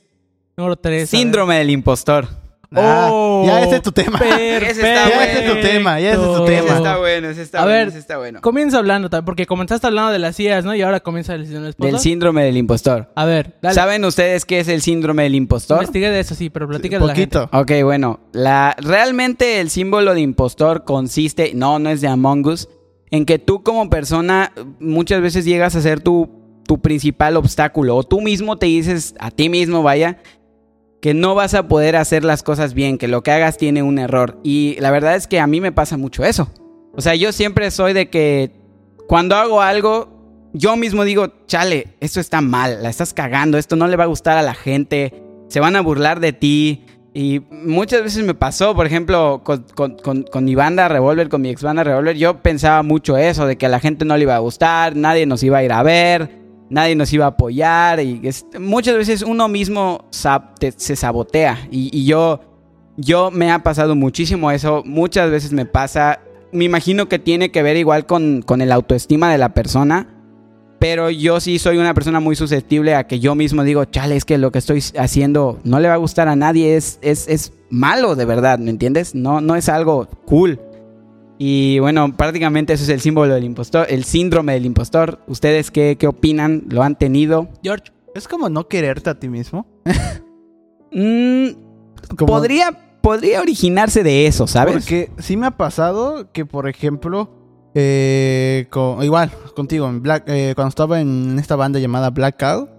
Número 0.56 0.76
3. 0.76 1.10
síndrome 1.10 1.58
del 1.58 1.72
impostor. 1.72 2.28
Ah, 2.76 3.10
Oh, 3.12 3.44
ya 3.48 3.64
ese 3.64 3.76
es 3.78 3.82
tu 3.82 3.92
tema. 3.92 4.20
Ese 4.20 4.68
está 4.70 5.10
Ya 5.10 5.26
ese 5.26 5.46
es 5.46 5.54
tu 5.54 5.62
tema, 5.62 6.00
ya 6.00 6.14
ese 6.14 6.22
es 6.22 6.38
tu 6.38 6.46
tema. 6.46 6.68
Ese 6.68 6.76
está 6.78 6.98
bueno, 6.98 7.30
ese 7.30 7.42
está 7.42 7.60
A 7.60 7.64
bueno, 7.64 7.78
ver, 7.78 7.88
ese 7.88 8.00
está 8.00 8.18
bueno. 8.18 8.42
Comienza 8.42 8.78
hablando 8.78 9.10
también, 9.10 9.26
porque 9.26 9.46
comenzaste 9.46 9.88
hablando 9.88 10.12
de 10.12 10.20
las 10.20 10.40
IAs, 10.40 10.66
¿no? 10.66 10.76
Y 10.76 10.82
ahora 10.82 11.00
comienza 11.00 11.36
el 11.36 11.46
síndrome 11.46 11.74
del 11.78 11.92
Del 11.92 12.00
síndrome 12.00 12.44
del 12.44 12.58
impostor. 12.58 13.12
A 13.16 13.26
ver, 13.26 13.56
dale. 13.62 13.76
¿Saben 13.76 14.06
ustedes 14.06 14.46
qué 14.46 14.60
es 14.60 14.68
el 14.68 14.82
síndrome 14.82 15.24
del 15.24 15.36
impostor? 15.36 15.78
Investigué 15.78 16.10
de 16.10 16.20
eso, 16.20 16.36
sí, 16.36 16.50
pero 16.50 16.68
platica 16.68 17.00
de 17.00 17.06
la 17.06 17.16
gente. 17.16 17.40
Poquito. 17.40 17.58
Ok, 17.58 17.84
bueno, 17.84 18.20
la, 18.32 18.76
realmente 18.80 19.60
el 19.60 19.70
símbolo 19.70 20.14
de 20.14 20.22
impostor 20.22 20.84
consiste, 20.84 21.52
no, 21.54 21.80
no 21.80 21.90
es 21.90 22.02
de 22.02 22.08
Among 22.08 22.48
Us, 22.48 22.70
en 23.12 23.26
que 23.26 23.38
tú 23.38 23.62
como 23.62 23.90
persona 23.90 24.52
muchas 24.80 25.22
veces 25.22 25.46
llegas 25.46 25.76
a 25.76 25.82
ser 25.82 26.02
tu, 26.02 26.30
tu 26.66 26.82
principal 26.82 27.38
obstáculo, 27.38 27.96
o 27.96 28.04
tú 28.04 28.22
mismo 28.22 28.58
te 28.58 28.66
dices 28.66 29.14
a 29.20 29.30
ti 29.30 29.50
mismo, 29.50 29.84
vaya, 29.84 30.18
que 31.04 31.14
no 31.14 31.36
vas 31.36 31.54
a 31.54 31.68
poder 31.68 31.98
hacer 31.98 32.24
las 32.24 32.44
cosas 32.44 32.74
bien, 32.74 32.98
que 32.98 33.10
lo 33.10 33.24
que 33.24 33.32
hagas 33.32 33.58
tiene 33.58 33.84
un 33.84 34.00
error. 34.00 34.40
Y 34.42 34.78
la 34.80 34.90
verdad 34.90 35.18
es 35.18 35.28
que 35.28 35.42
a 35.42 35.48
mí 35.48 35.60
me 35.60 35.74
pasa 35.74 35.98
mucho 35.98 36.24
eso. 36.24 36.50
O 36.96 37.02
sea, 37.02 37.14
yo 37.14 37.34
siempre 37.34 37.70
soy 37.72 37.92
de 37.92 38.10
que 38.10 38.52
cuando 39.06 39.36
hago 39.36 39.62
algo, 39.62 40.50
yo 40.54 40.78
mismo 40.78 41.04
digo, 41.04 41.28
chale, 41.46 41.88
esto 42.00 42.22
está 42.22 42.40
mal, 42.40 42.82
la 42.82 42.90
estás 42.90 43.14
cagando, 43.14 43.58
esto 43.58 43.76
no 43.76 43.88
le 43.88 43.98
va 43.98 44.06
a 44.06 44.08
gustar 44.08 44.38
a 44.38 44.42
la 44.44 44.54
gente, 44.54 45.14
se 45.50 45.60
van 45.60 45.76
a 45.76 45.82
burlar 45.82 46.22
de 46.22 46.32
ti. 46.32 46.86
Y 47.14 47.42
muchas 47.52 48.02
veces 48.02 48.24
me 48.24 48.34
pasó, 48.34 48.74
por 48.74 48.86
ejemplo, 48.86 49.42
con, 49.44 49.66
con- 49.76 50.24
con- 50.24 50.46
mi 50.46 50.56
banda 50.56 50.88
Revolver, 50.88 51.28
con 51.28 51.42
mi 51.42 51.50
ex 51.50 51.64
banda 51.64 51.84
Revolver, 51.84 52.16
yo 52.16 52.42
pensaba 52.42 52.82
mucho 52.82 53.18
eso, 53.18 53.46
de 53.46 53.58
que 53.58 53.66
a 53.66 53.70
la 53.70 53.82
gente 53.82 54.06
no 54.06 54.16
le 54.16 54.24
iba 54.24 54.38
a 54.38 54.40
gustar, 54.40 54.96
nadie 54.96 55.26
nos 55.26 55.44
iba 55.44 55.58
a 55.58 55.64
ir 55.66 55.74
a 55.74 55.84
ver, 55.84 56.43
nadie 56.74 56.96
nos 56.96 57.14
iba 57.14 57.26
a 57.26 57.30
apoyar. 57.30 58.02
Y 58.02 58.22
muchas 58.60 58.98
veces 58.98 59.22
uno 59.22 59.48
mismo 59.48 60.06
se 60.10 60.96
sabotea. 60.96 61.68
Y, 61.72 61.90
y 61.98 62.06
yo, 62.06 62.42
yo 62.98 63.32
me 63.32 63.52
ha 63.52 63.60
pasado 63.60 63.96
muchísimo 63.96 64.52
eso, 64.52 64.84
muchas 64.86 65.30
veces 65.32 65.54
me 65.54 65.66
pasa. 65.66 66.20
Me 66.52 66.66
imagino 66.66 67.08
que 67.08 67.20
tiene 67.20 67.52
que 67.52 67.64
ver 67.64 67.78
igual 67.78 68.06
con, 68.06 68.42
con 68.42 68.62
el 68.62 68.72
autoestima 68.72 69.32
de 69.32 69.38
la 69.38 69.54
persona. 69.54 70.10
Pero 70.80 71.10
yo 71.10 71.40
sí 71.40 71.60
soy 71.60 71.78
una 71.78 71.94
persona 71.94 72.20
muy 72.20 72.36
susceptible 72.36 72.94
a 72.94 73.08
que 73.08 73.22
yo 73.22 73.36
mismo 73.36 73.64
digo, 73.64 73.86
chale, 73.86 74.18
es 74.18 74.26
que 74.26 74.38
lo 74.38 74.52
que 74.52 74.60
estoy 74.60 74.84
haciendo 75.00 75.60
no 75.64 75.80
le 75.80 75.88
va 75.88 75.94
a 75.94 75.98
gustar 75.98 76.28
a 76.28 76.36
nadie, 76.36 76.76
es, 76.76 77.00
es, 77.02 77.30
es 77.30 77.54
malo 77.70 78.18
de 78.18 78.26
verdad, 78.26 78.60
¿me 78.60 78.70
entiendes? 78.70 79.16
No, 79.16 79.40
no 79.40 79.56
es 79.56 79.70
algo 79.70 80.10
cool. 80.26 80.60
Y 81.46 81.78
bueno, 81.80 82.16
prácticamente 82.16 82.72
eso 82.72 82.84
es 82.86 82.90
el 82.90 83.02
símbolo 83.02 83.34
del 83.34 83.44
impostor, 83.44 83.86
el 83.90 84.06
síndrome 84.06 84.54
del 84.54 84.66
impostor. 84.66 85.20
¿Ustedes 85.28 85.72
qué, 85.72 85.98
qué 86.00 86.08
opinan? 86.08 86.64
¿Lo 86.70 86.84
han 86.84 86.98
tenido? 86.98 87.50
George. 87.62 87.92
Es 88.16 88.30
como 88.30 88.48
no 88.48 88.70
quererte 88.70 89.10
a 89.10 89.20
ti 89.20 89.28
mismo. 89.28 89.66
Mm, 90.96 91.48
Como- 92.18 92.28
podría, 92.34 93.00
podría 93.02 93.42
originarse 93.42 94.04
de 94.04 94.28
eso, 94.28 94.46
¿sabes? 94.46 94.76
Porque 94.76 95.10
sí 95.18 95.36
me 95.38 95.48
ha 95.48 95.58
pasado 95.58 96.32
que, 96.32 96.46
por 96.46 96.70
ejemplo, 96.70 97.32
eh, 97.74 98.68
con- 98.70 99.04
igual 99.04 99.32
contigo, 99.56 99.90
en 99.90 100.04
Black, 100.04 100.26
eh, 100.28 100.54
cuando 100.56 100.70
estaba 100.70 101.02
en 101.02 101.40
esta 101.40 101.56
banda 101.56 101.80
llamada 101.80 102.12
Blackout, 102.12 102.70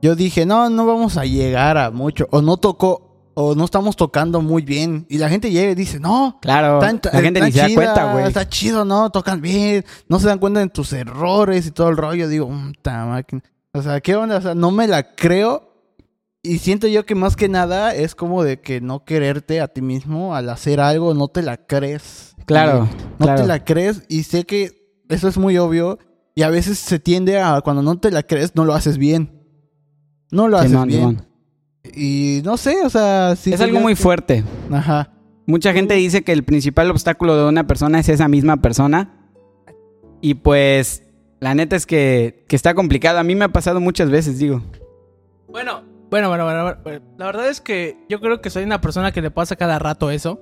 yo 0.00 0.14
dije, 0.14 0.46
no, 0.46 0.70
no 0.70 0.86
vamos 0.86 1.16
a 1.16 1.24
llegar 1.24 1.76
a 1.76 1.90
mucho, 1.90 2.28
o 2.30 2.40
no 2.40 2.56
tocó, 2.56 3.05
o 3.38 3.54
no 3.54 3.66
estamos 3.66 3.96
tocando 3.96 4.40
muy 4.40 4.62
bien. 4.62 5.04
Y 5.10 5.18
la 5.18 5.28
gente 5.28 5.50
llega 5.50 5.70
y 5.72 5.74
dice, 5.74 6.00
no, 6.00 6.38
Claro, 6.40 6.78
Tan- 6.78 7.00
la 7.12 7.20
gente 7.20 7.40
ni 7.42 7.52
se 7.52 7.58
da 7.60 7.66
chida, 7.66 7.74
cuenta, 7.76 8.12
güey. 8.12 8.24
Está 8.26 8.48
chido, 8.48 8.84
¿no? 8.86 9.10
Tocan 9.10 9.42
bien. 9.42 9.84
No 10.08 10.18
se 10.18 10.26
dan 10.26 10.38
cuenta 10.38 10.60
de 10.60 10.68
tus 10.70 10.92
errores 10.94 11.66
y 11.66 11.70
todo 11.70 11.90
el 11.90 11.98
rollo. 11.98 12.28
Digo, 12.28 12.48
puta 12.48 13.04
máquina. 13.04 13.42
O 13.74 13.82
sea, 13.82 14.00
¿qué 14.00 14.16
onda? 14.16 14.38
O 14.38 14.40
sea, 14.40 14.54
no 14.54 14.70
me 14.70 14.88
la 14.88 15.14
creo. 15.14 15.62
Y 16.42 16.58
siento 16.58 16.86
yo 16.86 17.04
que 17.04 17.14
más 17.14 17.36
que 17.36 17.48
nada 17.50 17.94
es 17.94 18.14
como 18.14 18.42
de 18.42 18.60
que 18.60 18.80
no 18.80 19.04
quererte 19.04 19.60
a 19.60 19.68
ti 19.68 19.82
mismo 19.82 20.34
al 20.34 20.48
hacer 20.48 20.80
algo, 20.80 21.12
no 21.12 21.28
te 21.28 21.42
la 21.42 21.58
crees. 21.58 22.34
Claro, 22.46 22.88
No 23.18 23.26
claro. 23.26 23.42
te 23.42 23.46
la 23.48 23.64
crees 23.64 24.04
y 24.08 24.22
sé 24.22 24.44
que 24.44 25.02
eso 25.10 25.28
es 25.28 25.36
muy 25.36 25.58
obvio. 25.58 25.98
Y 26.34 26.42
a 26.42 26.48
veces 26.48 26.78
se 26.78 26.98
tiende 27.00 27.40
a 27.40 27.60
cuando 27.62 27.82
no 27.82 27.98
te 27.98 28.10
la 28.10 28.22
crees, 28.22 28.54
no 28.54 28.64
lo 28.64 28.74
haces 28.74 28.96
bien. 28.96 29.42
No 30.30 30.48
lo 30.48 30.56
haces 30.58 30.70
Simón, 30.70 30.88
bien. 30.88 31.25
Y 31.96 32.42
no 32.44 32.56
sé, 32.58 32.76
o 32.84 32.90
sea, 32.90 33.34
sí 33.36 33.52
Es 33.52 33.60
algo 33.60 33.80
muy 33.80 33.94
que- 33.94 34.02
fuerte. 34.02 34.44
Ajá. 34.70 35.12
Mucha 35.46 35.72
gente 35.72 35.94
dice 35.94 36.22
que 36.22 36.32
el 36.32 36.44
principal 36.44 36.90
obstáculo 36.90 37.36
de 37.36 37.48
una 37.48 37.66
persona 37.66 37.98
es 38.00 38.08
esa 38.08 38.28
misma 38.28 38.58
persona. 38.58 39.30
Y 40.20 40.34
pues, 40.34 41.04
la 41.40 41.54
neta 41.54 41.76
es 41.76 41.86
que, 41.86 42.44
que 42.48 42.56
está 42.56 42.74
complicado. 42.74 43.18
A 43.18 43.22
mí 43.24 43.34
me 43.34 43.44
ha 43.44 43.48
pasado 43.52 43.80
muchas 43.80 44.10
veces, 44.10 44.38
digo. 44.38 44.60
Bueno, 45.48 45.82
bueno, 46.10 46.28
bueno, 46.28 46.44
bueno, 46.44 46.76
bueno. 46.82 47.00
La 47.16 47.26
verdad 47.26 47.48
es 47.48 47.60
que 47.60 47.96
yo 48.08 48.20
creo 48.20 48.40
que 48.40 48.50
soy 48.50 48.64
una 48.64 48.80
persona 48.80 49.12
que 49.12 49.22
le 49.22 49.30
pasa 49.30 49.56
cada 49.56 49.78
rato 49.78 50.10
eso. 50.10 50.40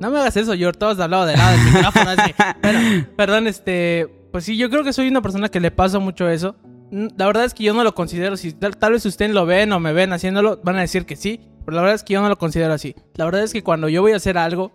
No 0.00 0.10
me 0.10 0.18
hagas 0.18 0.36
eso, 0.36 0.54
George. 0.54 0.78
Todos 0.78 0.98
hablado 0.98 1.26
de 1.26 1.36
lado 1.36 1.56
del 1.56 1.64
micrófono 1.72 2.10
así. 2.10 2.34
Bueno, 2.62 3.06
perdón, 3.16 3.46
este. 3.46 4.08
Pues 4.32 4.44
sí, 4.44 4.56
yo 4.56 4.68
creo 4.68 4.82
que 4.82 4.92
soy 4.92 5.06
una 5.06 5.22
persona 5.22 5.48
que 5.48 5.60
le 5.60 5.70
pasa 5.70 6.00
mucho 6.00 6.28
eso. 6.28 6.56
La 6.90 7.26
verdad 7.26 7.44
es 7.44 7.54
que 7.54 7.64
yo 7.64 7.74
no 7.74 7.84
lo 7.84 7.94
considero. 7.94 8.36
Si 8.36 8.52
tal, 8.52 8.76
tal 8.76 8.92
vez 8.92 9.04
ustedes 9.06 9.32
lo 9.32 9.46
ven 9.46 9.72
o 9.72 9.80
me 9.80 9.92
ven 9.92 10.12
haciéndolo, 10.12 10.60
van 10.62 10.76
a 10.76 10.80
decir 10.80 11.06
que 11.06 11.16
sí. 11.16 11.40
Pero 11.64 11.76
la 11.76 11.82
verdad 11.82 11.94
es 11.96 12.02
que 12.02 12.14
yo 12.14 12.22
no 12.22 12.28
lo 12.28 12.36
considero 12.36 12.72
así. 12.72 12.94
La 13.14 13.24
verdad 13.24 13.42
es 13.42 13.52
que 13.52 13.62
cuando 13.62 13.88
yo 13.88 14.02
voy 14.02 14.12
a 14.12 14.16
hacer 14.16 14.36
algo 14.36 14.72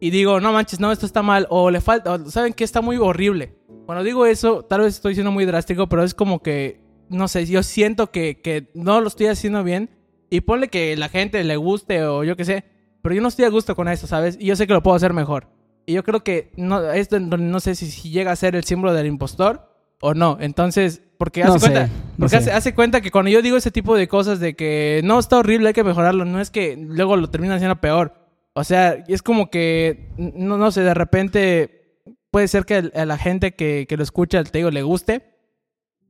y 0.00 0.10
digo, 0.10 0.40
no 0.40 0.52
manches, 0.52 0.80
no, 0.80 0.90
esto 0.90 1.06
está 1.06 1.22
mal, 1.22 1.46
o 1.48 1.70
le 1.70 1.80
falta, 1.80 2.12
o 2.12 2.30
saben 2.30 2.52
que 2.52 2.64
está 2.64 2.80
muy 2.80 2.96
horrible. 2.96 3.54
Cuando 3.86 4.02
digo 4.02 4.26
eso, 4.26 4.64
tal 4.64 4.80
vez 4.80 4.96
estoy 4.96 5.14
siendo 5.14 5.30
muy 5.30 5.44
drástico, 5.44 5.88
pero 5.88 6.02
es 6.02 6.14
como 6.14 6.42
que, 6.42 6.80
no 7.08 7.28
sé, 7.28 7.46
yo 7.46 7.62
siento 7.62 8.10
que, 8.10 8.40
que 8.40 8.68
no 8.74 9.00
lo 9.00 9.06
estoy 9.06 9.26
haciendo 9.26 9.62
bien. 9.62 9.90
Y 10.28 10.40
ponle 10.40 10.68
que 10.68 10.96
la 10.96 11.08
gente 11.08 11.44
le 11.44 11.56
guste 11.56 12.02
o 12.04 12.24
yo 12.24 12.36
qué 12.36 12.44
sé, 12.44 12.64
pero 13.02 13.14
yo 13.14 13.20
no 13.20 13.28
estoy 13.28 13.44
a 13.44 13.50
gusto 13.50 13.76
con 13.76 13.86
eso, 13.88 14.06
¿sabes? 14.06 14.36
Y 14.40 14.46
yo 14.46 14.56
sé 14.56 14.66
que 14.66 14.72
lo 14.72 14.82
puedo 14.82 14.96
hacer 14.96 15.12
mejor. 15.12 15.48
Y 15.86 15.92
yo 15.92 16.04
creo 16.04 16.24
que 16.24 16.52
no, 16.56 16.90
esto 16.90 17.20
no 17.20 17.60
sé 17.60 17.74
si, 17.74 17.90
si 17.90 18.10
llega 18.10 18.32
a 18.32 18.36
ser 18.36 18.56
el 18.56 18.64
símbolo 18.64 18.94
del 18.94 19.06
impostor 19.06 19.68
o 20.00 20.14
no. 20.14 20.38
Entonces, 20.40 21.02
porque 21.22 21.44
No 21.44 21.54
hace 21.54 21.66
sé, 21.66 21.72
cuenta, 21.72 21.94
porque 22.18 22.36
hace, 22.36 22.50
hace 22.50 22.74
cuenta 22.74 23.00
que 23.00 23.12
cuando 23.12 23.30
yo 23.30 23.42
digo 23.42 23.56
ese 23.56 23.70
tipo 23.70 23.94
de 23.94 24.08
cosas 24.08 24.40
de 24.40 24.54
que 24.56 25.02
no 25.04 25.20
está 25.20 25.38
horrible, 25.38 25.68
hay 25.68 25.72
que 25.72 25.84
mejorarlo, 25.84 26.24
no 26.24 26.40
es 26.40 26.50
que 26.50 26.76
luego 26.76 27.16
lo 27.16 27.30
termina 27.30 27.54
haciendo 27.54 27.80
peor. 27.80 28.12
O 28.54 28.64
sea, 28.64 29.04
es 29.06 29.22
como 29.22 29.48
que, 29.48 30.10
no, 30.16 30.58
no 30.58 30.72
sé, 30.72 30.80
de 30.80 30.94
repente 30.94 32.00
puede 32.32 32.48
ser 32.48 32.64
que 32.64 32.90
a 32.92 33.06
la 33.06 33.18
gente 33.18 33.54
que, 33.54 33.86
que 33.88 33.96
lo 33.96 34.02
escucha, 34.02 34.42
te 34.42 34.58
digo, 34.58 34.72
le 34.72 34.82
guste, 34.82 35.22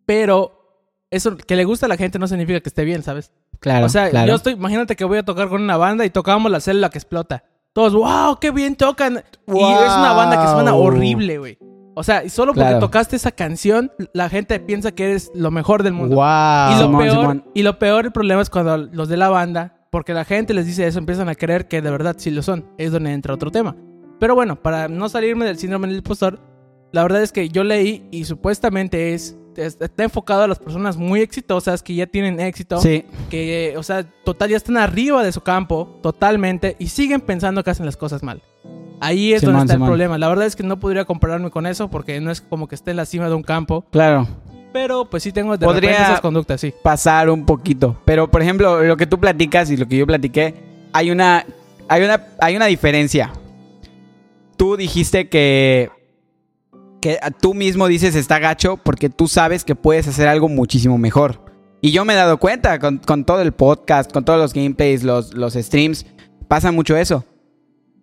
pero 0.07 0.87
eso 1.11 1.37
que 1.37 1.57
le 1.57 1.67
gusta 1.67 1.85
a 1.85 1.91
la 1.91 1.99
gente 1.99 2.19
no 2.19 2.27
significa 2.27 2.61
que 2.61 2.71
esté 2.71 2.87
bien, 2.87 3.03
¿sabes? 3.03 3.33
Claro, 3.61 3.85
o 3.85 3.91
sea, 3.91 4.09
claro. 4.09 4.29
yo 4.29 4.37
estoy, 4.37 4.55
imagínate 4.55 4.97
que 4.97 5.05
voy 5.05 5.19
a 5.19 5.27
tocar 5.27 5.51
con 5.51 5.61
una 5.61 5.77
banda 5.77 6.07
y 6.07 6.11
tocábamos 6.11 6.51
la 6.51 6.61
célula 6.61 6.89
que 6.89 6.97
explota. 6.97 7.45
Todos, 7.75 7.93
wow, 7.93 8.39
qué 8.41 8.51
bien 8.51 8.77
tocan. 8.77 9.23
Y 9.47 9.61
es 9.61 9.93
una 9.93 10.15
banda 10.15 10.41
que 10.41 10.49
suena 10.49 10.75
horrible, 10.75 11.37
güey. 11.37 11.59
O 11.95 12.03
sea, 12.03 12.27
solo 12.31 12.53
porque 12.55 12.69
Claro. 12.71 12.79
tocaste 12.81 13.17
esa 13.17 13.33
canción, 13.33 13.93
la 14.15 14.29
gente 14.31 14.59
piensa 14.61 14.93
que 14.93 15.05
eres 15.11 15.31
lo 15.35 15.51
mejor 15.51 15.83
del 15.83 15.93
mundo. 15.93 16.17
Wow. 16.17 16.25
y, 16.71 16.75
lo 16.81 16.87
Simón, 16.87 17.03
peor, 17.03 17.17
Simón. 17.21 17.45
y 17.55 17.63
lo 17.63 17.79
peor, 17.79 18.07
el 18.07 18.13
problema 18.13 18.41
es 18.41 18.49
cuando 18.51 18.77
los 18.79 19.09
de 19.09 19.17
la 19.19 19.29
banda, 19.29 19.77
porque 19.91 20.15
la 20.15 20.25
gente 20.25 20.55
les 20.55 20.65
dice 20.67 20.87
eso, 20.87 20.99
empiezan 20.99 21.29
a 21.29 21.35
creer 21.35 21.69
que 21.69 21.83
de 21.83 21.91
verdad 21.91 22.17
sí 22.19 22.31
lo 22.31 22.43
son. 22.43 22.65
Es 22.79 22.93
donde 22.93 23.13
entra 23.13 23.35
otro 23.35 23.51
tema. 23.51 23.77
Pero 24.19 24.35
bueno, 24.35 24.57
para 24.57 24.89
no 24.89 25.09
salirme 25.11 25.45
del 25.45 25.59
síndrome 25.59 25.87
del 25.89 25.97
impostor, 25.99 26.41
la 26.93 27.03
verdad 27.03 27.23
es 27.23 27.31
que 27.33 27.49
yo 27.51 27.63
leí 27.65 28.07
y 28.11 28.25
supuestamente 28.25 29.13
es, 29.13 29.37
es- 29.57 29.77
está 29.81 30.05
enfocado 30.05 30.45
a 30.45 30.49
las 30.49 30.59
personas 30.59 30.97
muy 30.97 31.21
exitosas 31.21 31.83
que 31.83 31.95
ya 31.95 32.07
tienen 32.07 32.41
éxito, 32.41 32.81
Sí. 32.81 33.05
que, 33.29 33.75
o 33.77 33.83
sea, 33.83 34.05
total 34.25 34.49
ya 34.49 34.57
están 34.57 34.79
arriba 34.79 35.23
de 35.23 35.33
su 35.33 35.43
campo, 35.43 35.99
totalmente, 36.03 36.75
y 36.79 36.87
siguen 36.87 37.21
pensando 37.21 37.63
que 37.63 37.71
hacen 37.71 37.85
las 37.85 37.97
cosas 37.99 38.23
mal. 38.23 38.41
Ahí 39.03 39.33
es 39.33 39.41
Simón, 39.41 39.55
donde 39.55 39.65
está 39.67 39.75
Simón. 39.75 39.87
el 39.89 39.91
problema. 39.91 40.19
La 40.19 40.29
verdad 40.29 40.47
es 40.47 40.55
que 40.57 40.63
no 40.63 40.79
podría 40.79 41.05
compararme 41.05 41.51
con 41.51 41.67
eso 41.67 41.89
porque 41.91 42.21
no 42.21 42.31
es 42.31 42.41
como 42.41 42.69
que 42.69 42.75
esté 42.75 42.93
en 42.93 42.97
la 42.99 43.05
cima 43.07 43.29
de 43.29 43.35
un 43.35 43.43
campo, 43.43 43.85
Claro. 43.91 44.29
pero 44.73 45.05
pues 45.11 45.23
sí 45.25 45.33
tengo 45.33 45.57
de 45.57 45.67
Podría- 45.67 45.91
repente 45.91 46.09
esas 46.11 46.21
conductas, 46.21 46.61
sí. 46.61 46.73
pasar 46.83 47.29
un 47.29 47.45
poquito. 47.45 47.97
Pero, 48.05 48.31
por 48.31 48.43
ejemplo, 48.43 48.83
lo 48.83 48.97
que 48.97 49.07
tú 49.07 49.19
platicas 49.19 49.71
y 49.71 49.77
lo 49.77 49.87
que 49.89 49.97
yo 49.97 50.07
platiqué, 50.07 50.55
hay 50.93 51.11
una, 51.11 51.45
hay 51.89 52.03
una, 52.05 52.25
hay 52.41 52.55
una 52.57 52.67
diferencia. 52.67 53.33
Tú 54.57 54.77
dijiste 54.77 55.29
que, 55.29 55.91
que 57.01 57.19
tú 57.41 57.55
mismo 57.55 57.89
dices 57.89 58.15
está 58.15 58.39
gacho 58.39 58.77
porque 58.77 59.09
tú 59.09 59.27
sabes 59.27 59.65
que 59.65 59.75
puedes 59.75 60.07
hacer 60.07 60.29
algo 60.29 60.49
muchísimo 60.49 60.99
mejor. 60.99 61.41
Y 61.81 61.91
yo 61.91 62.05
me 62.05 62.13
he 62.13 62.17
dado 62.17 62.39
cuenta 62.39 62.79
con, 62.79 62.99
con 62.99 63.25
todo 63.25 63.41
el 63.41 63.51
podcast, 63.51 64.13
con 64.13 64.25
todos 64.25 64.39
los 64.39 64.53
gameplays, 64.53 65.03
los, 65.03 65.35
los 65.35 65.55
streams, 65.55 66.07
pasa 66.47 66.71
mucho 66.71 66.97
eso. 66.97 67.25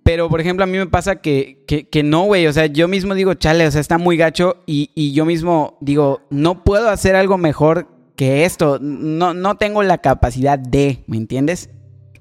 Pero, 0.04 0.30
por 0.30 0.42
ejemplo, 0.42 0.64
a 0.64 0.68
mí 0.68 0.78
me 0.78 0.88
pasa 0.88 1.18
que, 1.18 1.64
que, 1.68 1.88
que 1.88 2.04
no, 2.04 2.24
güey. 2.24 2.48
O 2.48 2.54
sea, 2.54 2.66
yo 2.66 2.88
mismo 2.88 3.14
digo, 3.14 3.34
chale, 3.36 3.68
o 3.68 3.72
sea, 3.72 3.82
está 3.82 3.98
muy 3.98 4.18
gacho. 4.18 4.64
Y, 4.66 4.92
y 4.96 5.14
yo 5.14 5.26
mismo 5.26 5.78
digo, 5.82 6.22
no 6.30 6.64
puedo 6.64 6.90
hacer 6.90 7.16
algo 7.16 7.38
mejor 7.38 7.88
que 8.16 8.46
esto. 8.46 8.80
No, 8.82 9.34
no 9.34 9.56
tengo 9.56 9.84
la 9.84 10.00
capacidad 10.00 10.58
de, 10.58 11.04
¿me 11.08 11.18
entiendes? 11.18 11.70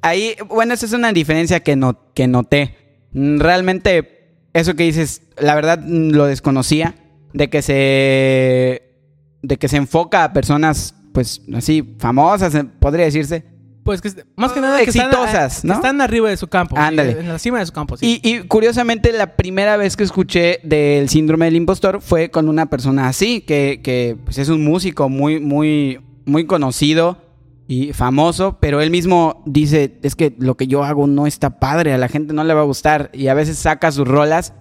Ahí, 0.03 0.35
bueno, 0.49 0.75
esa 0.75 0.87
es 0.87 0.93
una 0.93 1.13
diferencia 1.13 1.61
que, 1.61 1.77
no, 1.77 2.13
que 2.15 2.29
noté. 2.29 2.77
Realmente, 3.13 4.37
eso 4.53 4.75
que 4.75 4.85
dices, 4.85 5.23
la 5.39 5.55
verdad 5.55 5.79
lo 5.85 6.27
desconocía. 6.27 6.95
De 7.33 7.51
que 7.51 7.63
se. 7.63 8.83
De 9.43 9.57
que 9.59 9.69
se 9.69 9.77
enfoca 9.77 10.25
a 10.25 10.33
personas, 10.33 10.95
pues, 11.13 11.43
así, 11.55 11.97
famosas, 11.99 12.55
eh, 12.55 12.65
podría 12.65 13.05
decirse. 13.05 13.45
Pues 13.89 14.03
que 14.03 14.23
más 14.37 14.53
que 14.53 14.61
nada 14.61 14.79
que 14.79 14.91
están- 14.91 15.07
exitosas, 15.07 15.63
que 15.63 15.69
¿no? 15.69 15.75
están 15.75 16.01
arriba 16.01 16.29
de 16.29 16.37
su 16.37 16.47
campo. 16.49 16.77
Ándale. 16.79 17.13
En 17.21 17.29
la 17.29 17.39
cima 17.39 17.59
de 17.59 17.67
su 17.67 17.73
campo, 17.73 17.97
sí. 17.97 18.21
Y, 18.23 18.29
y 18.37 18.41
curiosamente, 18.43 19.13
la 19.13 19.35
primera 19.37 19.77
vez 19.77 19.97
que 19.97 20.05
escuché 20.05 20.61
del 20.63 21.09
síndrome 21.09 21.47
del 21.47 21.57
impostor 21.57 22.01
fue 22.03 22.31
con 22.31 22.49
una 22.49 22.67
persona 22.67 23.09
así, 23.09 23.41
que, 23.41 23.81
que, 23.83 24.17
pues, 24.25 24.39
es 24.39 24.49
un 24.51 24.63
músico 24.65 25.09
muy, 25.09 25.41
muy, 25.41 26.01
muy 26.27 26.45
conocido 26.47 27.19
y 27.67 27.93
famoso, 27.93 28.59
pero 28.61 28.81
él 28.81 28.91
mismo 28.91 29.43
dice, 29.47 29.99
es 30.03 30.15
que 30.17 30.35
lo 30.39 30.57
que 30.57 30.67
yo 30.67 30.85
hago 30.85 31.07
no 31.07 31.27
está 31.27 31.59
padre, 31.61 31.93
a 31.93 31.99
la 31.99 32.09
gente 32.09 32.33
no 32.35 32.45
le 32.45 32.55
va 32.55 32.61
a 32.61 32.65
gustar, 32.65 33.11
y 33.13 33.29
a 33.29 33.35
veces 33.35 33.59
saca 33.59 33.91
sus 33.93 34.07
rolas 34.09 34.55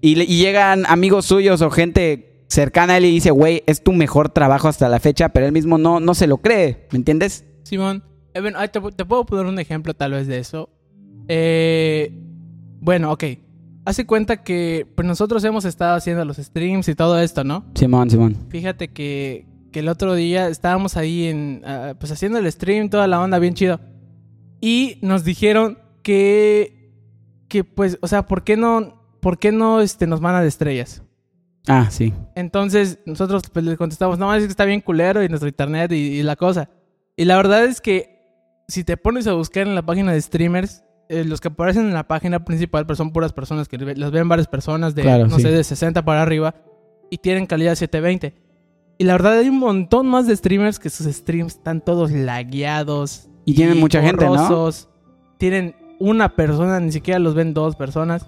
y, 0.00 0.14
le- 0.14 0.24
y 0.24 0.38
llegan 0.38 0.84
amigos 0.88 1.26
suyos 1.26 1.60
o 1.62 1.70
gente 1.70 2.44
cercana 2.48 2.94
a 2.94 2.96
él 2.98 3.06
y 3.06 3.10
dice, 3.10 3.30
güey, 3.30 3.62
es 3.66 3.82
tu 3.82 3.92
mejor 3.92 4.28
trabajo 4.28 4.68
hasta 4.68 4.88
la 4.88 5.00
fecha, 5.00 5.30
pero 5.30 5.44
él 5.46 5.52
mismo 5.52 5.76
no, 5.78 6.00
no 6.00 6.14
se 6.14 6.26
lo 6.26 6.38
cree, 6.38 6.86
¿me 6.90 6.96
entiendes? 6.98 7.44
Simón, 7.64 8.02
eh, 8.34 8.40
bueno, 8.40 8.58
te, 8.68 8.80
te 8.80 9.04
puedo 9.04 9.24
poner 9.24 9.46
un 9.46 9.58
ejemplo 9.58 9.94
tal 9.94 10.12
vez 10.12 10.26
de 10.26 10.38
eso. 10.38 10.68
Eh, 11.28 12.12
bueno, 12.80 13.12
ok. 13.12 13.24
Hace 13.86 14.06
cuenta 14.06 14.42
que 14.42 14.86
pues 14.94 15.06
nosotros 15.06 15.44
hemos 15.44 15.64
estado 15.64 15.94
haciendo 15.94 16.24
los 16.24 16.38
streams 16.38 16.88
y 16.88 16.94
todo 16.94 17.20
esto, 17.20 17.44
¿no? 17.44 17.64
Simón, 17.74 18.10
Simón. 18.10 18.36
Fíjate 18.48 18.88
que, 18.88 19.46
que 19.72 19.80
el 19.80 19.88
otro 19.88 20.14
día 20.14 20.48
estábamos 20.48 20.96
ahí 20.96 21.26
en, 21.26 21.62
ah, 21.64 21.94
pues 21.98 22.10
haciendo 22.10 22.38
el 22.38 22.50
stream, 22.50 22.88
toda 22.88 23.06
la 23.06 23.20
onda 23.20 23.38
bien 23.38 23.54
chido. 23.54 23.80
Y 24.60 24.98
nos 25.02 25.24
dijeron 25.24 25.78
que, 26.02 26.92
que 27.48 27.62
pues, 27.62 27.98
o 28.00 28.08
sea, 28.08 28.26
¿por 28.26 28.42
qué 28.42 28.56
no, 28.56 29.02
por 29.20 29.38
qué 29.38 29.52
no 29.52 29.80
este, 29.80 30.06
nos 30.06 30.20
mandan 30.20 30.42
de 30.42 30.48
estrellas? 30.48 31.02
Ah, 31.66 31.88
sí. 31.90 32.12
Entonces 32.34 32.98
nosotros 33.06 33.44
pues, 33.52 33.64
le 33.64 33.76
contestamos, 33.76 34.18
no, 34.18 34.34
es 34.34 34.44
que 34.44 34.50
está 34.50 34.64
bien 34.64 34.80
culero 34.80 35.22
y 35.22 35.28
nuestro 35.28 35.48
internet 35.48 35.92
y, 35.92 35.96
y 35.96 36.22
la 36.22 36.36
cosa. 36.36 36.70
Y 37.16 37.26
la 37.26 37.36
verdad 37.36 37.64
es 37.64 37.80
que 37.80 38.13
si 38.68 38.84
te 38.84 38.96
pones 38.96 39.26
a 39.26 39.32
buscar 39.34 39.66
en 39.66 39.74
la 39.74 39.82
página 39.82 40.12
de 40.12 40.20
streamers, 40.20 40.84
eh, 41.08 41.24
los 41.24 41.40
que 41.40 41.48
aparecen 41.48 41.86
en 41.86 41.94
la 41.94 42.08
página 42.08 42.44
principal 42.44 42.86
son 42.96 43.12
puras 43.12 43.32
personas 43.32 43.68
que 43.68 43.76
las 43.78 44.10
ven 44.10 44.28
varias 44.28 44.48
personas 44.48 44.94
de, 44.94 45.02
Claro, 45.02 45.26
no 45.26 45.36
sí. 45.36 45.42
sé, 45.42 45.50
de 45.50 45.62
60 45.62 46.04
para 46.04 46.22
arriba 46.22 46.54
y 47.10 47.18
tienen 47.18 47.46
calidad 47.46 47.74
720. 47.74 48.34
Y 48.96 49.04
la 49.04 49.12
verdad 49.14 49.38
hay 49.38 49.48
un 49.48 49.58
montón 49.58 50.06
más 50.06 50.26
de 50.26 50.36
streamers 50.36 50.78
que 50.78 50.88
sus 50.88 51.06
streams 51.06 51.56
están 51.56 51.80
todos 51.80 52.10
lagueados. 52.10 53.28
Y 53.44 53.54
tienen 53.54 53.78
mucha 53.78 54.00
gente, 54.00 54.24
¿no? 54.24 54.70
Tienen 55.36 55.74
una 55.98 56.34
persona, 56.34 56.80
ni 56.80 56.92
siquiera 56.92 57.18
los 57.18 57.34
ven 57.34 57.54
dos 57.54 57.76
personas. 57.76 58.26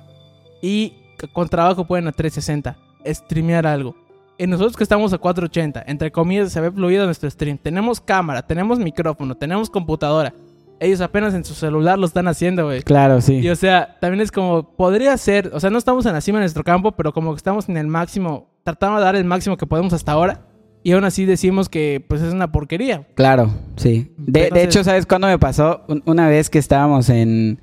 Y 0.61 0.94
con 1.33 1.49
trabajo 1.49 1.87
pueden 1.87 2.09
a 2.09 2.12
360 2.12 2.77
streamear 3.07 3.66
algo. 3.66 3.96
Y 4.38 4.46
nosotros 4.46 4.77
que 4.77 4.83
estamos 4.85 5.12
a 5.12 5.18
480, 5.18 5.85
entre 5.87 6.12
comillas, 6.12 6.53
se 6.53 6.61
ve 6.61 6.70
fluido 6.70 7.05
nuestro 7.07 7.31
stream. 7.31 7.57
Tenemos 7.59 8.01
cámara, 8.01 8.42
tenemos 8.42 8.79
micrófono, 8.79 9.35
tenemos 9.35 9.70
computadora. 9.70 10.35
Ellos 10.79 11.01
apenas 11.01 11.33
en 11.33 11.42
su 11.42 11.55
celular 11.55 11.99
lo 11.99 12.05
están 12.07 12.29
haciendo, 12.29 12.66
güey. 12.66 12.83
Claro, 12.83 13.22
sí. 13.22 13.37
Y 13.38 13.49
o 13.49 13.57
sea, 13.57 13.96
también 13.99 14.20
es 14.20 14.31
como, 14.31 14.75
podría 14.77 15.16
ser, 15.16 15.51
o 15.55 15.59
sea, 15.61 15.70
no 15.70 15.79
estamos 15.79 16.05
en 16.05 16.12
la 16.12 16.20
cima 16.20 16.38
de 16.38 16.42
nuestro 16.42 16.64
campo, 16.64 16.92
pero 16.92 17.14
como 17.14 17.33
que 17.33 17.38
estamos 17.38 17.66
en 17.70 17.79
el 17.79 17.87
máximo, 17.87 18.51
tratamos 18.62 18.99
de 19.01 19.05
dar 19.07 19.16
el 19.16 19.25
máximo 19.25 19.57
que 19.57 19.66
podemos 19.66 19.94
hasta 19.94 20.12
ahora. 20.12 20.42
Y 20.83 20.92
aún 20.92 21.05
así 21.05 21.25
decimos 21.25 21.68
que 21.70 22.05
pues 22.07 22.20
es 22.20 22.33
una 22.35 22.53
porquería. 22.53 23.09
Claro, 23.14 23.51
sí. 23.77 24.12
De, 24.18 24.51
de 24.51 24.62
hecho, 24.62 24.85
¿sabes 24.85 25.07
cuándo 25.07 25.27
me 25.29 25.38
pasó? 25.38 25.83
Un- 25.88 26.03
Una 26.05 26.29
vez 26.29 26.49
que 26.51 26.59
estábamos 26.59 27.09
en, 27.09 27.59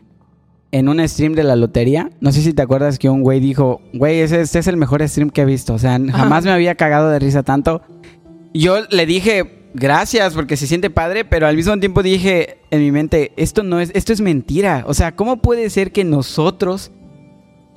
en 0.74 0.90
un 0.90 1.08
stream 1.08 1.34
de 1.34 1.44
la 1.44 1.56
lotería. 1.56 2.10
No 2.20 2.32
sé 2.32 2.42
si 2.42 2.52
te 2.52 2.64
acuerdas 2.64 2.98
que 2.98 3.08
un 3.08 3.22
güey 3.22 3.40
dijo, 3.40 3.80
güey, 3.94 4.20
ese, 4.22 4.42
este 4.42 4.58
es 4.58 4.68
el 4.68 4.76
mejor 4.76 5.08
stream 5.08 5.30
que 5.30 5.42
he 5.42 5.46
visto. 5.46 5.76
O 5.76 5.78
sea, 5.80 6.00
jamás 6.12 6.44
me 6.44 6.52
había 6.52 6.74
cagado 6.74 7.10
de 7.12 7.20
risa 7.20 7.44
tanto. 7.44 7.84
Yo 8.56 8.78
le 8.90 9.06
dije, 9.06 9.70
gracias, 9.76 10.34
porque 10.34 10.58
se 10.58 10.66
siente 10.66 10.90
padre, 10.90 11.26
pero 11.26 11.46
al 11.46 11.56
mismo 11.56 11.78
tiempo 11.80 12.02
dije 12.02 12.58
en 12.72 12.82
mi 12.82 12.92
mente, 12.92 13.34
esto 13.38 13.62
no 13.62 13.80
es, 13.80 13.92
esto 13.94 14.14
es 14.14 14.20
mentira. 14.22 14.84
O 14.88 14.96
sea, 14.96 15.16
¿cómo 15.16 15.38
puede 15.38 15.70
ser 15.70 15.92
que 15.92 16.04
nosotros, 16.04 16.92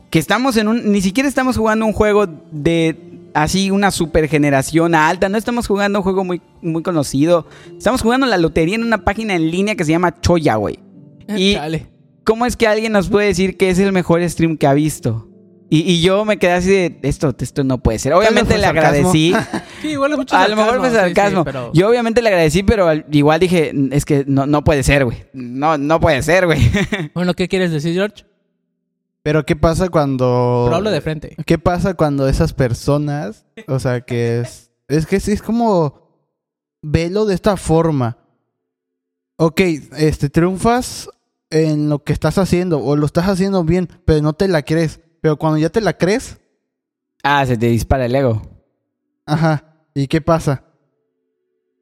que 0.09 0.19
estamos 0.19 0.57
en 0.57 0.69
un, 0.69 0.91
ni 0.91 1.03
siquiera 1.03 1.29
estamos 1.29 1.59
jugando 1.59 1.85
un 1.85 1.93
juego 1.93 2.27
de 2.51 2.97
así 3.35 3.71
una 3.71 3.91
super 3.91 4.27
generación 4.27 4.95
alta, 4.95 5.29
no 5.29 5.37
estamos 5.37 5.67
jugando 5.67 5.99
un 5.99 6.03
juego 6.03 6.25
muy, 6.25 6.41
muy 6.63 6.83
conocido, 6.83 7.47
estamos 7.77 8.01
jugando 8.01 8.25
la 8.27 8.39
lotería 8.39 8.77
en 8.77 8.85
una 8.85 9.05
página 9.05 9.35
en 9.35 9.51
línea 9.51 9.75
que 9.75 9.85
se 9.85 9.91
llama 9.93 10.19
Choya, 10.23 10.55
güey. 10.57 10.79
Y- 11.37 11.53
Chale. 11.53 11.96
¿Cómo 12.27 12.45
es 12.45 12.57
que 12.57 12.67
alguien 12.67 12.91
nos 12.93 13.09
puede 13.09 13.29
decir 13.29 13.57
que 13.57 13.71
es 13.71 13.79
el 13.79 13.93
mejor 13.93 14.29
stream 14.29 14.59
que 14.59 14.67
ha 14.67 14.75
visto? 14.75 15.29
Y, 15.71 15.81
y 15.91 16.01
yo 16.03 16.25
me 16.25 16.39
quedé 16.39 16.53
así 16.53 16.71
de, 16.71 16.99
esto, 17.03 17.35
esto 17.39 17.63
no 17.65 17.79
puede 17.79 17.99
ser. 18.01 18.13
Obviamente 18.15 18.59
le 18.59 18.67
agradecí. 18.67 19.33
Sí, 19.83 19.89
igual 19.89 20.13
es 20.13 20.19
mucho 20.19 20.35
A 20.35 20.49
lo 20.49 20.57
mejor 20.57 20.79
fue 20.79 20.89
sí, 20.91 20.95
sí, 20.97 21.01
sarcasmo. 21.01 21.45
pero- 21.45 21.71
Yo 21.73 21.89
obviamente 21.89 22.23
le 22.23 22.29
agradecí, 22.31 22.63
pero 22.63 22.89
al- 22.89 23.05
igual 23.13 23.39
dije, 23.39 23.73
es 23.93 24.05
que 24.05 24.25
no, 24.27 24.47
no 24.47 24.65
puede 24.65 24.83
ser, 24.83 25.05
güey. 25.05 25.25
No, 25.33 25.77
no 25.79 26.01
puede 26.01 26.23
ser, 26.23 26.47
güey. 26.47 26.59
Bueno, 27.15 27.35
¿qué 27.35 27.47
quieres 27.47 27.71
decir, 27.71 27.95
George? 27.95 28.25
Pero 29.23 29.45
¿qué 29.45 29.55
pasa 29.55 29.89
cuando... 29.89 30.63
Pero 30.67 30.77
hablo 30.77 30.91
de 30.91 31.01
frente. 31.01 31.37
¿Qué 31.47 31.59
pasa 31.59 31.95
cuando 31.95 32.29
esas 32.29 32.53
personas, 32.53 33.45
o 33.69 33.79
sea, 33.79 34.01
que 34.01 34.41
es, 34.41 34.71
es 34.89 35.07
que 35.07 35.17
es, 35.17 35.29
es 35.29 35.43
como, 35.43 36.09
velo 36.83 37.25
de 37.27 37.35
esta 37.35 37.57
forma. 37.57 38.19
Ok, 39.37 39.61
este, 39.99 40.31
triunfas 40.31 41.09
en 41.51 41.89
lo 41.89 42.03
que 42.05 42.13
estás 42.13 42.39
haciendo 42.39 42.81
o 42.83 42.97
lo 42.97 43.07
estás 43.07 43.29
haciendo 43.29 43.63
bien, 43.65 43.89
pero 44.05 44.21
no 44.23 44.33
te 44.33 44.49
la 44.49 44.63
crees. 44.63 45.01
Pero 45.21 45.37
cuando 45.37 45.59
ya 45.59 45.71
te 45.71 45.81
la 45.81 45.97
crees, 45.97 46.39
ah, 47.23 47.45
se 47.47 47.57
te 47.57 47.67
dispara 47.67 48.07
el 48.07 48.15
ego. 48.15 48.43
ajá, 49.27 49.77
¿y 49.95 50.07
qué 50.07 50.21
pasa? 50.21 50.63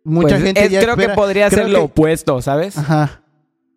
Mucha 0.04 0.28
Pues, 0.36 0.42
gente 0.42 0.64
es- 0.64 0.70
ya 0.70 0.80
creo 0.80 0.92
espera- 0.94 1.12
que 1.12 1.16
podría 1.16 1.48
creo 1.48 1.64
ser 1.64 1.70
lo 1.72 1.84
opuesto, 1.84 2.40
¿sabes? 2.42 2.76
Ajá. 2.76 3.22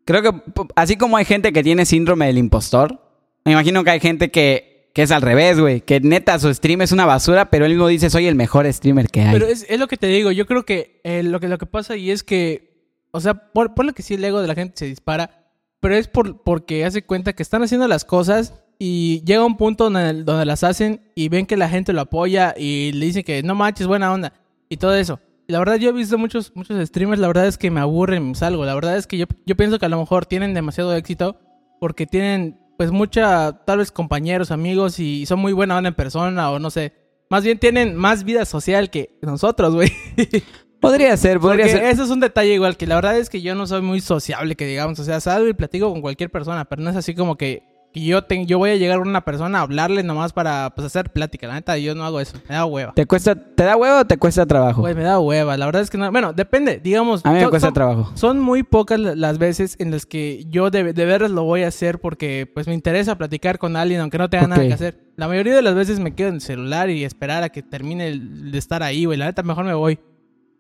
Creo 0.05 0.21
que 0.21 0.41
así 0.75 0.95
como 0.97 1.17
hay 1.17 1.25
gente 1.25 1.51
que 1.53 1.63
tiene 1.63 1.85
síndrome 1.85 2.27
del 2.27 2.38
impostor, 2.38 3.01
me 3.45 3.53
imagino 3.53 3.83
que 3.83 3.89
hay 3.91 3.99
gente 3.99 4.29
que, 4.31 4.89
que 4.93 5.03
es 5.03 5.11
al 5.11 5.21
revés, 5.21 5.59
güey. 5.59 5.81
Que 5.81 5.99
neta 6.01 6.38
su 6.39 6.53
stream 6.53 6.81
es 6.81 6.91
una 6.91 7.05
basura, 7.05 7.49
pero 7.49 7.65
él 7.65 7.71
mismo 7.73 7.88
dice 7.88 8.09
soy 8.09 8.27
el 8.27 8.35
mejor 8.35 8.71
streamer 8.73 9.07
que 9.09 9.21
hay. 9.21 9.33
Pero 9.33 9.47
es, 9.47 9.65
es 9.69 9.79
lo 9.79 9.88
que 9.88 9.97
te 9.97 10.07
digo, 10.07 10.31
yo 10.31 10.45
creo 10.45 10.63
que, 10.65 10.99
eh, 11.03 11.23
lo 11.23 11.39
que 11.39 11.47
lo 11.47 11.57
que 11.57 11.65
pasa 11.65 11.95
y 11.97 12.11
es 12.11 12.23
que, 12.23 12.91
o 13.11 13.19
sea, 13.21 13.33
por, 13.51 13.73
por 13.73 13.85
lo 13.85 13.93
que 13.93 14.01
sí 14.03 14.13
el 14.15 14.23
ego 14.23 14.41
de 14.41 14.47
la 14.47 14.55
gente 14.55 14.75
se 14.77 14.85
dispara, 14.85 15.46
pero 15.88 15.95
es 15.95 16.09
por, 16.09 16.41
porque 16.41 16.83
hace 16.83 17.01
cuenta 17.01 17.31
que 17.31 17.41
están 17.41 17.63
haciendo 17.63 17.88
las 17.88 18.03
cosas 18.03 18.53
y 18.77 19.23
llega 19.23 19.45
un 19.45 19.55
punto 19.55 19.85
donde, 19.85 20.21
donde 20.25 20.43
las 20.43 20.65
hacen 20.65 20.99
y 21.15 21.29
ven 21.29 21.45
que 21.45 21.55
la 21.55 21.69
gente 21.69 21.93
lo 21.93 22.01
apoya 22.01 22.53
y 22.57 22.91
le 22.91 23.05
dicen 23.05 23.23
que 23.23 23.41
no 23.41 23.55
manches, 23.55 23.88
buena 23.88 24.11
onda 24.11 24.33
y 24.67 24.75
todo 24.75 24.93
eso. 24.95 25.21
La 25.47 25.59
verdad 25.59 25.77
yo 25.77 25.91
he 25.91 25.93
visto 25.93 26.17
muchos, 26.17 26.51
muchos 26.55 26.85
streamers, 26.89 27.21
la 27.21 27.27
verdad 27.27 27.47
es 27.47 27.57
que 27.57 27.71
me 27.71 27.79
aburren 27.79 28.35
salgo. 28.35 28.65
La 28.65 28.75
verdad 28.75 28.97
es 28.97 29.07
que 29.07 29.17
yo, 29.17 29.27
yo 29.45 29.55
pienso 29.55 29.79
que 29.79 29.85
a 29.85 29.89
lo 29.89 29.97
mejor 29.97 30.25
tienen 30.25 30.53
demasiado 30.53 30.93
éxito 30.93 31.39
porque 31.79 32.05
tienen 32.05 32.59
pues 32.77 32.91
mucha, 32.91 33.63
tal 33.63 33.77
vez 33.77 33.89
compañeros, 33.89 34.51
amigos 34.51 34.99
y 34.99 35.25
son 35.25 35.39
muy 35.39 35.53
buena 35.53 35.77
onda 35.77 35.88
en 35.88 35.95
persona 35.95 36.51
o 36.51 36.59
no 36.59 36.69
sé. 36.69 36.91
Más 37.29 37.45
bien 37.45 37.59
tienen 37.59 37.95
más 37.95 38.25
vida 38.25 38.43
social 38.43 38.89
que 38.89 39.17
nosotros, 39.21 39.73
güey. 39.73 39.89
Podría 40.80 41.15
ser, 41.17 41.39
podría 41.39 41.65
Porque 41.65 41.78
ser. 41.80 41.89
eso 41.91 42.03
es 42.03 42.09
un 42.09 42.19
detalle 42.19 42.53
igual, 42.53 42.78
que 42.78 42.86
la 42.88 42.95
verdad 42.95 43.17
es 43.17 43.30
que 43.30 43.41
yo 43.41 43.55
no 43.55 43.65
soy 43.67 43.82
muy 43.82 43.99
sociable, 44.01 44.55
que 44.55 44.65
digamos. 44.65 44.99
O 44.99 45.03
sea, 45.03 45.19
salgo 45.19 45.47
y 45.47 45.53
platico 45.53 45.91
con 45.91 46.01
cualquier 46.01 46.30
persona, 46.30 46.65
pero 46.65 46.82
no 46.82 46.89
es 46.89 46.95
así 46.95 47.15
como 47.15 47.36
que, 47.36 47.63
que 47.93 48.01
yo, 48.05 48.23
te- 48.25 48.45
yo 48.45 48.59
voy 48.59 48.69
a 48.71 48.75
llegar 48.75 48.97
a 48.97 49.01
una 49.01 49.21
persona 49.25 49.57
a 49.57 49.61
hablarle 49.63 50.03
nomás 50.03 50.34
para 50.34 50.69
pues, 50.75 50.86
hacer 50.86 51.09
plática. 51.11 51.47
La 51.47 51.55
neta, 51.55 51.78
yo 51.80 51.95
no 51.95 52.03
hago 52.03 52.19
eso. 52.19 52.38
Me 52.47 52.53
da 52.55 52.65
hueva. 52.65 52.93
¿Te 52.93 53.05
cuesta, 53.07 53.34
te 53.34 53.63
da 53.63 53.75
huevo 53.75 54.01
o 54.01 54.05
te 54.05 54.17
cuesta 54.17 54.45
trabajo? 54.45 54.82
Güey, 54.82 54.93
me 54.93 55.03
da 55.03 55.19
hueva. 55.19 55.57
La 55.57 55.65
verdad 55.65 55.82
es 55.82 55.89
que 55.89 55.97
no. 55.97 56.11
Bueno, 56.11 56.32
depende. 56.34 56.80
Digamos. 56.84 57.25
a 57.25 57.30
mí 57.30 57.36
me 57.38 57.41
yo- 57.43 57.49
cuesta 57.49 57.67
son- 57.69 57.73
trabajo. 57.73 58.11
Son 58.15 58.39
muy 58.39 58.61
pocas 58.61 58.99
la- 58.99 59.15
las 59.15 59.39
veces 59.39 59.78
en 59.80 59.89
las 59.89 60.05
que 60.05 60.45
yo 60.49 60.69
de, 60.69 60.93
de 60.93 61.05
veras 61.05 61.32
lo 61.32 61.43
voy 61.43 61.63
a 61.63 61.69
hacer 61.69 61.99
porque 61.99 62.47
pues 62.53 62.67
me 62.67 62.73
interesa 62.75 63.17
platicar 63.17 63.57
con 63.57 63.75
alguien 63.78 64.01
aunque 64.01 64.17
no 64.19 64.30
tenga 64.30 64.47
nada 64.47 64.67
que 64.67 64.73
hacer. 64.73 64.99
La 65.15 65.28
mayoría 65.28 65.55
de 65.55 65.61
las 65.63 65.73
veces 65.73 65.99
me 65.99 66.13
quedo 66.13 66.28
en 66.28 66.36
el 66.36 66.41
celular 66.41 66.89
y 66.91 67.03
esperar 67.03 67.41
a 67.41 67.49
que 67.49 67.63
termine 67.63 68.09
el- 68.09 68.51
de 68.51 68.57
estar 68.59 68.84
ahí, 68.84 69.05
güey. 69.05 69.17
La 69.17 69.25
neta, 69.25 69.41
mejor 69.41 69.63
me 69.65 69.73
voy. 69.73 69.97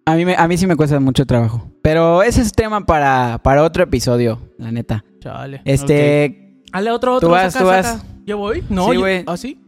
A 0.09 0.15
mí, 0.15 0.23
me- 0.25 0.35
a 0.37 0.47
mí 0.47 0.57
sí 0.57 0.65
me 0.67 0.75
cuesta 0.77 0.99
mucho 1.01 1.25
trabajo. 1.25 1.69
Pero 1.81 2.23
ese 2.23 2.41
es 2.41 2.53
tema 2.53 2.85
para, 2.85 3.39
para 3.43 3.63
otro 3.63 3.83
episodio, 3.83 4.39
la 4.57 4.71
neta. 4.71 5.03
Chale. 5.19 5.61
Este, 5.65 6.61
Ale, 6.71 6.91
otro, 6.91 7.15
otro. 7.15 7.27
Tú 7.27 7.31
vas, 7.33 7.51
saca, 7.51 7.65
tú 7.65 7.69
saca. 7.71 7.93
vas. 7.93 8.05
¿Yo 8.25 8.37
voy? 8.37 8.63
No, 8.69 8.87
Sí, 8.87 8.93
yo- 8.93 8.99
güey. 9.01 9.23
¿Ah, 9.27 9.35
sí? 9.35 9.59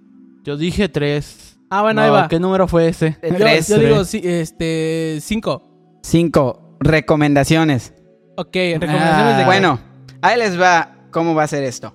Yo 0.45 0.55
dije 0.55 0.87
tres. 0.87 1.57
Ah, 1.69 1.81
bueno, 1.81 1.99
No, 2.01 2.05
ahí 2.07 2.11
va. 2.21 2.27
¿Qué 2.29 2.39
número 2.39 2.67
fue 2.69 2.87
ese? 2.87 3.17
Eh, 3.21 3.29
Yo, 3.31 3.35
tres, 3.37 3.67
yo 3.67 3.77
digo, 3.79 4.05
sí, 4.05 4.21
este, 4.23 5.17
cinco. 5.21 5.61
cinco 6.03 6.77
recomendaciones. 6.79 7.93
Ok, 8.37 8.53
recomendaciones 8.53 9.33
Ah. 9.35 9.37
de... 9.39 9.45
Bueno, 9.45 9.79
ahí 10.21 10.39
les 10.39 10.59
va 10.59 10.95
cómo 11.11 11.35
va 11.35 11.43
a 11.43 11.47
ser 11.47 11.63
esto. 11.65 11.93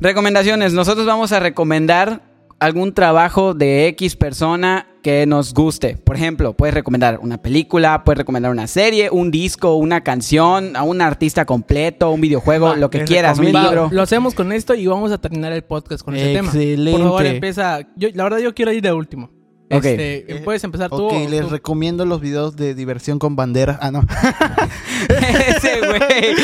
Recomendaciones. 0.00 0.72
Nosotros 0.72 1.06
vamos 1.06 1.32
a 1.32 1.40
recomendar 1.40 2.22
algún 2.60 2.94
trabajo 2.94 3.54
de 3.54 3.88
X 3.88 4.14
persona 4.16 4.86
que 5.02 5.26
nos 5.26 5.52
guste. 5.52 5.96
Por 5.96 6.16
ejemplo, 6.16 6.54
puedes 6.54 6.74
recomendar 6.74 7.18
una 7.20 7.38
película, 7.42 8.04
puedes 8.04 8.18
recomendar 8.18 8.50
una 8.52 8.66
serie, 8.66 9.10
un 9.10 9.30
disco, 9.30 9.74
una 9.76 10.02
canción, 10.02 10.76
a 10.76 10.82
un 10.84 11.00
artista 11.00 11.44
completo, 11.44 12.10
un 12.10 12.20
videojuego, 12.20 12.66
Va, 12.66 12.76
lo 12.76 12.88
que 12.90 13.04
quieras, 13.04 13.38
un 13.38 13.46
recomiendo- 13.46 13.70
libro. 13.70 13.88
Lo 13.92 14.02
hacemos 14.02 14.34
con 14.34 14.52
esto 14.52 14.74
y 14.74 14.86
vamos 14.86 15.12
a 15.12 15.18
terminar 15.18 15.52
el 15.52 15.62
podcast 15.62 16.02
con 16.04 16.14
ese 16.16 16.32
tema. 16.32 16.48
Excelente. 16.48 16.92
Por 16.92 17.00
favor, 17.02 17.26
empieza. 17.26 17.80
Yo, 17.96 18.08
la 18.14 18.24
verdad, 18.24 18.38
yo 18.38 18.54
quiero 18.54 18.72
ir 18.72 18.82
de 18.82 18.92
último. 18.92 19.30
Ok. 19.72 19.84
Este, 19.84 20.40
puedes 20.44 20.62
empezar 20.64 20.90
tú. 20.90 21.06
Ok, 21.06 21.12
o 21.12 21.28
les 21.28 21.40
tú? 21.42 21.48
recomiendo 21.48 22.04
los 22.04 22.20
videos 22.20 22.56
de 22.56 22.74
diversión 22.74 23.18
con 23.18 23.36
bandera. 23.36 23.78
Ah, 23.80 23.90
no. 23.90 24.00
Ese 25.08 25.80
güey. 25.80 26.34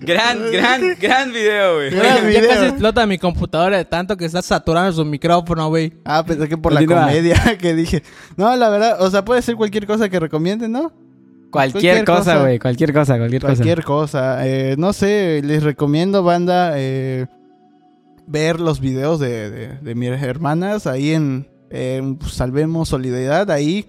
gran, 0.00 0.50
gran, 0.50 0.96
gran 1.00 1.32
video, 1.32 1.76
güey. 1.76 1.90
Ya 1.92 2.46
casi 2.46 2.64
explota 2.66 3.06
mi 3.06 3.18
computadora 3.18 3.76
de 3.76 3.84
tanto 3.84 4.16
que 4.16 4.24
está 4.24 4.42
saturando 4.42 4.92
su 4.92 5.04
micrófono, 5.04 5.68
güey. 5.68 5.92
Ah, 6.04 6.24
pensé 6.26 6.48
que 6.48 6.56
por 6.56 6.72
la 6.72 6.80
Continúa. 6.80 7.06
comedia 7.06 7.56
que 7.60 7.74
dije. 7.74 8.02
No, 8.36 8.54
la 8.56 8.68
verdad, 8.68 9.00
o 9.00 9.10
sea, 9.10 9.24
puede 9.24 9.40
ser 9.42 9.56
cualquier 9.56 9.86
cosa 9.86 10.08
que 10.08 10.18
recomienden, 10.18 10.72
¿no? 10.72 10.92
Cualquier, 11.50 12.04
cosa, 12.04 12.40
güey. 12.40 12.58
Cualquier 12.58 12.92
cosa, 12.92 13.16
cualquier, 13.16 13.42
cosa. 13.42 13.54
Cualquier 13.54 13.84
cosa. 13.84 14.46
Eh, 14.46 14.74
no 14.76 14.92
sé, 14.92 15.40
les 15.44 15.62
recomiendo, 15.62 16.24
banda, 16.24 16.72
eh, 16.74 17.26
ver 18.26 18.58
los 18.58 18.80
videos 18.80 19.20
de, 19.20 19.50
de, 19.50 19.68
de 19.78 19.94
mis 19.94 20.10
hermanas 20.10 20.88
ahí 20.88 21.12
en 21.12 21.46
eh, 21.76 22.16
Salvemos 22.30 22.88
Solidaridad, 22.88 23.50
ahí 23.50 23.84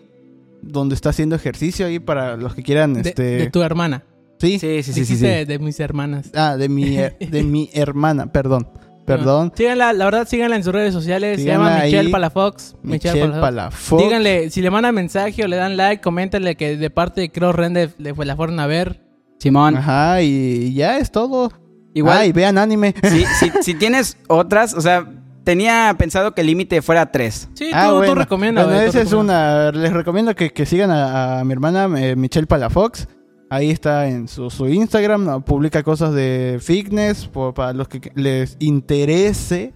donde 0.62 0.96
está 0.96 1.10
haciendo 1.10 1.36
ejercicio, 1.36 1.86
ahí 1.86 2.00
para 2.00 2.36
los 2.36 2.56
que 2.56 2.64
quieran, 2.64 2.96
De, 2.96 3.10
este... 3.10 3.24
de 3.24 3.50
tu 3.52 3.62
hermana. 3.62 4.04
Sí, 4.40 4.60
Sí, 4.60 4.82
sí, 4.84 4.92
sí, 4.94 5.06
sí. 5.06 5.16
Sí. 5.18 5.26
De, 5.26 5.46
de 5.46 5.60
mis 5.60 5.80
hermanas. 5.80 6.32
Ah, 6.34 6.58
de 6.58 6.68
mi, 6.68 6.98
de 7.20 7.44
mi 7.44 7.70
hermana, 7.74 8.32
perdón. 8.32 8.68
Perdón. 9.06 9.54
Síganla, 9.56 9.94
la 9.94 10.06
verdad, 10.06 10.28
síganla 10.28 10.56
en 10.56 10.64
sus 10.64 10.74
redes 10.74 10.92
sociales. 10.92 11.38
Se 11.38 11.44
Síganla 11.44 11.70
llama 11.70 11.84
Michelle 11.84 12.08
ahí. 12.08 12.12
Palafox. 12.12 12.76
Michelle 12.82 13.20
Palafox. 13.20 13.42
Palafox. 13.42 14.04
Díganle, 14.04 14.50
si 14.50 14.62
le 14.64 14.72
mandan 14.72 14.96
mensaje 14.96 15.44
o 15.44 15.48
le 15.48 15.58
dan 15.58 15.78
like, 15.78 16.02
coméntenle 16.02 16.56
que 16.56 16.76
de 16.76 16.90
parte 16.90 17.22
de 17.22 17.32
Cross 17.32 17.56
Render 17.56 17.92
le 18.00 18.16
fue 18.16 18.26
la 18.26 18.36
fueron 18.36 18.60
a 18.60 18.66
ver. 18.66 19.06
Simón. 19.38 19.78
Ajá, 19.78 20.24
y 20.24 20.74
ya 20.74 20.98
es 20.98 21.12
todo. 21.12 21.52
Igual. 21.94 22.18
Ay, 22.18 22.32
vean 22.32 22.58
anime. 22.58 22.96
si, 23.04 23.26
si, 23.40 23.52
si 23.62 23.74
tienes 23.76 24.18
otras, 24.28 24.74
o 24.74 24.82
sea, 24.82 25.08
tenía 25.46 25.96
pensado 25.98 26.34
que 26.34 26.42
el 26.42 26.48
límite 26.48 26.82
fuera 26.82 27.10
tres. 27.12 27.48
Sí, 27.54 27.70
Ah, 27.74 27.86
tú, 27.86 27.92
tú 27.92 27.98
bueno. 28.00 28.16
recomienda. 28.16 28.64
Bueno, 28.66 28.78
güey, 28.80 28.92
tú 28.92 28.98
esa 28.98 29.08
es 29.08 29.14
una. 29.14 29.72
Les 29.72 29.94
recomiendo 29.94 30.36
que, 30.36 30.50
que 30.52 30.66
sigan 30.66 30.92
a, 30.92 31.40
a 31.40 31.44
mi 31.46 31.54
hermana 31.54 31.88
eh, 31.98 32.18
Michelle 32.18 32.48
Palafox. 32.48 33.08
Ahí 33.50 33.70
está 33.70 34.08
en 34.08 34.28
su, 34.28 34.50
su 34.50 34.68
Instagram. 34.68 35.24
¿no? 35.24 35.46
Publica 35.46 35.84
cosas 35.84 36.14
de 36.14 36.58
fitness. 36.62 37.28
por- 37.28 37.54
para 37.54 37.72
los 37.72 37.88
que 37.88 38.12
les 38.16 38.58
interese 38.60 39.74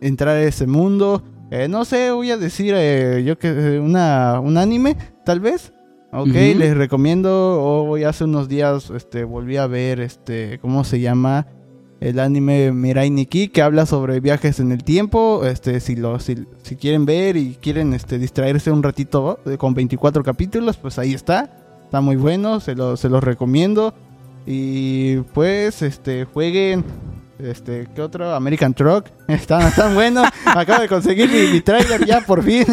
entrar 0.00 0.36
a 0.36 0.42
ese 0.42 0.66
mundo. 0.68 1.22
Eh, 1.50 1.66
no 1.66 1.84
sé, 1.84 2.12
voy 2.12 2.30
a 2.30 2.36
decir 2.36 2.74
eh, 2.76 3.24
yo 3.24 3.36
que 3.38 3.48
eh, 3.48 3.80
una, 3.80 4.38
un 4.38 4.56
anime, 4.56 4.96
tal 5.24 5.40
vez. 5.40 5.72
Ok, 6.12 6.26
les 6.28 6.76
recomiendo. 6.76 7.62
Hoy 7.62 8.04
hace 8.04 8.24
unos 8.24 8.48
días 8.48 8.90
este, 8.90 9.24
volví 9.24 9.56
a 9.56 9.66
ver 9.66 10.00
este. 10.00 10.58
¿Cómo 10.60 10.84
se 10.84 11.00
llama? 11.00 11.46
El 12.00 12.18
anime 12.18 12.72
Mirai 12.72 13.10
Nikki 13.10 13.48
que 13.48 13.62
habla 13.62 13.86
sobre 13.86 14.20
viajes 14.20 14.58
en 14.58 14.72
el 14.72 14.82
tiempo. 14.84 15.44
Este, 15.44 15.80
si 15.80 15.96
lo, 15.96 16.18
si, 16.18 16.46
si 16.62 16.76
quieren 16.76 17.04
ver 17.04 17.36
y 17.36 17.56
quieren 17.60 17.92
este, 17.94 18.18
distraerse 18.18 18.70
un 18.70 18.82
ratito 18.82 19.38
eh, 19.46 19.56
con 19.58 19.74
24 19.74 20.22
capítulos, 20.24 20.76
pues 20.76 20.98
ahí 20.98 21.12
está. 21.14 21.50
Está 21.84 22.00
muy 22.00 22.16
bueno, 22.16 22.60
se, 22.60 22.74
lo, 22.74 22.96
se 22.96 23.08
los 23.08 23.22
recomiendo. 23.22 23.94
Y 24.46 25.16
pues, 25.34 25.82
este, 25.82 26.24
jueguen. 26.24 26.84
Este, 27.38 27.88
¿qué 27.94 28.02
otro? 28.02 28.34
American 28.34 28.74
Truck. 28.74 29.06
Están, 29.28 29.62
están 29.62 29.94
buenos. 29.94 30.26
Acabo 30.44 30.82
de 30.82 30.88
conseguir 30.88 31.30
mi, 31.30 31.52
mi 31.52 31.60
trailer 31.60 32.04
ya 32.06 32.20
por 32.20 32.42
fin. 32.42 32.64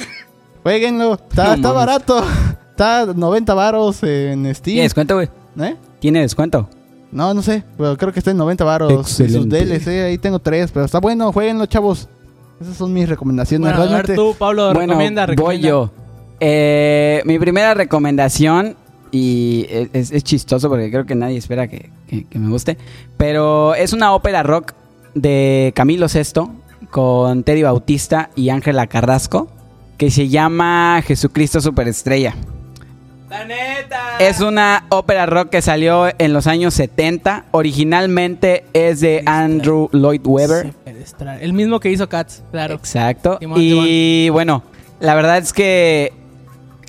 Jueguenlo. 0.62 1.14
Está, 1.14 1.48
No 1.48 1.54
está 1.54 1.72
barato. 1.72 2.24
Está 2.70 3.06
90 3.06 3.54
varos 3.54 4.02
en 4.02 4.42
¿Tiene 4.42 4.54
Steam. 4.54 4.78
descuento, 4.82 5.14
güey? 5.14 5.28
¿Eh? 5.60 5.76
¿Tiene 6.00 6.20
descuento? 6.22 6.68
No, 7.14 7.32
no 7.32 7.40
sé, 7.42 7.62
pero 7.78 7.96
creo 7.96 8.12
que 8.12 8.18
está 8.18 8.32
en 8.32 8.36
90 8.36 8.64
varos. 8.64 9.20
Y 9.20 9.28
sus. 9.28 9.48
DLC, 9.48 9.86
ahí 10.04 10.18
tengo 10.18 10.38
tres, 10.40 10.70
pero 10.72 10.84
está 10.84 10.98
bueno, 11.00 11.32
jueguenlo, 11.32 11.64
chavos. 11.66 12.08
Esas 12.60 12.76
son 12.76 12.92
mis 12.92 13.08
recomendaciones. 13.08 13.74
Bueno, 13.76 13.92
a 13.92 13.96
ver 14.02 14.14
tú, 14.14 14.34
Pablo, 14.38 14.72
Bueno, 14.74 14.92
recomienda, 14.92 15.26
voy 15.26 15.36
recomienda. 15.36 15.68
yo. 15.68 15.90
Eh, 16.40 17.22
mi 17.24 17.38
primera 17.38 17.72
recomendación, 17.74 18.76
y 19.12 19.66
es, 19.92 20.10
es 20.10 20.24
chistoso 20.24 20.68
porque 20.68 20.90
creo 20.90 21.06
que 21.06 21.14
nadie 21.14 21.38
espera 21.38 21.68
que, 21.68 21.90
que- 22.08 22.24
que 22.24 22.38
me 22.38 22.50
guste, 22.50 22.76
pero 23.16 23.74
es 23.76 23.92
una 23.92 24.12
ópera 24.12 24.42
rock 24.42 24.72
de 25.14 25.72
Camilo 25.76 26.08
Sesto 26.08 26.50
con 26.90 27.44
Teddy 27.44 27.62
Bautista 27.62 28.30
y 28.34 28.48
Ángela 28.48 28.88
Carrasco 28.88 29.48
que 29.96 30.10
se 30.10 30.28
llama 30.28 31.00
Jesucristo 31.06 31.60
Superestrella. 31.60 32.34
¡La 33.38 33.44
neta! 33.44 34.18
Es 34.20 34.40
una 34.40 34.84
ópera 34.90 35.26
rock 35.26 35.50
que 35.50 35.62
salió 35.62 36.06
en 36.18 36.32
los 36.32 36.46
años 36.46 36.74
70. 36.74 37.46
Originalmente 37.50 38.64
es 38.72 39.00
de 39.00 39.22
Andrew 39.26 39.88
Lloyd 39.92 40.20
Webber. 40.24 40.72
El 41.40 41.52
mismo 41.52 41.80
que 41.80 41.90
hizo 41.90 42.08
Cats, 42.08 42.42
claro. 42.50 42.74
Exacto. 42.74 43.38
Y 43.56 44.28
bueno, 44.30 44.62
la 45.00 45.14
verdad 45.14 45.38
es 45.38 45.52
que 45.52 46.12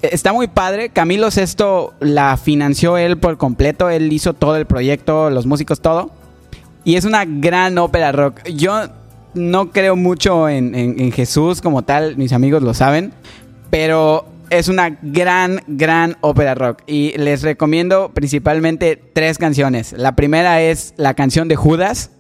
está 0.02 0.34
muy 0.34 0.48
padre. 0.48 0.90
Camilo 0.90 1.32
Sesto 1.32 1.94
la 2.00 2.38
financió 2.38 2.98
él 2.98 3.18
por 3.18 3.38
completo. 3.38 3.90
Él 3.90 4.12
hizo 4.14 4.34
todo 4.34 4.56
el 4.56 4.66
proyecto, 4.66 5.30
los 5.30 5.46
músicos, 5.46 5.82
todo. 5.82 6.12
Y 6.84 6.96
es 6.96 7.06
una 7.06 7.26
gran 7.26 7.78
ópera 7.80 8.12
rock. 8.12 8.42
Yo 8.50 8.84
no 9.34 9.72
creo 9.72 9.96
mucho 9.96 10.48
en, 10.48 10.76
en- 10.76 11.00
en 11.00 11.12
Jesús 11.12 11.60
como 11.62 11.82
tal, 11.82 12.16
mis 12.18 12.32
amigos 12.32 12.62
lo 12.62 12.74
saben. 12.76 13.12
Pero 13.70 14.28
es 14.50 14.68
una 14.68 14.98
gran, 15.02 15.62
gran 15.68 16.18
ópera 16.22 16.56
rock. 16.56 16.84
Y 16.88 17.18
les 17.18 17.42
recomiendo 17.42 18.12
principalmente 18.14 18.96
tres 18.96 19.38
canciones. 19.38 19.94
La 19.94 20.16
primera 20.16 20.62
es 20.62 20.94
la 20.98 21.14
canción 21.14 21.48
de 21.48 21.56
Judas. 21.56 22.12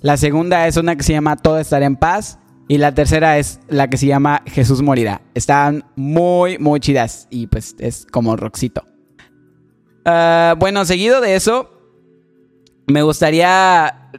La 0.00 0.16
segunda 0.16 0.66
es 0.66 0.76
una 0.76 0.96
que 0.96 1.02
se 1.02 1.12
llama 1.12 1.36
Todo 1.36 1.58
estará 1.58 1.86
en 1.86 1.96
paz. 1.96 2.38
Y 2.68 2.78
la 2.78 2.94
tercera 2.94 3.38
es 3.38 3.60
la 3.68 3.88
que 3.88 3.96
se 3.96 4.06
llama 4.06 4.42
Jesús 4.46 4.82
morirá. 4.82 5.22
Están 5.34 5.84
muy, 5.96 6.58
muy 6.58 6.80
chidas. 6.80 7.26
Y 7.30 7.46
pues 7.46 7.76
es 7.78 8.06
como 8.10 8.36
rockcito. 8.36 8.84
Ah, 10.04 10.54
bueno, 10.58 10.84
seguido 10.84 11.20
de 11.20 11.36
eso, 11.36 11.70
me 12.86 13.02
gustaría 13.02 14.10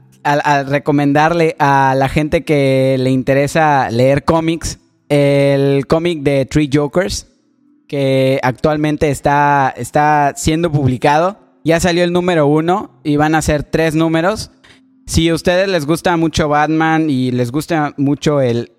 recomendarle 0.66 1.56
a 1.60 1.95
la 1.97 2.08
gente 2.08 2.43
que 2.45 2.95
le 2.97 3.12
interesa 3.12 3.89
leer 3.91 4.24
cómics 4.24 4.80
el 5.10 5.86
cómic 5.86 6.22
de 6.22 6.45
Three 6.45 6.70
Jokers 6.72 7.28
que 7.93 8.39
actualmente 8.41 9.11
está, 9.11 9.71
está 9.77 10.33
siendo 10.35 10.71
publicado. 10.71 11.37
Ya 11.63 11.79
salió 11.79 12.03
el 12.03 12.11
número 12.11 12.47
uno 12.47 12.99
y 13.03 13.17
van 13.17 13.35
a 13.35 13.41
ser 13.43 13.61
tres 13.61 13.93
números. 13.93 14.49
Si 15.05 15.29
a 15.29 15.35
ustedes 15.35 15.67
les 15.67 15.85
gusta 15.85 16.17
mucho 16.17 16.49
Batman 16.49 17.11
y 17.11 17.29
les 17.29 17.51
gusta 17.51 17.93
mucho 17.97 18.41
el... 18.41 18.71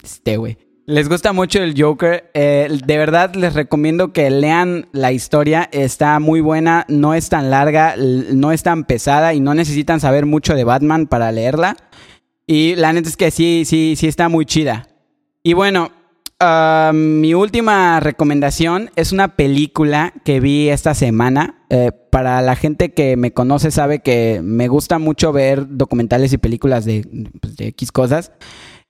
Este, 0.00 0.36
güey. 0.36 0.58
Les 0.86 1.08
gusta 1.08 1.32
mucho 1.32 1.60
el 1.60 1.74
Joker. 1.76 2.30
eh, 2.34 2.68
de 2.70 2.98
verdad 2.98 3.34
les 3.34 3.54
recomiendo 3.54 4.12
que 4.12 4.30
lean 4.30 4.86
la 4.92 5.10
historia. 5.10 5.68
Está 5.72 6.20
muy 6.20 6.40
buena. 6.40 6.86
No 6.86 7.14
es 7.14 7.30
tan 7.30 7.50
larga. 7.50 7.96
No 7.96 8.52
es 8.52 8.62
tan 8.62 8.84
pesada. 8.84 9.34
Y 9.34 9.40
no 9.40 9.54
necesitan 9.54 9.98
saber 9.98 10.24
mucho 10.24 10.54
de 10.54 10.62
Batman 10.62 11.08
para 11.08 11.32
leerla. 11.32 11.76
Y 12.46 12.76
la 12.76 12.92
neta 12.92 13.08
es 13.08 13.16
que 13.16 13.32
sí, 13.32 13.64
sí, 13.66 13.94
sí 13.96 14.06
está 14.06 14.28
muy 14.28 14.46
chida. 14.46 14.86
Y 15.42 15.54
bueno, 15.54 15.90
ah, 16.40 16.92
mi 16.94 17.34
última 17.34 18.00
recomendación 18.00 18.90
es 18.96 19.12
una 19.12 19.36
película 19.36 20.12
que 20.24 20.40
vi 20.40 20.68
esta 20.68 20.94
semana. 20.94 21.56
Eh, 21.70 21.92
para 22.10 22.42
la 22.42 22.56
gente 22.56 22.92
que 22.92 23.16
me 23.16 23.32
conoce 23.32 23.70
sabe 23.70 24.00
que 24.00 24.40
me 24.42 24.66
gusta 24.66 24.98
mucho 24.98 25.32
ver 25.32 25.66
documentales 25.68 26.32
y 26.32 26.38
películas 26.38 26.84
de, 26.84 27.06
pues, 27.40 27.56
de 27.56 27.68
X 27.68 27.92
cosas. 27.92 28.32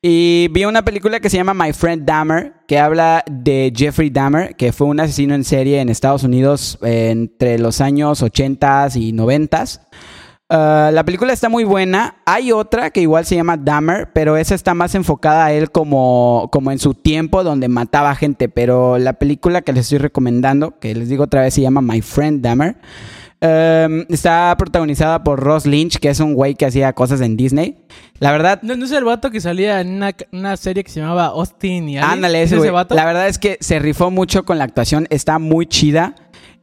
Y 0.02 0.48
vi 0.48 0.64
una 0.64 0.82
película 0.82 1.20
que 1.20 1.28
se 1.28 1.36
llama 1.36 1.52
My 1.52 1.74
Friend 1.74 2.06
Dahmer, 2.06 2.54
que 2.66 2.78
habla 2.78 3.22
de 3.30 3.70
Jeffrey 3.76 4.08
Dahmer, 4.08 4.56
que 4.56 4.72
fue 4.72 4.86
un 4.86 4.98
asesino 4.98 5.34
en 5.34 5.44
serie 5.44 5.78
en 5.80 5.90
Estados 5.90 6.24
Unidos 6.24 6.78
eh, 6.82 7.10
entre 7.10 7.58
los 7.58 7.82
años 7.82 8.22
80 8.22 8.88
y 8.94 9.12
90. 9.12 9.64
Uh, 10.50 10.90
la 10.90 11.04
película 11.04 11.32
está 11.32 11.48
muy 11.48 11.62
buena. 11.62 12.16
Hay 12.26 12.50
otra 12.50 12.90
que 12.90 13.00
igual 13.00 13.24
se 13.24 13.36
llama 13.36 13.56
Dahmer, 13.56 14.10
pero 14.12 14.36
esa 14.36 14.56
está 14.56 14.74
más 14.74 14.96
enfocada 14.96 15.44
a 15.44 15.52
él 15.52 15.70
como, 15.70 16.48
como 16.50 16.72
en 16.72 16.80
su 16.80 16.94
tiempo 16.94 17.44
donde 17.44 17.68
mataba 17.68 18.16
gente. 18.16 18.48
Pero 18.48 18.98
la 18.98 19.12
película 19.12 19.62
que 19.62 19.72
les 19.72 19.82
estoy 19.82 19.98
recomendando, 19.98 20.76
que 20.80 20.92
les 20.92 21.08
digo 21.08 21.24
otra 21.24 21.42
vez, 21.42 21.54
se 21.54 21.60
llama 21.60 21.80
My 21.82 22.02
Friend 22.02 22.42
Dahmer. 22.42 22.76
Um, 23.42 24.04
está 24.10 24.54
protagonizada 24.58 25.22
por 25.22 25.38
Ross 25.38 25.66
Lynch, 25.66 25.98
que 25.98 26.10
es 26.10 26.18
un 26.18 26.34
güey 26.34 26.56
que 26.56 26.66
hacía 26.66 26.92
cosas 26.94 27.20
en 27.20 27.36
Disney. 27.36 27.76
La 28.18 28.32
verdad, 28.32 28.58
¿No, 28.62 28.74
no 28.74 28.84
es 28.84 28.90
el 28.90 29.04
vato 29.04 29.30
que 29.30 29.40
salía 29.40 29.80
en 29.80 29.94
una, 29.94 30.14
una 30.32 30.56
serie 30.56 30.82
que 30.82 30.90
se 30.90 30.98
llamaba 31.00 31.26
Austin 31.26 31.88
y 31.88 31.96
Ali? 31.96 32.12
Ándale, 32.12 32.42
¿Es 32.42 32.50
ese 32.50 32.70
vato? 32.72 32.96
La 32.96 33.04
verdad 33.04 33.28
es 33.28 33.38
que 33.38 33.56
se 33.60 33.78
rifó 33.78 34.10
mucho 34.10 34.44
con 34.44 34.58
la 34.58 34.64
actuación, 34.64 35.06
está 35.10 35.38
muy 35.38 35.66
chida. 35.66 36.16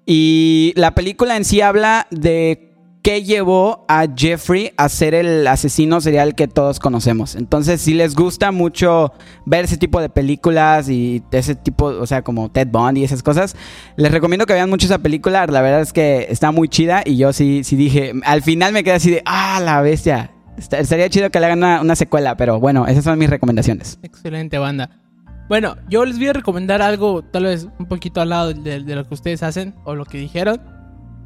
Y 0.05 0.73
la 0.75 0.93
película 0.93 1.35
en 1.35 1.45
sí 1.45 1.61
habla 1.61 2.07
de 2.11 2.66
qué 3.07 3.23
llevó 3.23 3.85
a 3.87 4.05
Jeffrey 4.13 4.73
a 4.75 4.89
ser 4.89 5.13
el 5.13 5.47
asesino 5.47 6.01
serial 6.01 6.35
que 6.35 6.49
todos 6.49 6.77
conocemos. 6.77 7.35
Entonces, 7.35 7.79
si 7.79 7.93
les 7.93 8.15
gusta 8.15 8.51
mucho 8.51 9.13
ver 9.45 9.63
ese 9.63 9.77
tipo 9.77 10.01
de 10.01 10.09
películas 10.09 10.89
y 10.89 11.23
ese 11.31 11.55
tipo, 11.55 11.85
o 11.85 12.05
sea, 12.05 12.21
como 12.21 12.49
Ted 12.49 12.67
Bundy 12.69 12.99
y 12.99 13.03
esas 13.05 13.23
cosas, 13.23 13.55
les 13.95 14.11
recomiendo 14.11 14.45
que 14.45 14.51
vean 14.51 14.69
mucho 14.69 14.87
esa 14.87 14.97
película. 14.97 15.47
La 15.47 15.61
verdad 15.61 15.79
es 15.79 15.93
que 15.93 16.27
está 16.29 16.51
muy 16.51 16.67
chida 16.67 17.01
y 17.05 17.15
yo 17.15 17.31
sí, 17.31 17.61
sí 17.63 17.77
dije, 17.77 18.11
al 18.25 18.41
final 18.41 18.73
me 18.73 18.83
quedé 18.83 18.95
así 18.95 19.09
de, 19.09 19.21
ah, 19.23 19.61
la 19.63 19.79
bestia. 19.79 20.31
Estaría 20.57 21.09
chido 21.09 21.29
que 21.29 21.39
le 21.39 21.45
hagan 21.45 21.63
una, 21.79 21.95
secuela, 21.95 22.35
pero 22.35 22.59
bueno, 22.59 22.87
esas 22.87 23.05
son 23.05 23.17
mis 23.17 23.29
recomendaciones. 23.29 23.99
Excelente 24.03 24.57
banda. 24.57 24.89
Bueno, 25.47 25.77
yo 25.87 26.03
les 26.03 26.17
voy 26.17 26.27
a 26.27 26.33
recomendar 26.33 26.81
algo 26.81 27.21
tal 27.23 27.45
vez 27.45 27.69
un 27.79 27.85
poquito 27.85 28.19
al 28.19 28.31
lado 28.31 28.53
de 28.53 28.81
lo 28.81 29.05
que 29.05 29.13
ustedes 29.13 29.43
hacen 29.43 29.75
o 29.85 29.95
lo 29.95 30.03
que 30.03 30.17
dijeron. 30.17 30.76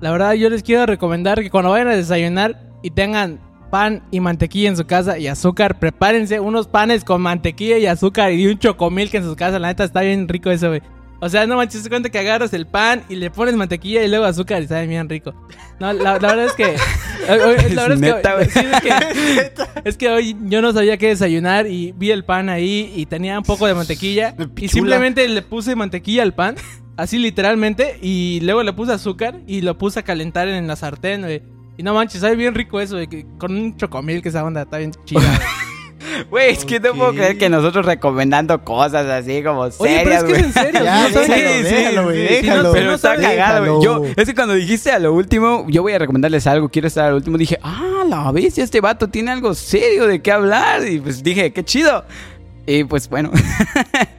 La 0.02 0.12
verdad 0.12 0.34
yo 0.34 0.50
les 0.50 0.64
quiero 0.64 0.88
recomendar 0.88 1.42
que 1.42 1.52
cuando 1.52 1.70
vayan 1.70 1.88
a 1.88 1.96
desayunar 1.96 2.60
y 2.82 2.90
tengan 2.90 3.40
pan 3.70 4.04
y 4.12 4.20
mantequilla 4.20 4.70
en 4.70 4.76
su 4.76 4.86
casa 4.86 5.20
y 5.20 5.28
azúcar, 5.28 5.80
prepárense 5.80 6.40
unos 6.40 6.68
panes 6.68 7.04
con 7.04 7.22
mantequilla 7.22 7.78
y 7.78 7.86
azúcar 7.86 8.34
y 8.34 8.48
un 8.48 8.58
chocomilk 8.58 9.14
en 9.14 9.24
su 9.24 9.36
casa. 9.36 9.60
La 9.60 9.68
neta 9.70 9.84
está 9.84 10.02
bien 10.02 10.28
rico 10.28 10.50
eso, 10.50 10.70
güey. 10.70 10.82
O 11.24 11.30
sea, 11.30 11.46
no 11.46 11.56
manches, 11.56 11.88
cuenta 11.88 12.10
que 12.10 12.18
agarras 12.18 12.52
el 12.54 12.66
pan 12.66 13.04
y 13.08 13.16
le 13.16 13.30
pones 13.30 13.56
mantequilla 13.56 14.04
y 14.04 14.10
luego 14.10 14.26
azúcar 14.26 14.64
y 14.64 14.68
sabe 14.68 14.88
bien 14.88 15.08
rico. 15.08 15.36
No, 15.80 15.94
la, 15.94 16.18
la 16.18 16.34
verdad 16.34 16.46
es 16.46 16.54
que... 16.54 16.76
La 17.28 17.38
verdad 17.88 18.42
es 18.42 18.52
que, 18.52 18.60
sí, 18.60 18.66
es 18.66 18.82
que 18.82 19.52
es 19.86 19.98
que 19.98 20.10
hoy 20.10 20.36
yo 20.46 20.60
no 20.64 20.74
sabía 20.74 20.98
qué 20.98 21.10
desayunar 21.10 21.68
y 21.68 21.92
vi 21.92 22.10
el 22.10 22.26
pan 22.26 22.50
ahí 22.50 22.92
y 22.96 23.06
tenía 23.06 23.38
un 23.38 23.46
poco 23.46 23.68
de 23.68 23.76
mantequilla 23.76 24.36
y 24.58 24.68
simplemente 24.70 25.28
le 25.28 25.44
puse 25.44 25.76
mantequilla 25.76 26.24
al 26.24 26.34
pan, 26.34 26.56
así 27.02 27.18
literalmente, 27.18 27.98
y 28.02 28.40
luego 28.42 28.64
le 28.64 28.74
puse 28.74 28.94
azúcar 28.94 29.40
y 29.48 29.62
lo 29.62 29.78
puse 29.78 30.00
a 30.00 30.04
calentar 30.04 30.48
en 30.48 30.68
la 30.68 30.76
sartén, 30.76 31.22
güey. 31.22 31.42
Y 31.78 31.84
no 31.84 31.94
manches, 31.94 32.22
sabe 32.22 32.36
bien 32.36 32.54
rico 32.54 32.80
eso, 32.80 32.96
güey, 32.96 33.08
que- 33.08 33.26
con 33.38 33.56
un 33.56 33.76
chocomil 33.78 34.22
que 34.22 34.30
esa 34.30 34.44
onda 34.44 34.62
está 34.64 34.78
bien 34.78 34.92
chida. 35.06 35.20
güey. 35.22 35.40
Güey, 36.30 36.50
es 36.52 36.66
que 36.66 36.80
no 36.80 36.94
puedo 36.94 37.14
creer 37.14 37.38
que 37.38 37.48
nosotros 37.48 37.86
recomendando 37.86 38.64
cosas 38.64 39.06
así 39.08 39.42
como 39.44 39.62
Oye, 39.62 39.74
pero 39.78 40.12
es 40.12 40.22
serias, 40.22 40.24
que 40.24 40.32
es 40.32 40.38
güey. 40.38 40.44
en 40.44 40.54
serio, 40.54 40.82
Ya, 40.84 41.02
¿no 41.04 41.20
déjalo, 41.20 41.64
déjalo, 41.64 42.04
güey, 42.04 42.18
sí, 42.18 42.28
sí, 42.28 42.34
déjalo. 42.42 42.64
no, 42.64 42.72
Pero 42.74 42.86
no 42.88 42.94
está 42.96 43.08
saben- 43.16 43.22
cagado, 43.22 43.60
güey. 43.76 43.86
Yo, 43.86 44.00
déjalo. 44.02 44.14
es 44.22 44.28
que 44.28 44.36
cuando 44.36 44.54
dijiste 44.56 44.92
a 44.92 45.00
lo 45.00 45.14
último, 45.14 45.66
yo 45.70 45.82
voy 45.84 45.94
a 45.94 46.00
recomendarles 46.00 46.48
algo, 46.48 46.70
quiero 46.70 46.88
estar 46.88 47.06
al 47.06 47.14
último, 47.14 47.38
dije, 47.38 47.60
ah, 47.64 48.04
la 48.10 48.32
bestia, 48.32 48.64
este 48.64 48.82
vato 48.82 49.08
tiene 49.10 49.32
algo 49.32 49.54
serio 49.54 50.06
de 50.08 50.22
qué 50.22 50.32
hablar. 50.32 50.86
Y 50.88 51.00
pues 51.00 51.24
dije, 51.24 51.54
qué 51.54 51.64
chido. 51.64 52.04
Y 52.68 52.84
pues 52.84 53.10
bueno. 53.10 53.32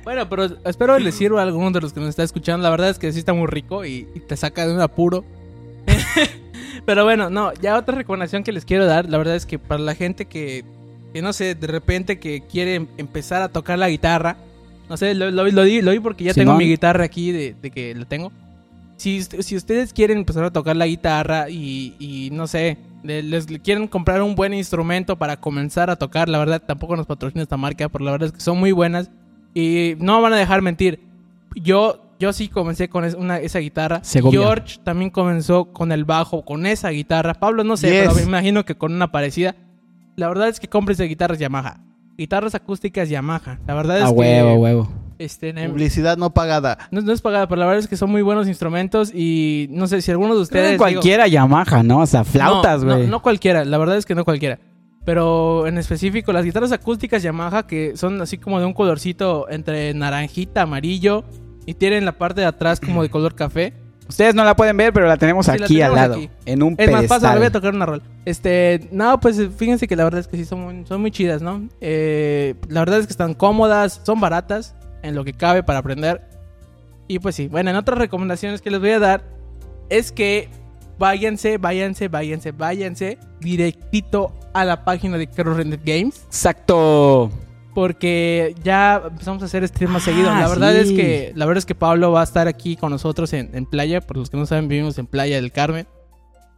Bueno, 0.04 0.28
pero 0.28 0.44
espero 0.64 0.98
les 0.98 1.14
sirva 1.14 1.40
a 1.40 1.44
alguno 1.44 1.70
de 1.70 1.80
los 1.80 1.92
que 1.92 2.00
nos 2.00 2.08
está 2.08 2.24
escuchando. 2.24 2.64
La 2.64 2.70
verdad 2.70 2.90
es 2.90 2.98
que 2.98 3.12
sí 3.12 3.20
está 3.20 3.32
muy 3.32 3.46
rico 3.46 3.84
y, 3.84 4.08
y 4.14 4.20
te 4.20 4.36
saca 4.36 4.66
de 4.66 4.74
un 4.74 4.80
apuro. 4.80 5.24
pero 6.86 7.04
bueno, 7.04 7.30
no, 7.30 7.52
ya 7.54 7.78
otra 7.78 7.94
recomendación 7.94 8.42
que 8.42 8.52
les 8.52 8.64
quiero 8.64 8.84
dar. 8.84 9.08
La 9.08 9.16
verdad 9.18 9.36
es 9.36 9.46
que 9.46 9.58
para 9.60 9.80
la 9.80 9.94
gente 9.94 10.26
que, 10.26 10.64
que 11.14 11.22
no 11.22 11.32
sé, 11.32 11.54
de 11.54 11.66
repente 11.68 12.18
que 12.18 12.42
quiere 12.42 12.74
em- 12.74 12.88
empezar 12.98 13.42
a 13.42 13.48
tocar 13.48 13.78
la 13.78 13.88
guitarra. 13.88 14.36
No 14.90 14.96
sé, 14.96 15.14
lo, 15.14 15.30
lo, 15.30 15.46
lo 15.48 15.62
di, 15.62 15.80
lo 15.80 15.92
di 15.92 16.00
porque 16.00 16.24
ya 16.24 16.34
tengo 16.34 16.54
mi 16.54 16.66
guitarra 16.66 17.04
aquí 17.04 17.30
de, 17.30 17.54
de 17.62 17.70
que 17.70 17.94
la 17.94 18.04
tengo. 18.04 18.32
Si, 18.96 19.22
si 19.22 19.56
ustedes 19.56 19.92
quieren 19.92 20.18
empezar 20.18 20.44
a 20.44 20.52
tocar 20.52 20.76
la 20.76 20.86
guitarra 20.86 21.48
y, 21.48 21.94
y 21.98 22.30
no 22.32 22.46
sé, 22.48 22.76
les 23.02 23.46
quieren 23.62 23.88
comprar 23.88 24.22
un 24.22 24.34
buen 24.34 24.54
instrumento 24.54 25.16
para 25.16 25.38
comenzar 25.40 25.90
a 25.90 25.96
tocar, 25.96 26.28
la 26.28 26.38
verdad 26.38 26.62
tampoco 26.64 26.96
nos 26.96 27.06
patrocina 27.06 27.42
esta 27.42 27.56
marca, 27.56 27.88
pero 27.88 28.04
la 28.04 28.12
verdad 28.12 28.26
es 28.28 28.32
que 28.32 28.40
son 28.40 28.58
muy 28.58 28.72
buenas 28.72 29.10
y 29.54 29.94
no 29.98 30.20
van 30.22 30.32
a 30.32 30.36
dejar 30.36 30.62
mentir. 30.62 31.00
Yo, 31.54 32.00
yo 32.18 32.32
sí 32.32 32.48
comencé 32.48 32.88
con 32.88 33.04
una, 33.16 33.38
esa 33.38 33.58
guitarra. 33.58 34.00
Segovia. 34.04 34.40
George 34.40 34.78
también 34.84 35.10
comenzó 35.10 35.72
con 35.72 35.92
el 35.92 36.04
bajo, 36.04 36.44
con 36.44 36.64
esa 36.66 36.90
guitarra. 36.90 37.34
Pablo 37.34 37.64
no 37.64 37.76
sé, 37.76 37.90
Yes. 37.90 38.00
pero 38.02 38.14
me 38.14 38.22
imagino 38.22 38.64
que 38.64 38.76
con 38.76 38.94
una 38.94 39.10
parecida. 39.12 39.56
La 40.16 40.28
verdad 40.28 40.48
es 40.48 40.60
que 40.60 40.68
cómprense 40.68 41.04
guitarras 41.04 41.38
Yamaha. 41.38 41.80
Guitarras 42.16 42.54
acústicas 42.54 43.08
Yamaha. 43.08 43.58
La 43.66 43.74
verdad 43.74 43.98
es 43.98 44.04
A 44.04 44.08
que... 44.08 44.12
huevo, 44.12 44.48
a 44.50 44.54
huevo. 44.54 44.88
Este, 45.24 45.50
en- 45.50 45.70
Publicidad 45.70 46.16
no 46.16 46.34
pagada. 46.34 46.78
no, 46.90 47.00
no 47.00 47.12
es 47.12 47.20
pagada, 47.20 47.46
pero 47.48 47.60
la 47.60 47.66
verdad 47.66 47.80
es 47.80 47.88
que 47.88 47.96
son 47.96 48.10
muy 48.10 48.22
buenos 48.22 48.48
instrumentos 48.48 49.12
y 49.14 49.68
no 49.70 49.86
sé 49.86 50.02
si 50.02 50.10
alguno 50.10 50.34
de 50.34 50.40
ustedes... 50.42 50.70
digo- 50.72 50.78
cualquiera 50.78 51.26
Yamaha, 51.28 51.82
¿no? 51.82 52.00
O 52.00 52.06
sea, 52.06 52.24
flautas, 52.24 52.82
no, 52.82 52.94
güey. 52.94 53.04
No, 53.06 53.12
no 53.12 53.22
cualquiera, 53.22 53.64
la 53.64 53.78
verdad 53.78 53.96
es 53.96 54.06
que 54.06 54.14
no 54.14 54.24
cualquiera. 54.24 54.58
Pero 55.04 55.66
en 55.66 55.78
específico, 55.78 56.32
las 56.32 56.44
guitarras 56.44 56.70
acústicas 56.72 57.22
Yamaha, 57.22 57.66
que 57.66 57.96
son 57.96 58.20
así 58.22 58.38
como 58.38 58.60
de 58.60 58.66
un 58.66 58.72
colorcito 58.72 59.48
entre 59.50 59.92
naranjita, 59.94 60.62
amarillo, 60.62 61.24
y 61.66 61.74
tienen 61.74 62.04
la 62.04 62.12
parte 62.12 62.40
de 62.40 62.46
atrás 62.46 62.78
como 62.80 63.02
de 63.02 63.10
color 63.10 63.34
café. 63.34 63.74
Ustedes 64.08 64.34
no 64.34 64.44
la 64.44 64.54
pueden 64.56 64.76
ver, 64.76 64.92
pero 64.92 65.06
la 65.06 65.16
tenemos 65.16 65.46
Sí, 65.46 65.56
la 65.58 65.64
aquí 65.64 65.80
al 65.80 65.94
lado. 65.94 66.14
aquí. 66.14 66.28
En 66.44 66.62
un 66.62 66.74
Es 66.76 66.90
más, 66.90 67.06
pasa, 67.06 67.34
voy 67.36 67.46
a 67.46 67.50
tocar 67.52 67.74
una 67.74 67.86
rol. 67.86 68.02
Este, 68.24 68.88
no, 68.92 69.18
pues 69.20 69.40
fíjense 69.56 69.88
que 69.88 69.96
la 69.96 70.04
verdad 70.04 70.20
es 70.20 70.28
que 70.28 70.36
sí 70.36 70.44
son 70.44 70.60
muy, 70.60 70.86
son 70.86 71.00
muy 71.00 71.10
chidas, 71.10 71.40
¿no? 71.40 71.68
Eh, 71.80 72.54
la 72.68 72.80
verdad 72.80 72.98
es 73.00 73.06
que 73.06 73.12
están 73.12 73.34
cómodas, 73.34 74.02
son 74.04 74.20
baratas, 74.20 74.74
en 75.02 75.14
lo 75.14 75.24
que 75.24 75.32
cabe 75.32 75.62
para 75.62 75.78
aprender. 75.80 76.22
Y 77.08 77.18
pues 77.18 77.34
sí, 77.34 77.48
bueno, 77.48 77.70
en 77.70 77.76
otras 77.76 77.98
recomendaciones 77.98 78.62
que 78.62 78.70
les 78.70 78.80
voy 78.80 78.90
a 78.90 78.98
dar 78.98 79.24
es 79.90 80.12
que 80.12 80.48
váyanse, 80.98 81.58
váyanse, 81.58 82.08
váyanse, 82.08 82.52
váyanse 82.52 83.18
directito 83.40 84.32
a 84.54 84.64
la 84.64 84.84
página 84.84 85.18
de 85.18 85.26
Cross 85.28 85.56
Rendered 85.56 85.82
Games. 85.84 86.22
Exacto. 86.26 87.30
Porque 87.74 88.54
ya 88.62 89.02
empezamos 89.08 89.42
a 89.42 89.46
hacer 89.46 89.66
stream 89.66 89.92
más 89.92 90.02
Ah, 90.02 90.04
seguido. 90.04 90.30
La 90.30 90.46
verdad 90.48 90.72
sí. 90.74 90.78
es 90.80 90.92
que 90.92 91.32
la 91.34 91.46
verdad 91.46 91.58
es 91.58 91.66
que 91.66 91.74
Pablo 91.74 92.12
va 92.12 92.20
a 92.20 92.24
estar 92.24 92.46
aquí 92.46 92.76
con 92.76 92.90
nosotros 92.90 93.32
en, 93.32 93.50
en 93.54 93.64
playa. 93.66 94.00
Por 94.02 94.18
los 94.18 94.28
que 94.30 94.36
no 94.36 94.44
saben, 94.46 94.68
vivimos 94.68 94.98
en 94.98 95.06
Playa 95.06 95.36
del 95.36 95.52
Carmen. 95.52 95.86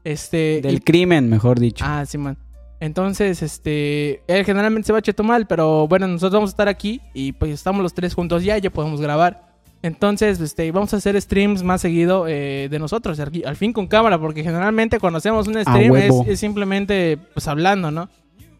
Este. 0.02 0.60
Del 0.60 0.76
y- 0.76 0.80
crimen, 0.80 1.28
mejor 1.30 1.60
dicho. 1.60 1.84
Ah, 1.86 2.04
sí, 2.04 2.18
man. 2.18 2.36
Entonces, 2.80 3.42
este. 3.42 4.22
Él 4.26 4.44
generalmente 4.44 4.86
se 4.86 4.92
va 4.92 4.98
a 4.98 5.02
Chetumal, 5.02 5.46
pero 5.46 5.88
bueno, 5.88 6.06
nosotros 6.06 6.32
vamos 6.34 6.50
a 6.50 6.52
estar 6.52 6.68
aquí 6.68 7.00
y 7.14 7.32
pues 7.32 7.52
estamos 7.52 7.82
los 7.82 7.94
tres 7.94 8.14
juntos 8.14 8.42
ya, 8.44 8.58
ya 8.58 8.70
podemos 8.70 9.00
grabar. 9.00 9.54
Entonces, 9.82 10.40
este, 10.40 10.70
vamos 10.72 10.94
a 10.94 10.96
hacer 10.96 11.20
streams 11.20 11.62
más 11.62 11.82
seguido 11.82 12.24
eh, 12.26 12.68
de 12.70 12.78
nosotros, 12.78 13.20
al, 13.20 13.56
fin 13.56 13.72
con 13.74 13.86
cámara, 13.86 14.18
porque 14.18 14.42
generalmente 14.42 14.98
cuando 14.98 15.18
hacemos 15.18 15.46
un 15.46 15.60
stream 15.60 15.94
es, 15.96 16.40
simplemente 16.40 17.18
pues 17.34 17.46
hablando, 17.48 17.90
¿no? 17.90 18.08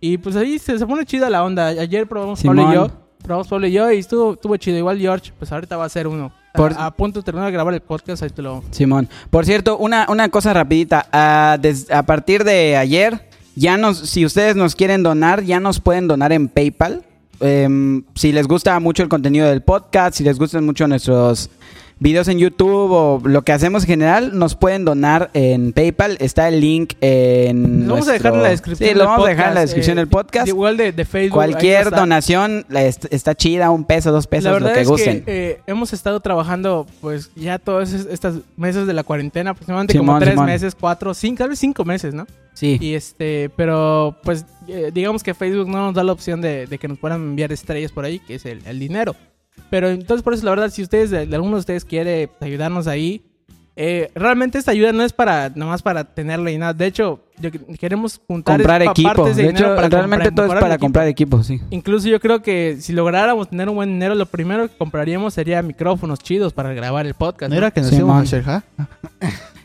Y 0.00 0.18
pues 0.18 0.36
ahí 0.36 0.58
se, 0.58 0.78
se 0.78 0.86
pone 0.86 1.06
chida 1.06 1.30
la 1.30 1.42
onda. 1.42 1.68
Ayer 1.68 2.06
probamos 2.06 2.42
Pablo 2.42 2.60
y 2.60 2.64
Simón. 2.66 2.74
yo, 2.74 2.90
probamos 3.22 3.48
Pablo 3.48 3.66
y 3.66 3.72
yo 3.72 3.90
y 3.90 4.00
estuvo, 4.00 4.34
estuvo 4.34 4.54
chido. 4.58 4.76
Igual 4.76 4.98
George, 4.98 5.32
pues 5.38 5.50
ahorita 5.50 5.78
va 5.78 5.84
a 5.84 5.86
hacer 5.86 6.06
uno. 6.06 6.30
Por- 6.52 6.74
A, 6.74 6.86
a 6.86 6.90
punto 6.94 7.20
de 7.20 7.24
terminar 7.24 7.46
de 7.46 7.52
grabar 7.52 7.72
el 7.72 7.80
podcast, 7.80 8.22
ahí 8.22 8.28
te 8.28 8.42
lo... 8.42 8.62
Simón. 8.70 9.08
Por 9.30 9.46
cierto, 9.46 9.78
una, 9.78 10.06
una 10.10 10.28
cosa 10.28 10.52
rapidita. 10.52 11.06
Ah, 11.10 11.56
des- 11.58 11.90
a 11.90 12.02
partir 12.02 12.44
de 12.44 12.76
ayer, 12.76 13.26
ya 13.56 13.76
nos, 13.76 13.98
si 13.98 14.24
ustedes 14.24 14.56
nos 14.56 14.74
quieren 14.74 15.02
donar, 15.02 15.42
ya 15.44 15.60
nos 15.60 15.80
pueden 15.80 16.08
donar 16.08 16.32
en 16.32 16.48
PayPal. 16.48 17.04
Em, 17.40 18.04
si 18.14 18.32
les 18.32 18.46
gusta 18.46 18.78
mucho 18.80 19.02
el 19.02 19.08
contenido 19.08 19.48
del 19.48 19.62
podcast, 19.62 20.16
si 20.16 20.24
les 20.24 20.38
gustan 20.38 20.64
mucho 20.64 20.86
nuestros 20.86 21.50
videos 22.00 22.28
en 22.28 22.38
YouTube 22.38 22.90
o 22.90 23.20
lo 23.24 23.42
que 23.42 23.52
hacemos 23.52 23.84
en 23.84 23.88
general, 23.88 24.38
nos 24.38 24.54
pueden 24.56 24.84
donar 24.84 25.30
en 25.34 25.72
PayPal. 25.72 26.16
Está 26.20 26.48
el 26.48 26.60
link 26.60 26.94
en. 27.00 27.86
Lo 27.86 27.94
vamos 27.94 28.08
a 28.08 28.12
dejar 28.12 28.34
en 28.34 28.42
la 28.42 28.48
descripción. 28.50 28.88
Sí, 28.90 28.94
lo 28.94 29.04
vamos 29.06 29.26
a 29.26 29.30
dejar 29.30 29.48
en 29.48 29.54
la 29.54 29.60
descripción 29.60 29.98
eh, 29.98 30.00
del 30.02 30.08
podcast. 30.08 30.48
Igual 30.48 30.76
de, 30.76 30.92
de 30.92 31.04
Facebook. 31.04 31.34
Cualquier 31.34 31.90
donación 31.90 32.66
está 33.10 33.34
chida, 33.34 33.70
un 33.70 33.84
peso, 33.84 34.12
dos 34.12 34.26
pesos, 34.26 34.60
la 34.60 34.68
lo 34.68 34.74
que 34.74 34.80
es 34.80 34.88
gusten. 34.88 35.24
que 35.24 35.50
eh, 35.50 35.60
hemos 35.66 35.92
estado 35.92 36.20
trabajando 36.20 36.86
pues 37.00 37.30
ya 37.36 37.58
todos 37.58 37.92
es- 37.92 38.06
estos 38.10 38.40
meses 38.56 38.86
de 38.86 38.92
la 38.92 39.02
cuarentena, 39.04 39.50
aproximadamente 39.50 39.96
como 39.96 40.18
tres 40.18 40.30
Simón. 40.30 40.46
meses, 40.46 40.74
cuatro, 40.78 41.14
cinco, 41.14 41.38
tal 41.38 41.50
vez 41.50 41.58
cinco 41.58 41.84
meses, 41.84 42.12
¿no? 42.14 42.26
Sí. 42.54 42.78
Y 42.80 42.94
este, 42.94 43.50
pero 43.56 44.16
pues 44.22 44.44
eh, 44.68 44.90
digamos 44.94 45.22
que 45.24 45.34
Facebook 45.34 45.68
no 45.68 45.86
nos 45.86 45.94
da 45.94 46.04
la 46.04 46.12
opción 46.12 46.40
de, 46.40 46.66
de 46.66 46.78
que 46.78 46.86
nos 46.86 46.98
puedan 46.98 47.20
enviar 47.20 47.50
estrellas 47.52 47.90
por 47.90 48.04
ahí, 48.04 48.20
que 48.20 48.36
es 48.36 48.46
el, 48.46 48.60
el 48.66 48.78
dinero. 48.78 49.16
Pero 49.70 49.88
entonces 49.88 50.22
por 50.22 50.34
eso 50.34 50.44
la 50.44 50.50
verdad, 50.50 50.70
si 50.70 50.82
ustedes, 50.82 51.10
de, 51.10 51.26
de 51.26 51.34
alguno 51.36 51.56
de 51.56 51.60
ustedes 51.60 51.84
quiere 51.84 52.30
ayudarnos 52.40 52.86
ahí, 52.86 53.22
eh, 53.76 54.10
realmente 54.14 54.56
esta 54.58 54.70
ayuda 54.70 54.92
no 54.92 55.02
es 55.02 55.12
para 55.12 55.50
nomás 55.50 55.82
para 55.82 56.04
tenerlo 56.04 56.48
y 56.48 56.56
nada. 56.58 56.72
De 56.74 56.86
hecho, 56.86 57.24
yo- 57.40 57.50
queremos 57.80 58.20
juntar 58.28 58.58
comprar 58.58 58.84
pa- 58.84 58.90
equipo. 58.92 59.08
partes 59.14 59.36
De, 59.36 59.42
dinero 59.48 59.66
hecho, 59.66 59.74
para 59.76 59.88
realmente 59.88 60.26
comprar- 60.28 60.34
todo 60.46 60.46
es 60.56 60.60
para 60.62 60.74
equipo. 60.74 60.84
comprar 60.84 61.08
equipo, 61.08 61.42
sí. 61.42 61.60
Incluso 61.70 62.06
yo 62.08 62.20
creo 62.20 62.40
que 62.40 62.76
si 62.80 62.92
lográramos 62.92 63.50
tener 63.50 63.68
un 63.68 63.74
buen 63.74 63.88
dinero, 63.88 64.14
lo 64.14 64.26
primero 64.26 64.68
que 64.68 64.76
compraríamos 64.76 65.34
sería 65.34 65.60
micrófonos 65.62 66.20
chidos 66.20 66.52
para 66.52 66.72
grabar 66.72 67.04
el 67.06 67.14
podcast. 67.14 67.50
¿No 67.50 67.56
era 67.58 67.72
que 67.72 67.80
nos 67.80 67.90
Simón. 67.90 68.24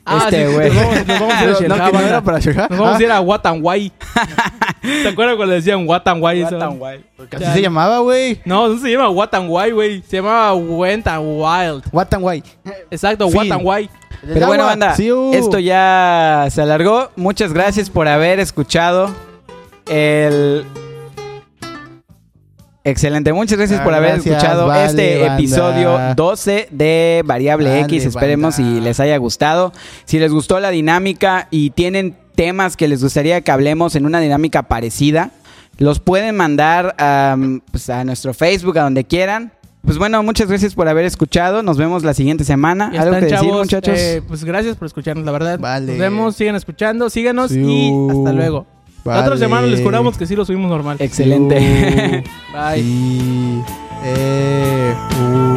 Ah, 0.05 0.17
Este, 0.25 0.47
sí, 0.47 0.53
güey. 0.53 0.69
Nos 0.69 0.75
vamos, 0.83 1.07
nos 1.07 1.19
vamos 1.19 1.35
a 1.35 1.43
ir 1.43 1.49
a 1.49 1.51
No, 1.67 1.75
que 1.75 1.79
no 1.79 1.91
banda. 1.91 2.07
era 2.09 2.21
para 2.21 2.39
Sherja. 2.39 2.67
Nos 2.69 2.79
vamos 2.79 2.93
Ah, 2.95 2.97
a 2.97 3.03
ir 3.03 3.11
a 3.11 3.21
Watanwai. 3.21 3.91
¿Te 4.81 5.07
acuerdas 5.09 5.35
cuando 5.35 5.53
decían 5.55 5.87
Watanwai? 5.87 6.41
eso? 6.41 6.57
Así 7.31 7.45
se 7.53 7.61
llamaba, 7.61 7.99
güey. 7.99 8.39
No, 8.45 8.67
no 8.69 8.77
se 8.79 8.91
llama 8.91 9.09
Watanwai, 9.09 9.71
güey. 9.71 10.01
Se 10.07 10.17
llama 10.17 10.53
Went 10.53 11.07
and 11.07 11.23
Wild. 11.25 11.83
What 11.91 12.07
and 12.13 12.23
Why. 12.25 12.43
Exacto, 12.89 13.27
Fin. 13.29 13.37
Watanwai. 13.39 13.89
Pero 14.33 14.47
bueno, 14.47 14.65
banda, 14.65 14.95
Sí, 14.95 15.11
uh. 15.11 15.31
esto 15.33 15.59
ya 15.59 16.47
se 16.49 16.61
alargó. 16.61 17.09
Muchas 17.15 17.53
gracias 17.53 17.89
por 17.89 18.07
haber 18.07 18.39
escuchado 18.39 19.09
el... 19.87 20.65
Excelente, 22.83 23.33
muchas 23.33 23.57
gracias 23.57 23.81
Ah, 23.81 23.83
por 23.83 23.93
haber 23.93 24.13
gracias, 24.13 24.35
escuchado 24.37 24.67
vale, 24.67 24.85
este 24.85 25.19
banda. 25.19 25.35
episodio 25.35 25.99
12 26.15 26.69
de 26.71 27.21
Variable 27.25 27.69
Vale, 27.69 27.81
X. 27.81 28.05
Esperemos 28.05 28.57
banda. 28.57 28.73
si 28.73 28.81
les 28.81 28.99
haya 29.01 29.17
gustado. 29.17 29.73
Si 30.05 30.17
les 30.17 30.31
gustó 30.31 30.59
la 30.59 30.69
dinámica 30.69 31.47
y 31.51 31.71
tienen 31.71 32.15
temas 32.35 32.77
que 32.77 32.87
les 32.87 33.03
gustaría 33.03 33.41
que 33.41 33.51
hablemos 33.51 33.95
en 33.95 34.05
una 34.05 34.21
dinámica 34.21 34.63
parecida, 34.63 35.31
los 35.77 35.99
pueden 35.99 36.35
mandar 36.37 36.95
pues, 37.71 37.89
a 37.89 38.03
nuestro 38.05 38.33
Facebook, 38.33 38.77
a 38.79 38.83
donde 38.83 39.03
quieran. 39.03 39.51
Pues 39.85 39.97
bueno, 39.97 40.21
muchas 40.23 40.47
gracias 40.47 40.73
por 40.73 40.87
haber 40.87 41.05
escuchado. 41.05 41.63
Nos 41.63 41.77
vemos 41.77 42.03
la 42.03 42.13
siguiente 42.13 42.43
semana. 42.45 42.85
¿Algo 42.87 42.97
están, 42.97 43.13
que 43.19 43.25
decir, 43.25 43.37
chavos. 43.39 43.57
muchachos? 43.59 43.97
Eh, 43.99 44.21
pues 44.27 44.43
gracias 44.45 44.75
por 44.77 44.85
escucharnos, 44.87 45.25
la 45.25 45.31
verdad. 45.33 45.59
Vale. 45.59 45.87
Nos 45.93 45.97
vemos, 45.99 46.35
sigan 46.35 46.55
escuchando, 46.55 47.09
síganos 47.09 47.51
Sí, 47.51 47.59
y 47.61 47.91
uh. 47.91 48.09
hasta 48.19 48.33
luego. 48.33 48.65
La 49.05 49.11
otra 49.19 49.29
Vale. 49.29 49.39
semana 49.39 49.67
les 49.67 49.81
juramos 49.81 50.17
que 50.17 50.25
sí 50.25 50.35
lo 50.35 50.45
subimos 50.45 50.69
normal. 50.69 50.97
Excelente. 50.99 51.55
Uh. 51.57 52.53
Bye. 52.57 52.81
Sí. 52.83 53.61
Eh, 54.03 54.93
uh. 55.21 55.48